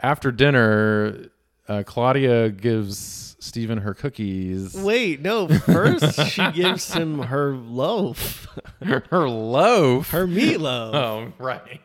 after 0.00 0.30
dinner, 0.32 1.28
uh, 1.68 1.82
Claudia 1.86 2.50
gives 2.50 3.36
Steven 3.38 3.78
her 3.78 3.94
cookies. 3.94 4.74
Wait, 4.74 5.20
no. 5.20 5.46
First, 5.48 6.20
she 6.30 6.50
gives 6.54 6.92
him 6.92 7.20
her 7.20 7.52
loaf, 7.54 8.48
her 8.82 9.28
loaf. 9.28 10.10
her 10.10 10.26
meatloaf. 10.26 10.94
Oh, 10.94 11.32
right. 11.38 11.80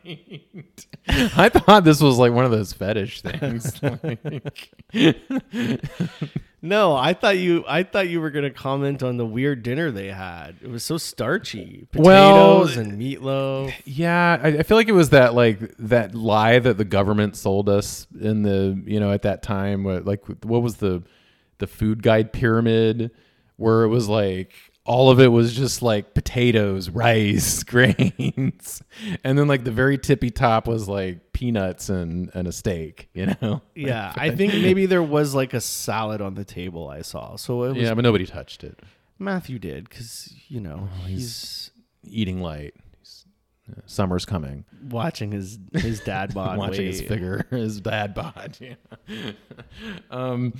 I 1.08 1.48
thought 1.48 1.84
this 1.84 2.00
was 2.00 2.18
like 2.18 2.32
one 2.32 2.44
of 2.44 2.50
those 2.50 2.72
fetish 2.72 3.22
things. 3.22 3.80
Like- 4.02 4.70
No, 6.64 6.94
I 6.94 7.12
thought 7.12 7.38
you. 7.38 7.64
I 7.66 7.82
thought 7.82 8.08
you 8.08 8.20
were 8.20 8.30
gonna 8.30 8.50
comment 8.50 9.02
on 9.02 9.16
the 9.16 9.26
weird 9.26 9.64
dinner 9.64 9.90
they 9.90 10.06
had. 10.08 10.54
It 10.62 10.70
was 10.70 10.84
so 10.84 10.96
starchy, 10.96 11.88
potatoes 11.90 12.06
Well, 12.06 12.78
and 12.78 12.92
meatloaf. 13.00 13.72
yeah, 13.84 14.38
I, 14.40 14.48
I 14.48 14.62
feel 14.62 14.76
like 14.76 14.88
it 14.88 14.92
was 14.92 15.10
that 15.10 15.34
like 15.34 15.58
that 15.78 16.14
lie 16.14 16.60
that 16.60 16.78
the 16.78 16.84
government 16.84 17.36
sold 17.36 17.68
us 17.68 18.06
in 18.20 18.42
the 18.42 18.80
you 18.86 19.00
know 19.00 19.10
at 19.12 19.22
that 19.22 19.42
time. 19.42 19.82
What 19.82 20.04
like 20.04 20.24
what 20.44 20.62
was 20.62 20.76
the 20.76 21.02
the 21.58 21.66
food 21.66 22.00
guide 22.02 22.32
pyramid 22.32 23.10
where 23.56 23.82
it 23.82 23.88
was 23.88 24.08
like 24.08 24.52
all 24.84 25.10
of 25.10 25.18
it 25.20 25.28
was 25.28 25.54
just 25.54 25.82
like 25.82 26.14
potatoes, 26.14 26.88
rice, 26.90 27.62
grains, 27.64 28.82
and 29.24 29.36
then 29.36 29.48
like 29.48 29.64
the 29.64 29.70
very 29.72 29.98
tippy 29.98 30.30
top 30.30 30.68
was 30.68 30.88
like 30.88 31.31
peanuts 31.42 31.88
and 31.88 32.30
and 32.34 32.46
a 32.46 32.52
steak. 32.52 33.08
You 33.14 33.34
know? 33.40 33.60
Yeah, 33.74 34.12
I 34.16 34.30
think 34.30 34.52
maybe 34.66 34.86
there 34.86 35.02
was 35.02 35.34
like 35.34 35.54
a 35.54 35.60
salad 35.60 36.20
on 36.20 36.34
the 36.34 36.44
table. 36.44 36.88
I 36.88 37.02
saw. 37.02 37.34
So 37.36 37.64
it 37.64 37.74
was 37.74 37.78
Yeah, 37.82 37.94
but 37.94 38.02
nobody 38.02 38.26
touched 38.26 38.62
it. 38.64 38.78
Matthew 39.18 39.58
did 39.58 39.88
because 39.88 40.32
you 40.48 40.60
know 40.60 40.88
he's 41.06 41.70
Eating 42.04 42.40
light. 42.40 42.74
He's- 42.98 43.24
uh, 43.70 43.80
Summer's 43.86 44.24
coming. 44.24 44.64
watching 44.88 45.30
his 45.32 45.58
his 45.72 46.00
dad 46.00 46.32
bod 46.38 46.58
watching 46.58 46.86
his 46.86 47.00
weight. 47.00 47.08
figure, 47.08 47.46
his 47.50 47.80
dad 47.80 48.12
bod. 48.14 48.56
Yeah. 48.60 48.74
um, 50.10 50.54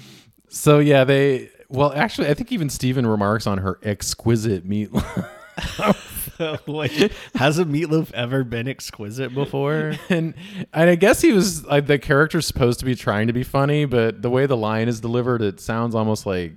so 0.49 0.79
yeah, 0.79 1.05
they. 1.05 1.51
Well, 1.69 1.93
actually, 1.95 2.29
I 2.29 2.35
think 2.35 2.53
even 2.53 2.69
Steven 2.69 3.07
remarks 3.07 3.47
on 3.47 3.59
her 3.59 3.79
exquisite 3.83 4.69
meatloaf. 4.69 5.29
Like, 6.67 6.93
has 7.35 7.59
a 7.59 7.65
meatloaf 7.65 8.13
ever 8.13 8.45
been 8.45 8.69
exquisite 8.69 9.35
before? 9.35 9.95
and 10.09 10.35
and 10.73 10.91
I 10.91 10.95
guess 10.95 11.21
he 11.21 11.33
was 11.33 11.65
like 11.67 11.87
the 11.87 11.99
character's 11.99 12.47
supposed 12.47 12.79
to 12.81 12.85
be 12.85 12.95
trying 12.95 13.27
to 13.27 13.33
be 13.33 13.43
funny, 13.43 13.85
but 13.85 14.23
the 14.23 14.31
way 14.31 14.47
the 14.47 14.57
line 14.57 14.89
is 14.89 15.01
delivered, 15.01 15.43
it 15.43 15.61
sounds 15.61 15.95
almost 15.95 16.27
like 16.27 16.55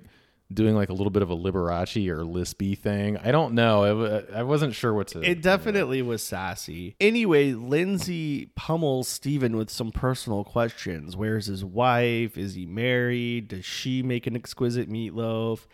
doing 0.54 0.76
like 0.76 0.90
a 0.90 0.94
little 0.94 1.10
bit 1.10 1.24
of 1.24 1.30
a 1.30 1.36
Liberace 1.36 2.08
or 2.08 2.24
lispy 2.24 2.78
thing. 2.78 3.18
I 3.18 3.32
don't 3.32 3.54
know. 3.54 4.24
I 4.34 4.44
wasn't 4.44 4.76
sure 4.76 4.94
what 4.94 5.08
to. 5.10 5.22
It 5.22 5.42
definitely 5.42 6.02
was 6.02 6.22
sassy. 6.22 6.96
Anyway, 7.00 7.54
Lindsay 7.54 8.52
pummels 8.56 9.08
Steven 9.08 9.58
with 9.58 9.70
some 9.70 9.92
personal 9.92 10.44
questions. 10.44 11.16
Where's 11.16 11.48
his 11.48 11.66
wife? 11.66 12.38
Is 12.38 12.54
he 12.54 12.66
married? 12.66 13.50
Does 13.50 13.66
she 13.66 14.04
make 14.04 14.28
an 14.28 14.36
exquisite 14.36 14.90
meatloaf? 14.90 15.66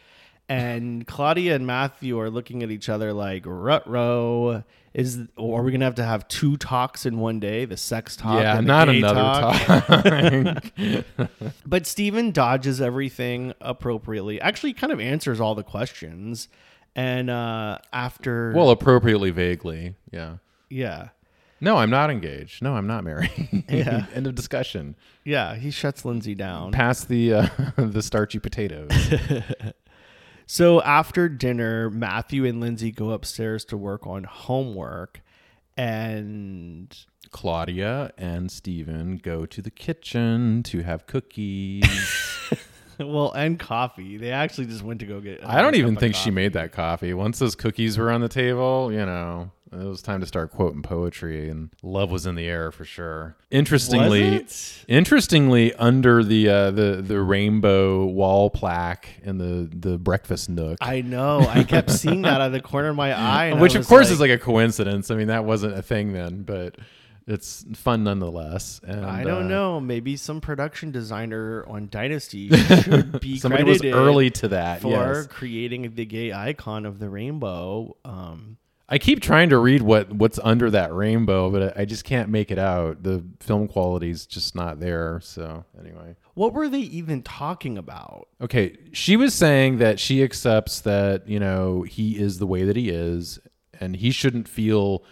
And 0.51 1.07
Claudia 1.07 1.55
and 1.55 1.65
Matthew 1.65 2.19
are 2.19 2.29
looking 2.29 2.61
at 2.61 2.71
each 2.71 2.89
other 2.89 3.13
like, 3.13 3.43
rut 3.45 3.87
row. 3.87 4.63
Is 4.93 5.19
or 5.37 5.61
are 5.61 5.63
we 5.63 5.71
gonna 5.71 5.85
have 5.85 5.95
to 5.95 6.03
have 6.03 6.27
two 6.27 6.57
talks 6.57 7.05
in 7.05 7.19
one 7.19 7.39
day? 7.39 7.63
The 7.63 7.77
sex 7.77 8.17
talk, 8.17 8.41
Yeah, 8.41 8.57
and 8.57 8.67
the 8.67 8.73
not 8.73 8.89
another 8.89 9.21
talk. 10.75 11.41
but 11.65 11.87
Steven 11.87 12.31
dodges 12.31 12.81
everything 12.81 13.53
appropriately. 13.61 14.41
Actually, 14.41 14.73
kind 14.73 14.91
of 14.91 14.99
answers 14.99 15.39
all 15.39 15.55
the 15.55 15.63
questions. 15.63 16.49
And 16.93 17.29
uh, 17.29 17.77
after, 17.93 18.51
well, 18.53 18.69
appropriately 18.69 19.31
vaguely. 19.31 19.95
Yeah. 20.11 20.39
yeah, 20.69 21.09
No, 21.61 21.77
I'm 21.77 21.89
not 21.89 22.11
engaged. 22.11 22.61
No, 22.61 22.75
I'm 22.75 22.87
not 22.87 23.05
married. 23.05 23.63
Yeah. 23.69 24.07
End 24.13 24.27
of 24.27 24.35
discussion. 24.35 24.97
Yeah, 25.23 25.55
he 25.55 25.71
shuts 25.71 26.03
Lindsay 26.03 26.35
down. 26.35 26.73
Pass 26.73 27.05
the 27.05 27.33
uh, 27.33 27.47
the 27.77 28.01
starchy 28.01 28.39
potatoes. 28.39 28.91
So 30.53 30.81
after 30.81 31.29
dinner, 31.29 31.89
Matthew 31.89 32.43
and 32.43 32.59
Lindsay 32.59 32.91
go 32.91 33.11
upstairs 33.11 33.63
to 33.63 33.77
work 33.77 34.05
on 34.05 34.25
homework. 34.25 35.21
And 35.77 36.93
Claudia 37.29 38.11
and 38.17 38.51
Steven 38.51 39.15
go 39.15 39.45
to 39.45 39.61
the 39.61 39.71
kitchen 39.71 40.61
to 40.63 40.81
have 40.81 41.07
cookies. 41.07 41.85
well, 42.99 43.31
and 43.31 43.57
coffee. 43.57 44.17
They 44.17 44.31
actually 44.31 44.65
just 44.65 44.83
went 44.83 44.99
to 44.99 45.05
go 45.05 45.21
get. 45.21 45.39
I 45.41 45.61
don't 45.61 45.75
even 45.75 45.91
cup 45.91 45.99
of 45.99 46.01
think 46.01 46.15
she 46.15 46.31
made 46.31 46.51
that 46.51 46.73
coffee. 46.73 47.13
Once 47.13 47.39
those 47.39 47.55
cookies 47.55 47.97
were 47.97 48.11
on 48.11 48.19
the 48.19 48.27
table, 48.27 48.91
you 48.91 49.05
know, 49.05 49.51
It 49.73 49.85
was 49.85 50.01
time 50.01 50.19
to 50.19 50.25
start 50.25 50.51
quoting 50.51 50.81
poetry, 50.81 51.49
and 51.49 51.69
love 51.81 52.11
was 52.11 52.25
in 52.25 52.35
the 52.35 52.45
air 52.45 52.71
for 52.71 52.83
sure. 52.83 53.37
Interestingly, 53.49 54.45
interestingly, 54.87 55.73
under 55.75 56.23
the 56.23 56.49
uh, 56.49 56.71
the 56.71 57.01
the 57.01 57.21
rainbow 57.21 58.05
wall 58.05 58.49
plaque 58.49 59.07
in 59.23 59.37
the 59.37 59.69
the 59.73 59.97
breakfast 59.97 60.49
nook, 60.49 60.77
I 60.81 61.01
know. 61.01 61.39
I 61.47 61.63
kept 61.63 61.89
seeing 61.91 62.23
that 62.23 62.41
out 62.41 62.47
of 62.47 62.51
the 62.51 62.61
corner 62.61 62.89
of 62.89 62.97
my 62.97 63.13
eye. 63.13 63.53
which 63.53 63.75
of 63.75 63.87
course 63.87 64.09
is 64.09 64.19
like 64.19 64.31
a 64.31 64.37
coincidence. 64.37 65.09
I 65.09 65.15
mean, 65.15 65.27
that 65.27 65.45
wasn't 65.45 65.77
a 65.77 65.81
thing 65.81 66.11
then, 66.11 66.43
but 66.43 66.75
it's 67.27 67.65
fun 67.75 68.03
nonetheless. 68.03 68.81
And, 68.85 69.05
I 69.05 69.23
don't 69.23 69.45
uh, 69.45 69.47
know. 69.47 69.79
Maybe 69.79 70.17
some 70.17 70.41
production 70.41 70.91
designer 70.91 71.63
on 71.67 71.87
Dynasty 71.89 72.49
should 72.81 73.19
be 73.21 73.37
Somebody 73.39 73.63
was 73.63 73.83
early 73.83 74.31
to 74.31 74.49
that, 74.49 74.81
for 74.81 74.89
yes. 74.89 75.27
creating 75.27 75.95
the 75.95 76.05
gay 76.05 76.33
icon 76.33 76.85
of 76.85 76.99
the 76.99 77.09
rainbow. 77.09 77.95
Um, 78.03 78.57
I 78.91 78.97
keep 78.97 79.21
trying 79.21 79.49
to 79.49 79.57
read 79.57 79.81
what 79.81 80.11
what's 80.11 80.37
under 80.43 80.69
that 80.71 80.93
rainbow, 80.93 81.49
but 81.49 81.77
I, 81.77 81.81
I 81.83 81.85
just 81.85 82.03
can't 82.03 82.27
make 82.29 82.51
it 82.51 82.59
out. 82.59 83.03
The 83.03 83.23
film 83.39 83.69
quality's 83.69 84.25
just 84.25 84.53
not 84.53 84.81
there. 84.81 85.21
So 85.23 85.63
anyway. 85.79 86.17
what 86.33 86.53
were 86.53 86.67
they 86.67 86.79
even 86.79 87.23
talking 87.23 87.77
about? 87.77 88.27
Okay, 88.41 88.75
she 88.91 89.15
was 89.15 89.33
saying 89.33 89.77
that 89.77 89.97
she 89.97 90.21
accepts 90.21 90.81
that, 90.81 91.27
you 91.27 91.39
know, 91.39 91.83
he 91.83 92.19
is 92.19 92.37
the 92.37 92.45
way 92.45 92.63
that 92.65 92.75
he 92.75 92.89
is 92.89 93.39
and 93.79 93.95
he 93.95 94.11
shouldn't 94.11 94.47
feel 94.49 95.03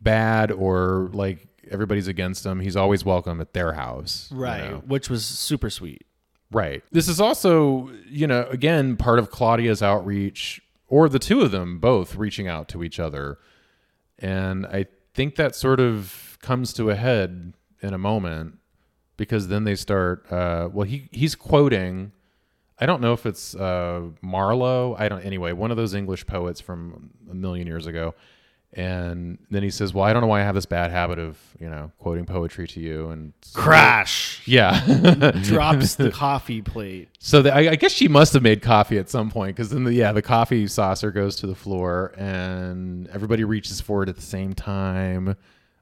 bad 0.00 0.52
or 0.52 1.10
like 1.12 1.48
everybody's 1.68 2.06
against 2.06 2.46
him. 2.46 2.60
He's 2.60 2.76
always 2.76 3.04
welcome 3.04 3.40
at 3.40 3.52
their 3.54 3.72
house. 3.72 4.28
you 4.30 4.38
Right, 4.38 4.70
know? 4.70 4.82
which 4.86 5.10
was 5.10 5.24
super 5.26 5.68
sweet. 5.68 6.06
Right. 6.52 6.82
This 6.92 7.08
is 7.08 7.20
also, 7.20 7.90
you 8.08 8.26
know, 8.26 8.44
again, 8.50 8.96
part 8.96 9.18
of 9.18 9.30
Claudia's 9.30 9.82
outreach, 9.82 10.60
or 10.90 11.08
the 11.08 11.20
two 11.20 11.40
of 11.40 11.52
them 11.52 11.78
both 11.78 12.16
reaching 12.16 12.48
out 12.48 12.68
to 12.68 12.82
each 12.84 13.00
other. 13.00 13.38
And 14.18 14.66
I 14.66 14.86
think 15.14 15.36
that 15.36 15.54
sort 15.54 15.80
of 15.80 16.36
comes 16.42 16.74
to 16.74 16.90
a 16.90 16.96
head 16.96 17.54
in 17.80 17.94
a 17.94 17.98
moment 17.98 18.58
because 19.16 19.48
then 19.48 19.64
they 19.64 19.76
start, 19.76 20.30
uh, 20.30 20.68
well, 20.70 20.86
he, 20.86 21.08
he's 21.12 21.34
quoting, 21.34 22.12
I 22.78 22.86
don't 22.86 23.00
know 23.00 23.12
if 23.12 23.24
it's 23.24 23.54
uh, 23.54 24.08
Marlowe. 24.20 24.96
I 24.98 25.08
don't, 25.08 25.22
anyway, 25.22 25.52
one 25.52 25.70
of 25.70 25.76
those 25.76 25.94
English 25.94 26.26
poets 26.26 26.60
from 26.60 27.10
a 27.30 27.34
million 27.34 27.66
years 27.66 27.86
ago. 27.86 28.14
And 28.72 29.38
then 29.50 29.64
he 29.64 29.70
says, 29.70 29.92
"Well, 29.92 30.04
I 30.04 30.12
don't 30.12 30.22
know 30.22 30.28
why 30.28 30.42
I 30.42 30.44
have 30.44 30.54
this 30.54 30.64
bad 30.66 30.92
habit 30.92 31.18
of, 31.18 31.36
you 31.58 31.68
know, 31.68 31.90
quoting 31.98 32.24
poetry 32.24 32.68
to 32.68 32.80
you." 32.80 33.08
And 33.10 33.32
so- 33.42 33.60
Crash. 33.60 34.42
Yeah, 34.46 35.32
Drops 35.42 35.96
the 35.96 36.10
coffee 36.14 36.62
plate. 36.62 37.08
so 37.18 37.42
the, 37.42 37.52
I, 37.52 37.70
I 37.72 37.74
guess 37.74 37.90
she 37.90 38.06
must 38.06 38.32
have 38.34 38.44
made 38.44 38.62
coffee 38.62 38.96
at 38.98 39.10
some 39.10 39.28
point 39.28 39.56
because 39.56 39.70
then 39.70 39.82
the 39.82 39.92
yeah 39.92 40.12
the 40.12 40.22
coffee 40.22 40.68
saucer 40.68 41.10
goes 41.10 41.34
to 41.36 41.48
the 41.48 41.54
floor 41.56 42.14
and 42.16 43.08
everybody 43.08 43.42
reaches 43.42 43.80
for 43.80 44.04
it 44.04 44.08
at 44.08 44.14
the 44.14 44.22
same 44.22 44.52
time, 44.52 45.36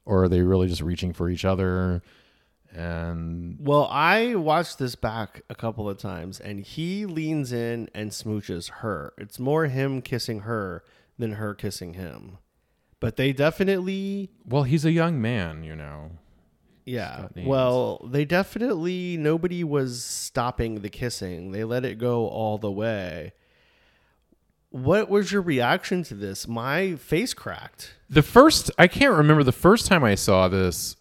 or 0.07 0.24
are 0.24 0.28
they 0.28 0.41
really 0.41 0.66
just 0.66 0.80
reaching 0.80 1.12
for 1.12 1.28
each 1.28 1.45
other? 1.45 2.03
And 2.74 3.59
Well, 3.61 3.86
I 3.91 4.34
watched 4.34 4.78
this 4.78 4.95
back 4.95 5.43
a 5.51 5.55
couple 5.55 5.89
of 5.89 5.99
times, 5.99 6.41
and 6.41 6.61
he 6.61 7.07
leans 7.07 7.53
in 7.53 7.89
and 7.95 8.11
smooches 8.12 8.70
her. 8.70 9.12
It's 9.18 9.39
more 9.39 9.66
him 9.66 10.01
kissing 10.03 10.41
her 10.41 10.84
than 11.18 11.32
her 11.32 11.55
kissing 11.55 11.95
him. 11.95 12.39
But 13.01 13.17
they 13.17 13.33
definitely, 13.33 14.31
well, 14.45 14.65
he's 14.65 14.85
a 14.85 14.91
young 14.91 15.21
man, 15.23 15.63
you 15.63 15.77
know. 15.77 16.11
yeah. 16.85 17.29
Well, 17.37 18.05
they 18.11 18.25
definitely, 18.25 19.17
nobody 19.17 19.63
was 19.63 20.05
stopping 20.05 20.81
the 20.81 20.89
kissing. 20.89 21.53
They 21.53 21.63
let 21.65 21.85
it 21.85 21.99
go 21.99 22.27
all 22.27 22.59
the 22.59 22.71
way. 22.73 23.33
What 24.71 25.09
was 25.09 25.33
your 25.33 25.43
reaction 25.43 26.03
to 26.05 26.15
this? 26.15 26.47
My 26.49 26.97
face 26.97 27.35
cracked. 27.35 27.95
The 28.11 28.23
first 28.23 28.71
I 28.79 28.87
can't 28.87 29.15
remember 29.15 29.43
the 29.43 29.53
first 29.53 29.87
time 29.87 30.05
I 30.05 30.15
saw 30.15 30.49
this. 30.49 30.97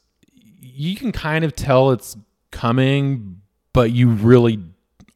You 0.61 0.95
can 0.95 1.11
kind 1.11 1.43
of 1.43 1.55
tell 1.55 1.91
it's 1.91 2.15
coming, 2.51 3.41
but 3.73 3.91
you 3.91 4.09
really 4.09 4.59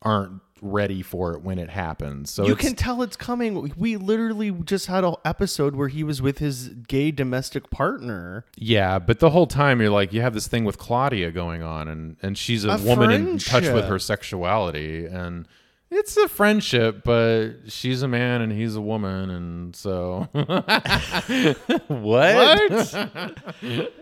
aren't 0.01 0.40
ready 0.61 1.01
for 1.01 1.33
it 1.33 1.41
when 1.41 1.57
it 1.57 1.69
happens. 1.69 2.29
So 2.29 2.45
you 2.45 2.55
can 2.55 2.75
tell 2.75 3.01
it's 3.01 3.17
coming. 3.17 3.73
We 3.75 3.97
literally 3.97 4.51
just 4.51 4.85
had 4.85 5.03
an 5.03 5.15
episode 5.25 5.75
where 5.75 5.87
he 5.87 6.03
was 6.03 6.21
with 6.21 6.37
his 6.37 6.69
gay 6.69 7.11
domestic 7.11 7.69
partner. 7.71 8.45
Yeah, 8.55 8.99
but 8.99 9.19
the 9.19 9.31
whole 9.31 9.47
time 9.47 9.81
you're 9.81 9.89
like, 9.89 10.13
you 10.13 10.21
have 10.21 10.33
this 10.33 10.47
thing 10.47 10.63
with 10.63 10.77
Claudia 10.77 11.31
going 11.31 11.63
on, 11.63 11.87
and 11.87 12.15
and 12.21 12.37
she's 12.37 12.63
a, 12.63 12.71
A 12.71 12.77
woman 12.77 13.11
in 13.11 13.37
touch 13.39 13.63
with 13.63 13.85
her 13.85 13.99
sexuality, 13.99 15.05
and 15.05 15.47
it's 15.91 16.15
a 16.17 16.27
friendship, 16.27 17.03
but 17.03 17.51
she's 17.67 18.01
a 18.01 18.07
man 18.07 18.41
and 18.41 18.51
he's 18.51 18.75
a 18.75 18.81
woman, 18.81 19.29
and 19.29 19.75
so 19.75 20.27
what? 21.87 22.95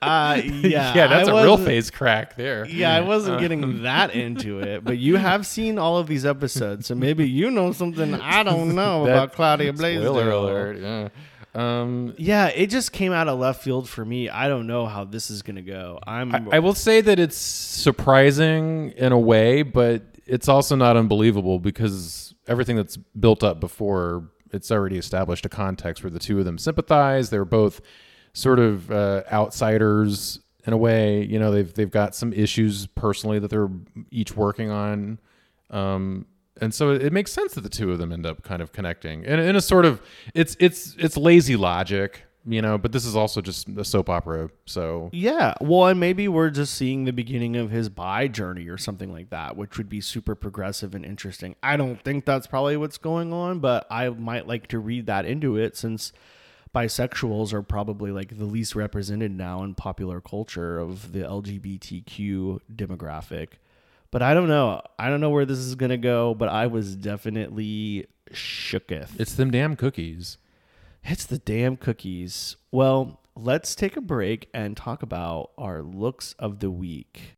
Uh, 0.00 0.40
yeah, 0.44 0.94
yeah, 0.94 1.06
that's 1.08 1.28
a 1.28 1.34
a 1.34 1.42
real 1.42 1.56
face 1.58 1.90
crack 1.90 2.36
there. 2.36 2.64
Yeah, 2.66 2.94
I 2.94 3.00
wasn't 3.00 3.40
getting 3.40 3.82
that 3.82 4.14
into 4.14 4.60
it, 4.60 4.84
but 4.84 4.96
you 4.98 5.16
have 5.16 5.44
seen 5.44 5.76
all 5.76 5.96
of 5.98 6.06
these 6.06 6.24
episodes, 6.24 6.86
so 6.86 6.94
maybe 6.94 7.28
you 7.28 7.50
know 7.50 7.72
something 7.72 8.14
I 8.14 8.44
don't 8.44 8.76
know 8.76 9.06
That- 9.06 9.12
about 9.12 9.32
Claudia 9.32 9.72
Blaisdel. 9.72 10.02
Spoiler 10.14 10.30
alert. 10.30 10.78
Yeah. 10.78 11.08
Um, 11.54 12.14
Yeah, 12.16 12.46
it 12.48 12.68
just 12.68 12.92
came 12.92 13.12
out 13.12 13.26
of 13.26 13.40
left 13.40 13.60
field 13.64 13.88
for 13.88 14.04
me. 14.04 14.28
I 14.28 14.46
don't 14.46 14.68
know 14.68 14.86
how 14.86 15.02
this 15.04 15.30
is 15.30 15.42
gonna 15.42 15.62
go. 15.62 15.98
I'm 16.06 16.32
I, 16.32 16.44
I 16.52 16.58
will 16.60 16.74
say 16.74 17.00
that 17.00 17.18
it's 17.18 17.36
surprising 17.36 18.92
in 18.96 19.10
a 19.10 19.18
way, 19.18 19.62
but 19.62 20.02
it's 20.28 20.48
also 20.48 20.76
not 20.76 20.96
unbelievable 20.96 21.58
because 21.58 22.34
everything 22.46 22.76
that's 22.76 22.96
built 22.96 23.42
up 23.42 23.60
before 23.60 24.30
it's 24.52 24.70
already 24.70 24.98
established 24.98 25.44
a 25.44 25.48
context 25.48 26.02
where 26.02 26.10
the 26.10 26.18
two 26.18 26.38
of 26.38 26.44
them 26.44 26.58
sympathize. 26.58 27.30
They're 27.30 27.44
both 27.44 27.80
sort 28.32 28.58
of 28.58 28.90
uh, 28.90 29.22
outsiders 29.32 30.40
in 30.66 30.72
a 30.72 30.76
way. 30.76 31.24
You 31.24 31.38
know, 31.38 31.50
they've 31.50 31.72
they've 31.72 31.90
got 31.90 32.14
some 32.14 32.32
issues 32.32 32.86
personally 32.86 33.38
that 33.38 33.48
they're 33.48 33.70
each 34.10 34.36
working 34.36 34.70
on. 34.70 35.18
Um, 35.70 36.26
and 36.60 36.74
so 36.74 36.90
it, 36.90 37.02
it 37.02 37.12
makes 37.12 37.32
sense 37.32 37.54
that 37.54 37.62
the 37.62 37.68
two 37.68 37.92
of 37.92 37.98
them 37.98 38.12
end 38.12 38.26
up 38.26 38.42
kind 38.42 38.62
of 38.62 38.72
connecting 38.72 39.24
and 39.26 39.40
in 39.40 39.54
a 39.54 39.60
sort 39.60 39.84
of 39.84 40.00
it's 40.34 40.56
it's 40.58 40.96
it's 40.98 41.16
lazy 41.16 41.56
logic 41.56 42.24
you 42.48 42.62
know 42.62 42.78
but 42.78 42.92
this 42.92 43.04
is 43.04 43.14
also 43.14 43.40
just 43.40 43.68
a 43.68 43.84
soap 43.84 44.08
opera 44.08 44.48
so 44.66 45.10
Yeah, 45.12 45.54
well, 45.60 45.86
and 45.86 45.98
maybe 45.98 46.28
we're 46.28 46.50
just 46.50 46.74
seeing 46.74 47.04
the 47.04 47.12
beginning 47.12 47.56
of 47.56 47.70
his 47.70 47.88
bi 47.88 48.28
journey 48.28 48.68
or 48.68 48.78
something 48.78 49.12
like 49.12 49.30
that, 49.30 49.56
which 49.56 49.76
would 49.78 49.88
be 49.88 50.00
super 50.00 50.34
progressive 50.34 50.94
and 50.94 51.04
interesting. 51.04 51.56
I 51.62 51.76
don't 51.76 52.02
think 52.02 52.24
that's 52.24 52.46
probably 52.46 52.76
what's 52.76 52.98
going 52.98 53.32
on, 53.32 53.58
but 53.60 53.86
I 53.90 54.08
might 54.10 54.46
like 54.46 54.68
to 54.68 54.78
read 54.78 55.06
that 55.06 55.24
into 55.24 55.56
it 55.56 55.76
since 55.76 56.12
bisexuals 56.74 57.52
are 57.52 57.62
probably 57.62 58.10
like 58.10 58.38
the 58.38 58.44
least 58.44 58.74
represented 58.74 59.32
now 59.32 59.62
in 59.62 59.74
popular 59.74 60.20
culture 60.20 60.78
of 60.78 61.12
the 61.12 61.20
LGBTQ 61.20 62.60
demographic. 62.74 63.48
But 64.10 64.22
I 64.22 64.34
don't 64.34 64.48
know. 64.48 64.80
I 64.98 65.08
don't 65.08 65.20
know 65.20 65.30
where 65.30 65.44
this 65.44 65.58
is 65.58 65.74
going 65.74 65.90
to 65.90 65.98
go, 65.98 66.34
but 66.34 66.48
I 66.48 66.66
was 66.66 66.96
definitely 66.96 68.06
shooketh. 68.32 69.18
it's 69.18 69.34
them 69.34 69.50
damn 69.50 69.74
cookies 69.74 70.38
It's 71.10 71.24
the 71.24 71.38
damn 71.38 71.78
cookies. 71.78 72.56
Well, 72.70 73.18
let's 73.34 73.74
take 73.74 73.96
a 73.96 74.00
break 74.02 74.50
and 74.52 74.76
talk 74.76 75.02
about 75.02 75.52
our 75.56 75.80
looks 75.80 76.34
of 76.38 76.58
the 76.58 76.70
week. 76.70 77.34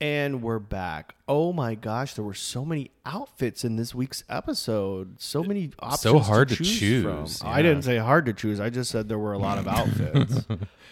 And 0.00 0.42
we're 0.42 0.58
back. 0.58 1.14
Oh 1.28 1.52
my 1.52 1.76
gosh, 1.76 2.14
there 2.14 2.24
were 2.24 2.34
so 2.34 2.64
many 2.64 2.90
outfits 3.06 3.64
in 3.64 3.76
this 3.76 3.94
week's 3.94 4.24
episode. 4.28 5.20
So 5.20 5.44
many 5.44 5.70
options. 5.78 6.00
So 6.00 6.18
hard 6.18 6.48
to 6.48 6.56
choose, 6.56 6.78
choose, 6.80 7.38
from. 7.38 7.48
I 7.48 7.62
didn't 7.62 7.82
say 7.82 7.98
hard 7.98 8.26
to 8.26 8.32
choose. 8.32 8.58
I 8.58 8.68
just 8.68 8.90
said 8.90 9.08
there 9.08 9.16
were 9.16 9.32
a 9.32 9.38
lot 9.38 9.58
of 9.58 9.68
outfits. 9.68 10.44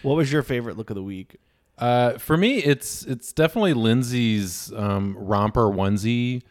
what 0.03 0.15
was 0.15 0.31
your 0.31 0.45
favorite 0.45 0.77
look 0.77 0.91
of 0.91 0.95
the 0.95 1.03
week? 1.03 1.41
uh, 1.79 2.17
for 2.17 2.37
me 2.39 2.57
it's 2.57 3.03
it's 3.05 3.35
definitely 3.35 3.75
lindsay's 3.75 4.73
um, 4.75 5.15
romper 5.19 5.67
onesie 5.67 6.43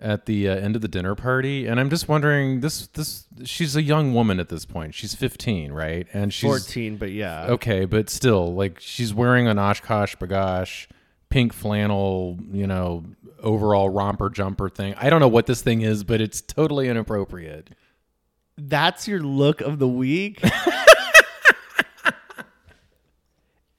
at 0.00 0.26
the 0.26 0.48
uh, 0.48 0.54
end 0.56 0.74
of 0.74 0.82
the 0.82 0.88
dinner 0.88 1.14
party 1.14 1.66
and 1.66 1.78
i'm 1.78 1.88
just 1.88 2.08
wondering 2.08 2.60
this 2.60 2.88
this 2.88 3.26
she's 3.44 3.76
a 3.76 3.82
young 3.82 4.12
woman 4.12 4.40
at 4.40 4.48
this 4.48 4.64
point 4.64 4.94
she's 4.94 5.14
15 5.14 5.72
right 5.72 6.06
and 6.12 6.32
she's 6.32 6.48
14, 6.48 6.96
but 6.96 7.10
yeah. 7.12 7.46
Okay, 7.46 7.84
but 7.84 8.08
still, 8.10 8.54
like 8.54 8.80
she's 8.80 9.12
wearing 9.14 9.46
an 9.48 9.56
OshKosh 9.56 10.16
B'gosh, 10.16 10.86
pink 11.28 11.52
flannel, 11.52 12.38
you 12.52 12.66
know, 12.66 13.04
overall 13.42 13.88
romper 13.88 14.30
jumper 14.30 14.68
thing. 14.68 14.94
I 14.96 15.10
don't 15.10 15.20
know 15.20 15.28
what 15.28 15.46
this 15.46 15.62
thing 15.62 15.82
is, 15.82 16.04
but 16.04 16.20
it's 16.20 16.40
totally 16.40 16.88
inappropriate. 16.88 17.70
That's 18.56 19.08
your 19.08 19.20
look 19.20 19.60
of 19.60 19.78
the 19.78 19.88
week? 19.88 20.40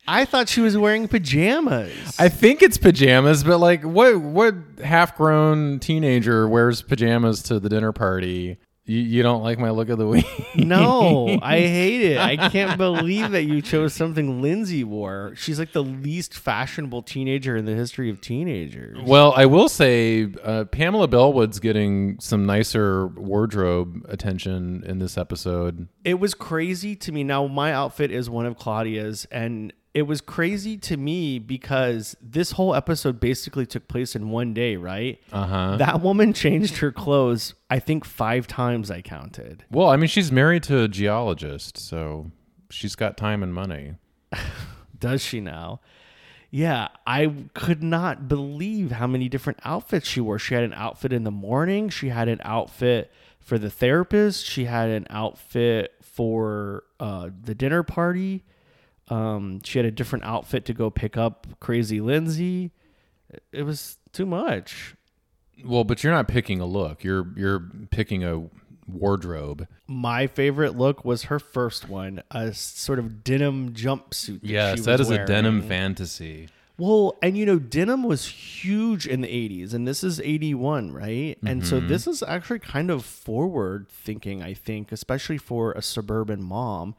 I 0.08 0.26
thought 0.26 0.50
she 0.50 0.62
was 0.62 0.78
wearing 0.78 1.08
pajamas. 1.08 2.16
I 2.20 2.30
think 2.30 2.62
it's 2.62 2.78
pajamas, 2.78 3.44
but 3.44 3.58
like, 3.58 3.84
what 3.84 4.18
what 4.20 4.56
half 4.84 5.16
grown 5.16 5.80
teenager 5.80 6.48
wears 6.48 6.82
pajamas 6.82 7.42
to 7.44 7.60
the 7.60 7.70
dinner 7.70 7.92
party? 7.92 8.58
You, 8.88 9.00
you 9.00 9.24
don't 9.24 9.42
like 9.42 9.58
my 9.58 9.72
look 9.72 9.90
of 9.90 9.98
the 9.98 10.08
week? 10.16 10.26
No, 10.56 11.40
I 11.42 11.60
hate 11.60 12.02
it. 12.02 12.18
I 12.20 12.50
can't 12.50 12.78
believe 12.78 13.32
that 13.32 13.46
you 13.46 13.64
chose 13.64 13.96
something 13.96 14.44
Lindsay 14.44 14.84
wore. 14.84 15.34
She's 15.36 15.58
like 15.58 15.72
the 15.72 15.84
least 15.84 16.36
fashionable 16.36 17.02
teenager 17.02 17.58
in 17.58 17.66
the 17.66 17.74
history 17.74 18.12
of 18.12 18.22
teenagers. 18.22 19.00
Well, 19.04 19.34
I 19.36 19.48
will 19.48 19.70
say 19.70 20.32
uh, 20.44 20.66
Pamela 20.66 21.08
Bellwood's 21.08 21.60
getting 21.60 22.20
some 22.20 22.46
nicer 22.46 23.08
wardrobe 23.08 24.06
attention 24.08 24.84
in 24.86 25.00
this 25.00 25.18
episode. 25.18 25.88
It 26.04 26.20
was 26.20 26.36
crazy 26.36 26.96
to 26.98 27.12
me. 27.12 27.24
Now, 27.24 27.48
my 27.48 27.74
outfit 27.74 28.12
is 28.12 28.30
one 28.30 28.46
of 28.46 28.56
Claudia's, 28.56 29.26
and 29.32 29.74
it 29.96 30.06
was 30.06 30.20
crazy 30.20 30.78
to 30.78 30.98
me 30.98 31.40
because 31.40 32.18
this 32.22 32.52
whole 32.52 32.76
episode 32.76 33.18
basically 33.18 33.66
took 33.66 33.88
place 33.88 34.14
in 34.14 34.30
one 34.30 34.54
day, 34.54 34.76
right? 34.76 35.22
Uh 35.32 35.48
huh. 35.48 35.78
That 35.78 36.02
woman 36.02 36.34
changed 36.34 36.78
her 36.78 36.92
clothes, 36.92 37.56
I 37.70 37.80
think, 37.80 38.04
five 38.04 38.46
times 38.46 38.92
I 38.92 39.02
counted. 39.02 39.64
Well, 39.72 39.88
I 39.88 39.96
mean, 39.96 40.10
she's 40.10 40.34
married 40.34 40.64
to 40.64 40.82
a 40.82 40.90
geologist, 40.90 41.78
so 41.78 42.30
she's 42.70 42.94
got 42.94 43.16
time 43.16 43.42
and 43.42 43.54
money. 43.54 43.94
Does 45.00 45.22
she 45.22 45.40
now? 45.40 45.80
Yeah, 46.52 46.90
I 47.08 47.34
could 47.54 47.82
not 47.82 48.28
believe 48.28 48.92
how 48.92 49.08
many 49.08 49.30
different 49.30 49.60
outfits 49.64 50.10
she 50.10 50.20
wore. 50.20 50.38
She 50.40 50.56
had 50.56 50.64
an 50.64 50.74
outfit 50.74 51.14
in 51.14 51.24
the 51.24 51.32
morning, 51.32 51.88
she 51.88 52.10
had 52.10 52.28
an 52.28 52.42
outfit 52.44 53.14
for 53.40 53.58
the 53.58 53.70
therapist, 53.70 54.46
she 54.46 54.66
had 54.66 54.90
an 54.90 55.08
outfit 55.10 55.94
for 56.02 56.84
uh, 57.00 57.30
the 57.44 57.56
dinner 57.56 57.82
party. 57.82 58.44
Um, 59.08 59.62
she 59.64 59.78
had 59.80 59.86
a 59.86 59.92
different 59.92 60.26
outfit 60.26 60.66
to 60.66 60.74
go 60.74 60.90
pick 60.90 61.16
up 61.18 61.48
Crazy 61.60 62.02
Lindsay. 62.02 62.72
It 63.52 63.64
was 63.64 63.98
too 64.12 64.26
much. 64.26 64.96
Well, 65.64 65.84
but 65.84 66.04
you're 66.04 66.14
not 66.14 66.28
picking 66.28 66.60
a 66.60 66.66
look. 66.66 67.04
You're 67.04 67.28
you're 67.38 67.60
picking 67.92 68.24
a 68.24 68.48
wardrobe. 68.88 69.68
My 69.88 70.28
favorite 70.28 70.76
look 70.78 71.04
was 71.06 71.24
her 71.24 71.40
first 71.40 71.88
one, 71.90 72.22
a 72.32 72.54
sort 72.54 73.00
of 73.00 73.24
denim 73.24 73.74
jumpsuit. 73.74 74.42
That 74.42 74.48
Yes, 74.50 74.78
she 74.78 74.82
that 74.86 75.00
was 75.00 75.10
is 75.10 75.18
a 75.18 75.26
denim 75.26 75.62
fantasy. 75.62 76.50
Well, 76.78 77.18
and 77.24 77.38
you 77.38 77.46
know, 77.46 77.58
denim 77.58 78.04
was 78.04 78.26
huge 78.26 79.08
in 79.08 79.22
the 79.22 79.30
80s, 79.30 79.74
and 79.74 79.88
this 79.88 80.04
is 80.04 80.20
81, 80.20 80.92
right? 80.92 81.38
And 81.46 81.66
so 81.66 81.80
Mhm. 81.80 81.88
this 81.88 82.06
is 82.06 82.22
actually 82.22 82.60
kind 82.60 82.92
of 82.92 83.06
forward 83.06 83.88
thinking, 83.88 84.44
I 84.44 84.54
think, 84.54 84.92
especially 84.92 85.38
for 85.38 85.72
a 85.72 85.82
suburban 85.82 86.44
mom. 86.44 86.96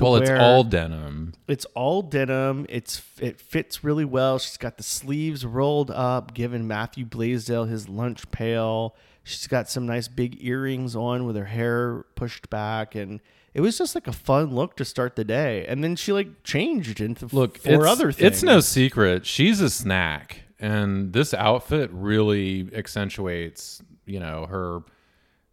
To 0.00 0.04
Well, 0.04 0.16
it's 0.16 0.30
all 0.30 0.64
denim. 0.64 1.34
It's 1.46 1.66
all 1.74 2.00
denim. 2.00 2.64
It's 2.70 3.02
it 3.20 3.38
fits 3.38 3.84
really 3.84 4.06
well. 4.06 4.38
She's 4.38 4.56
got 4.56 4.78
the 4.78 4.82
sleeves 4.82 5.44
rolled 5.44 5.90
up, 5.90 6.32
giving 6.32 6.66
Matthew 6.66 7.04
Blaisdel 7.04 7.68
his 7.68 7.86
lunch 7.88 8.30
pail. 8.30 8.96
She's 9.24 9.46
got 9.46 9.68
some 9.68 9.84
nice 9.84 10.08
big 10.08 10.42
earrings 10.42 10.96
on 10.96 11.26
with 11.26 11.36
her 11.36 11.44
hair 11.44 12.06
pushed 12.14 12.48
back, 12.48 12.94
and 12.94 13.20
it 13.52 13.60
was 13.60 13.76
just 13.76 13.94
like 13.94 14.06
a 14.06 14.12
fun 14.12 14.54
look 14.54 14.74
to 14.76 14.86
start 14.86 15.16
the 15.16 15.24
day. 15.24 15.66
And 15.66 15.84
then 15.84 15.96
she 15.96 16.12
like 16.12 16.44
changed 16.44 17.00
into 17.00 17.28
Look, 17.30 17.58
four 17.58 17.86
other 17.86 18.10
things. 18.10 18.26
It's 18.26 18.42
no 18.42 18.60
secret. 18.60 19.26
She's 19.26 19.60
a 19.60 19.68
snack, 19.68 20.44
and 20.58 21.12
this 21.12 21.34
outfit 21.34 21.90
really 21.92 22.70
accentuates, 22.74 23.82
you 24.06 24.18
know, 24.18 24.46
her 24.46 24.80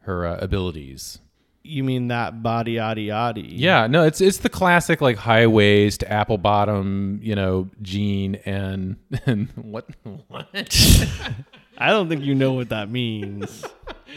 her 0.04 0.26
uh, 0.26 0.38
abilities. 0.38 1.20
You 1.68 1.84
mean 1.84 2.08
that 2.08 2.42
body 2.42 2.76
yaddy 2.76 3.08
yaddy? 3.08 3.46
Yeah, 3.48 3.88
no, 3.88 4.04
it's 4.04 4.22
it's 4.22 4.38
the 4.38 4.50
classic 4.50 5.02
like 5.02 5.18
high 5.18 5.48
waist, 5.48 6.04
apple 6.08 6.38
bottom, 6.38 7.20
you 7.22 7.36
know, 7.36 7.70
jean 7.82 8.36
and 8.46 8.98
and 9.26 9.50
what 9.56 9.88
what? 10.28 10.48
I 11.78 11.92
don't 11.92 12.10
think 12.10 12.24
you 12.24 12.34
know 12.34 12.54
what 12.54 12.70
that 12.70 12.90
means. 12.90 13.66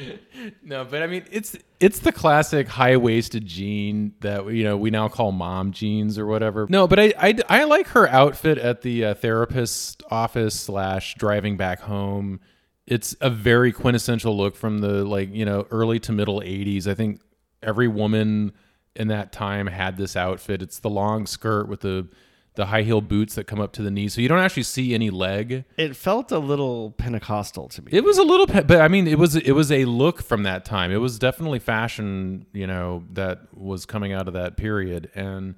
no, 0.63 0.85
but 0.85 1.03
I 1.03 1.07
mean 1.07 1.25
it's 1.31 1.57
it's 1.79 1.99
the 1.99 2.13
classic 2.13 2.69
high 2.69 2.97
waisted 2.97 3.47
jean 3.47 4.15
that 4.21 4.47
you 4.53 4.65
know 4.65 4.77
we 4.77 4.91
now 4.91 5.09
call 5.09 5.33
mom 5.33 5.73
jeans 5.73 6.19
or 6.19 6.27
whatever. 6.27 6.67
No, 6.69 6.87
but 6.87 6.99
I 6.99 7.13
I, 7.19 7.39
I 7.49 7.65
like 7.65 7.89
her 7.89 8.09
outfit 8.09 8.59
at 8.59 8.83
the 8.83 9.07
uh, 9.07 9.15
therapist 9.15 10.03
office 10.11 10.59
slash 10.59 11.15
driving 11.17 11.57
back 11.57 11.81
home. 11.81 12.41
It's 12.87 13.15
a 13.21 13.31
very 13.31 13.73
quintessential 13.73 14.37
look 14.37 14.57
from 14.57 14.79
the 14.79 15.05
like 15.05 15.35
you 15.35 15.45
know 15.45 15.67
early 15.71 15.99
to 16.01 16.13
middle 16.13 16.41
'80s. 16.41 16.87
I 16.87 16.95
think 16.95 17.21
every 17.63 17.89
woman 17.89 18.53
in 18.97 19.09
that 19.09 19.33
time 19.33 19.67
had 19.67 19.97
this 19.97 20.17
outfit. 20.17 20.63
It's 20.63 20.79
the 20.79 20.91
long 20.91 21.27
skirt 21.27 21.69
with 21.69 21.81
the 21.81 22.09
the 22.57 22.67
high 22.67 22.83
heel 22.83 23.01
boots 23.01 23.37
that 23.37 23.45
come 23.45 23.61
up 23.61 23.73
to 23.73 23.83
the 23.83 23.91
knees, 23.91 24.13
so 24.13 24.21
you 24.21 24.29
don't 24.29 24.41
actually 24.41 24.65
see 24.65 24.93
any 24.93 25.09
leg. 25.09 25.65
It 25.77 25.95
felt 25.95 26.33
a 26.33 26.39
little 26.39 26.91
Pentecostal 26.91 27.69
to 27.69 27.83
me. 27.83 27.93
It 27.93 28.03
was 28.03 28.19
a 28.19 28.25
little, 28.25 28.47
pe- 28.47 28.65
but 28.65 28.81
I 28.81 28.89
mean, 28.89 29.07
it 29.07 29.19
was 29.19 29.37
it 29.37 29.53
was 29.53 29.71
a 29.71 29.85
look 29.85 30.21
from 30.23 30.43
that 30.43 30.65
time. 30.65 30.91
It 30.91 30.97
was 30.97 31.19
definitely 31.19 31.61
fashion, 31.61 32.47
you 32.53 32.67
know, 32.67 33.05
that 33.13 33.43
was 33.55 33.87
coming 33.87 34.13
out 34.13 34.27
of 34.27 34.35
that 34.35 34.57
period, 34.57 35.11
and 35.15 35.55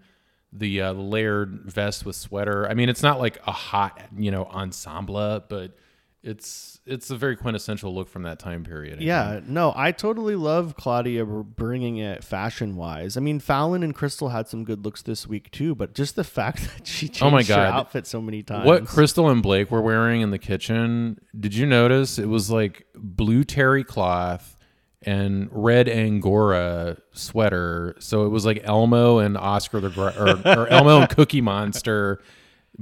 the 0.52 0.82
uh, 0.82 0.92
layered 0.92 1.62
vest 1.64 2.04
with 2.04 2.14
sweater. 2.14 2.68
I 2.68 2.74
mean, 2.74 2.90
it's 2.90 3.02
not 3.02 3.18
like 3.18 3.38
a 3.46 3.52
hot, 3.52 3.98
you 4.16 4.30
know, 4.30 4.44
ensemble, 4.44 5.42
but 5.48 5.74
it's 6.22 6.80
it's 6.86 7.10
a 7.10 7.16
very 7.16 7.36
quintessential 7.36 7.94
look 7.94 8.08
from 8.08 8.22
that 8.22 8.38
time 8.38 8.64
period. 8.64 8.98
I 9.00 9.02
Yeah, 9.02 9.34
think. 9.34 9.48
no, 9.48 9.72
I 9.74 9.92
totally 9.92 10.36
love 10.36 10.76
Claudia 10.76 11.24
bringing 11.24 11.96
it 11.98 12.22
fashion 12.24 12.76
wise. 12.76 13.16
I 13.16 13.20
mean, 13.20 13.40
Fallon 13.40 13.82
and 13.82 13.94
Krystle 13.94 14.30
had 14.32 14.48
some 14.48 14.64
good 14.64 14.84
looks 14.84 15.02
this 15.02 15.26
week 15.26 15.50
too, 15.50 15.74
but 15.74 15.94
just 15.94 16.14
the 16.16 16.24
fact 16.38 16.62
that 16.76 16.86
she 16.86 17.08
changed 17.08 17.22
Oh 17.22 17.30
my 17.30 17.42
her 17.42 17.48
god, 17.48 17.72
outfit 17.72 18.06
so 18.06 18.20
many 18.20 18.42
times. 18.42 18.66
What 18.66 18.84
Krystle 18.84 19.30
and 19.30 19.42
Blake 19.42 19.70
were 19.70 19.82
wearing 19.82 20.20
in 20.20 20.30
the 20.30 20.38
kitchen? 20.38 21.20
Did 21.38 21.54
you 21.54 21.66
notice? 21.66 22.18
It 22.18 22.26
was 22.28 22.50
like 22.50 22.86
blue 22.94 23.42
terry 23.44 23.84
cloth 23.84 24.56
and 25.04 25.48
red 25.50 25.88
angora 25.88 26.96
sweater. 27.12 27.96
So 27.98 28.24
it 28.26 28.28
was 28.28 28.46
like 28.46 28.60
Elmo 28.62 29.18
and 29.18 29.36
Oscar 29.36 29.80
the 29.80 29.90
Gr- 29.90 30.10
or, 30.10 30.58
or 30.58 30.66
Elmo 30.68 31.00
and 31.00 31.10
Cookie 31.16 31.40
Monster 31.40 32.20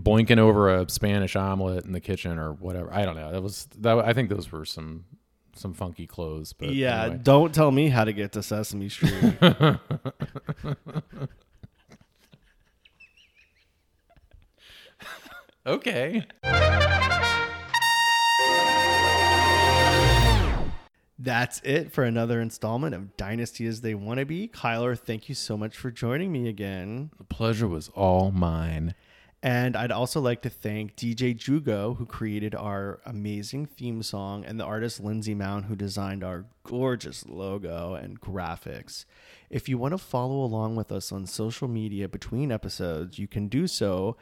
boinking 0.00 0.38
over 0.38 0.74
a 0.74 0.88
Spanish 0.88 1.36
omelet 1.36 1.84
in 1.84 1.92
the 1.92 2.00
kitchen 2.00 2.38
or 2.38 2.52
whatever. 2.52 2.92
I 2.92 3.04
don't 3.04 3.16
know. 3.16 3.30
That 3.32 3.42
was 3.42 3.66
that. 3.78 3.98
I 3.98 4.12
think 4.12 4.30
those 4.30 4.50
were 4.50 4.64
some 4.64 5.04
some 5.54 5.74
funky 5.74 6.06
clothes. 6.06 6.52
But 6.52 6.70
yeah, 6.74 7.02
anyway. 7.04 7.20
don't 7.22 7.54
tell 7.54 7.70
me 7.70 7.88
how 7.88 8.04
to 8.04 8.12
get 8.12 8.32
to 8.32 8.42
Sesame 8.42 8.88
Street. 8.88 9.12
okay. 15.66 16.26
That's 21.22 21.60
it 21.64 21.92
for 21.92 22.04
another 22.04 22.40
installment 22.40 22.94
of 22.94 23.14
Dynasty 23.18 23.66
as 23.66 23.82
They 23.82 23.94
Want 23.94 24.20
to 24.20 24.24
Be. 24.24 24.48
Kyler, 24.48 24.98
thank 24.98 25.28
you 25.28 25.34
so 25.34 25.54
much 25.54 25.76
for 25.76 25.90
joining 25.90 26.32
me 26.32 26.48
again. 26.48 27.10
The 27.18 27.24
pleasure 27.24 27.68
was 27.68 27.90
all 27.90 28.30
mine. 28.30 28.94
And 29.42 29.74
I'd 29.74 29.90
also 29.90 30.20
like 30.20 30.42
to 30.42 30.50
thank 30.50 30.96
DJ 30.96 31.34
Jugo, 31.34 31.96
who 31.96 32.04
created 32.04 32.54
our 32.54 33.00
amazing 33.06 33.64
theme 33.64 34.02
song, 34.02 34.44
and 34.44 34.60
the 34.60 34.64
artist 34.64 35.00
Lindsay 35.00 35.34
Mount, 35.34 35.64
who 35.64 35.74
designed 35.74 36.22
our 36.22 36.44
gorgeous 36.62 37.24
logo 37.26 37.94
and 37.94 38.20
graphics. 38.20 39.06
If 39.48 39.66
you 39.66 39.78
want 39.78 39.92
to 39.92 39.98
follow 39.98 40.44
along 40.44 40.76
with 40.76 40.92
us 40.92 41.10
on 41.10 41.24
social 41.24 41.68
media 41.68 42.06
between 42.06 42.52
episodes, 42.52 43.18
you 43.18 43.26
can 43.26 43.48
do 43.48 43.66
so 43.66 44.18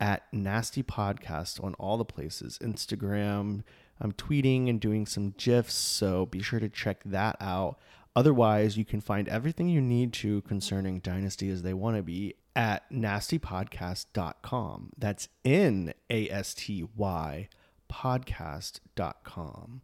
at 0.00 0.24
Nasty 0.32 0.82
Podcast 0.82 1.62
on 1.62 1.74
all 1.74 1.96
the 1.96 2.04
places 2.04 2.58
Instagram. 2.60 3.62
I'm 4.00 4.12
tweeting 4.12 4.68
and 4.68 4.80
doing 4.80 5.06
some 5.06 5.34
GIFs, 5.38 5.74
so 5.74 6.26
be 6.26 6.42
sure 6.42 6.60
to 6.60 6.68
check 6.68 7.02
that 7.04 7.36
out. 7.40 7.78
Otherwise, 8.16 8.78
you 8.78 8.84
can 8.84 9.02
find 9.02 9.28
everything 9.28 9.68
you 9.68 9.82
need 9.82 10.14
to 10.14 10.40
concerning 10.42 11.00
Dynasty 11.00 11.50
as 11.50 11.62
they 11.62 11.74
want 11.74 11.96
to 11.96 12.02
be 12.02 12.34
at 12.56 12.90
nastypodcast.com. 12.90 14.92
That's 14.96 15.28
N 15.44 15.92
A 16.08 16.30
S 16.30 16.54
T 16.54 16.88
Y 16.96 17.48
podcast.com. 17.92 19.82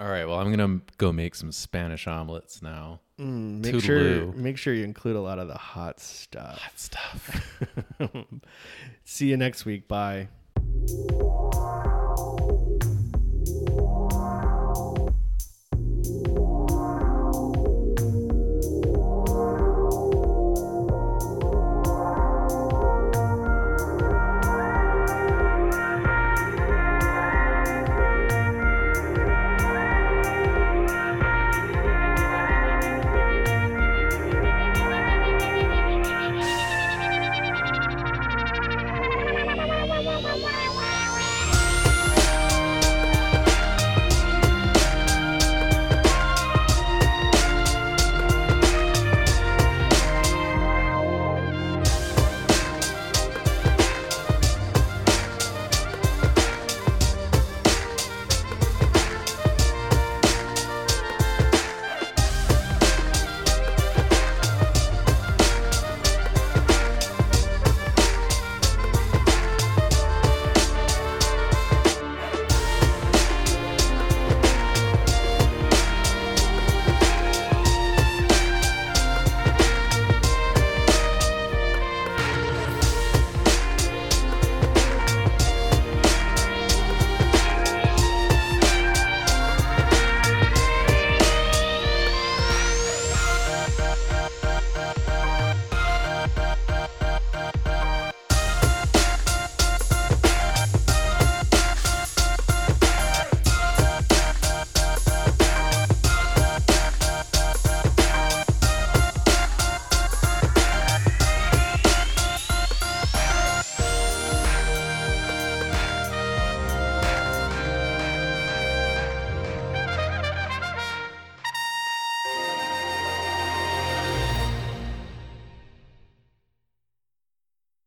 All 0.00 0.08
right. 0.08 0.24
Well, 0.24 0.40
I'm 0.40 0.50
gonna 0.50 0.80
go 0.98 1.12
make 1.12 1.36
some 1.36 1.52
Spanish 1.52 2.08
omelets 2.08 2.60
now. 2.60 3.00
Mm, 3.20 3.64
make 3.64 3.84
sure 3.84 4.32
make 4.32 4.58
sure 4.58 4.74
you 4.74 4.82
include 4.82 5.14
a 5.14 5.20
lot 5.20 5.38
of 5.38 5.46
the 5.46 5.58
hot 5.58 6.00
stuff. 6.00 6.58
Hot 6.58 6.78
stuff. 6.78 7.56
See 9.04 9.28
you 9.28 9.36
next 9.36 9.64
week. 9.64 9.86
Bye. 9.86 10.26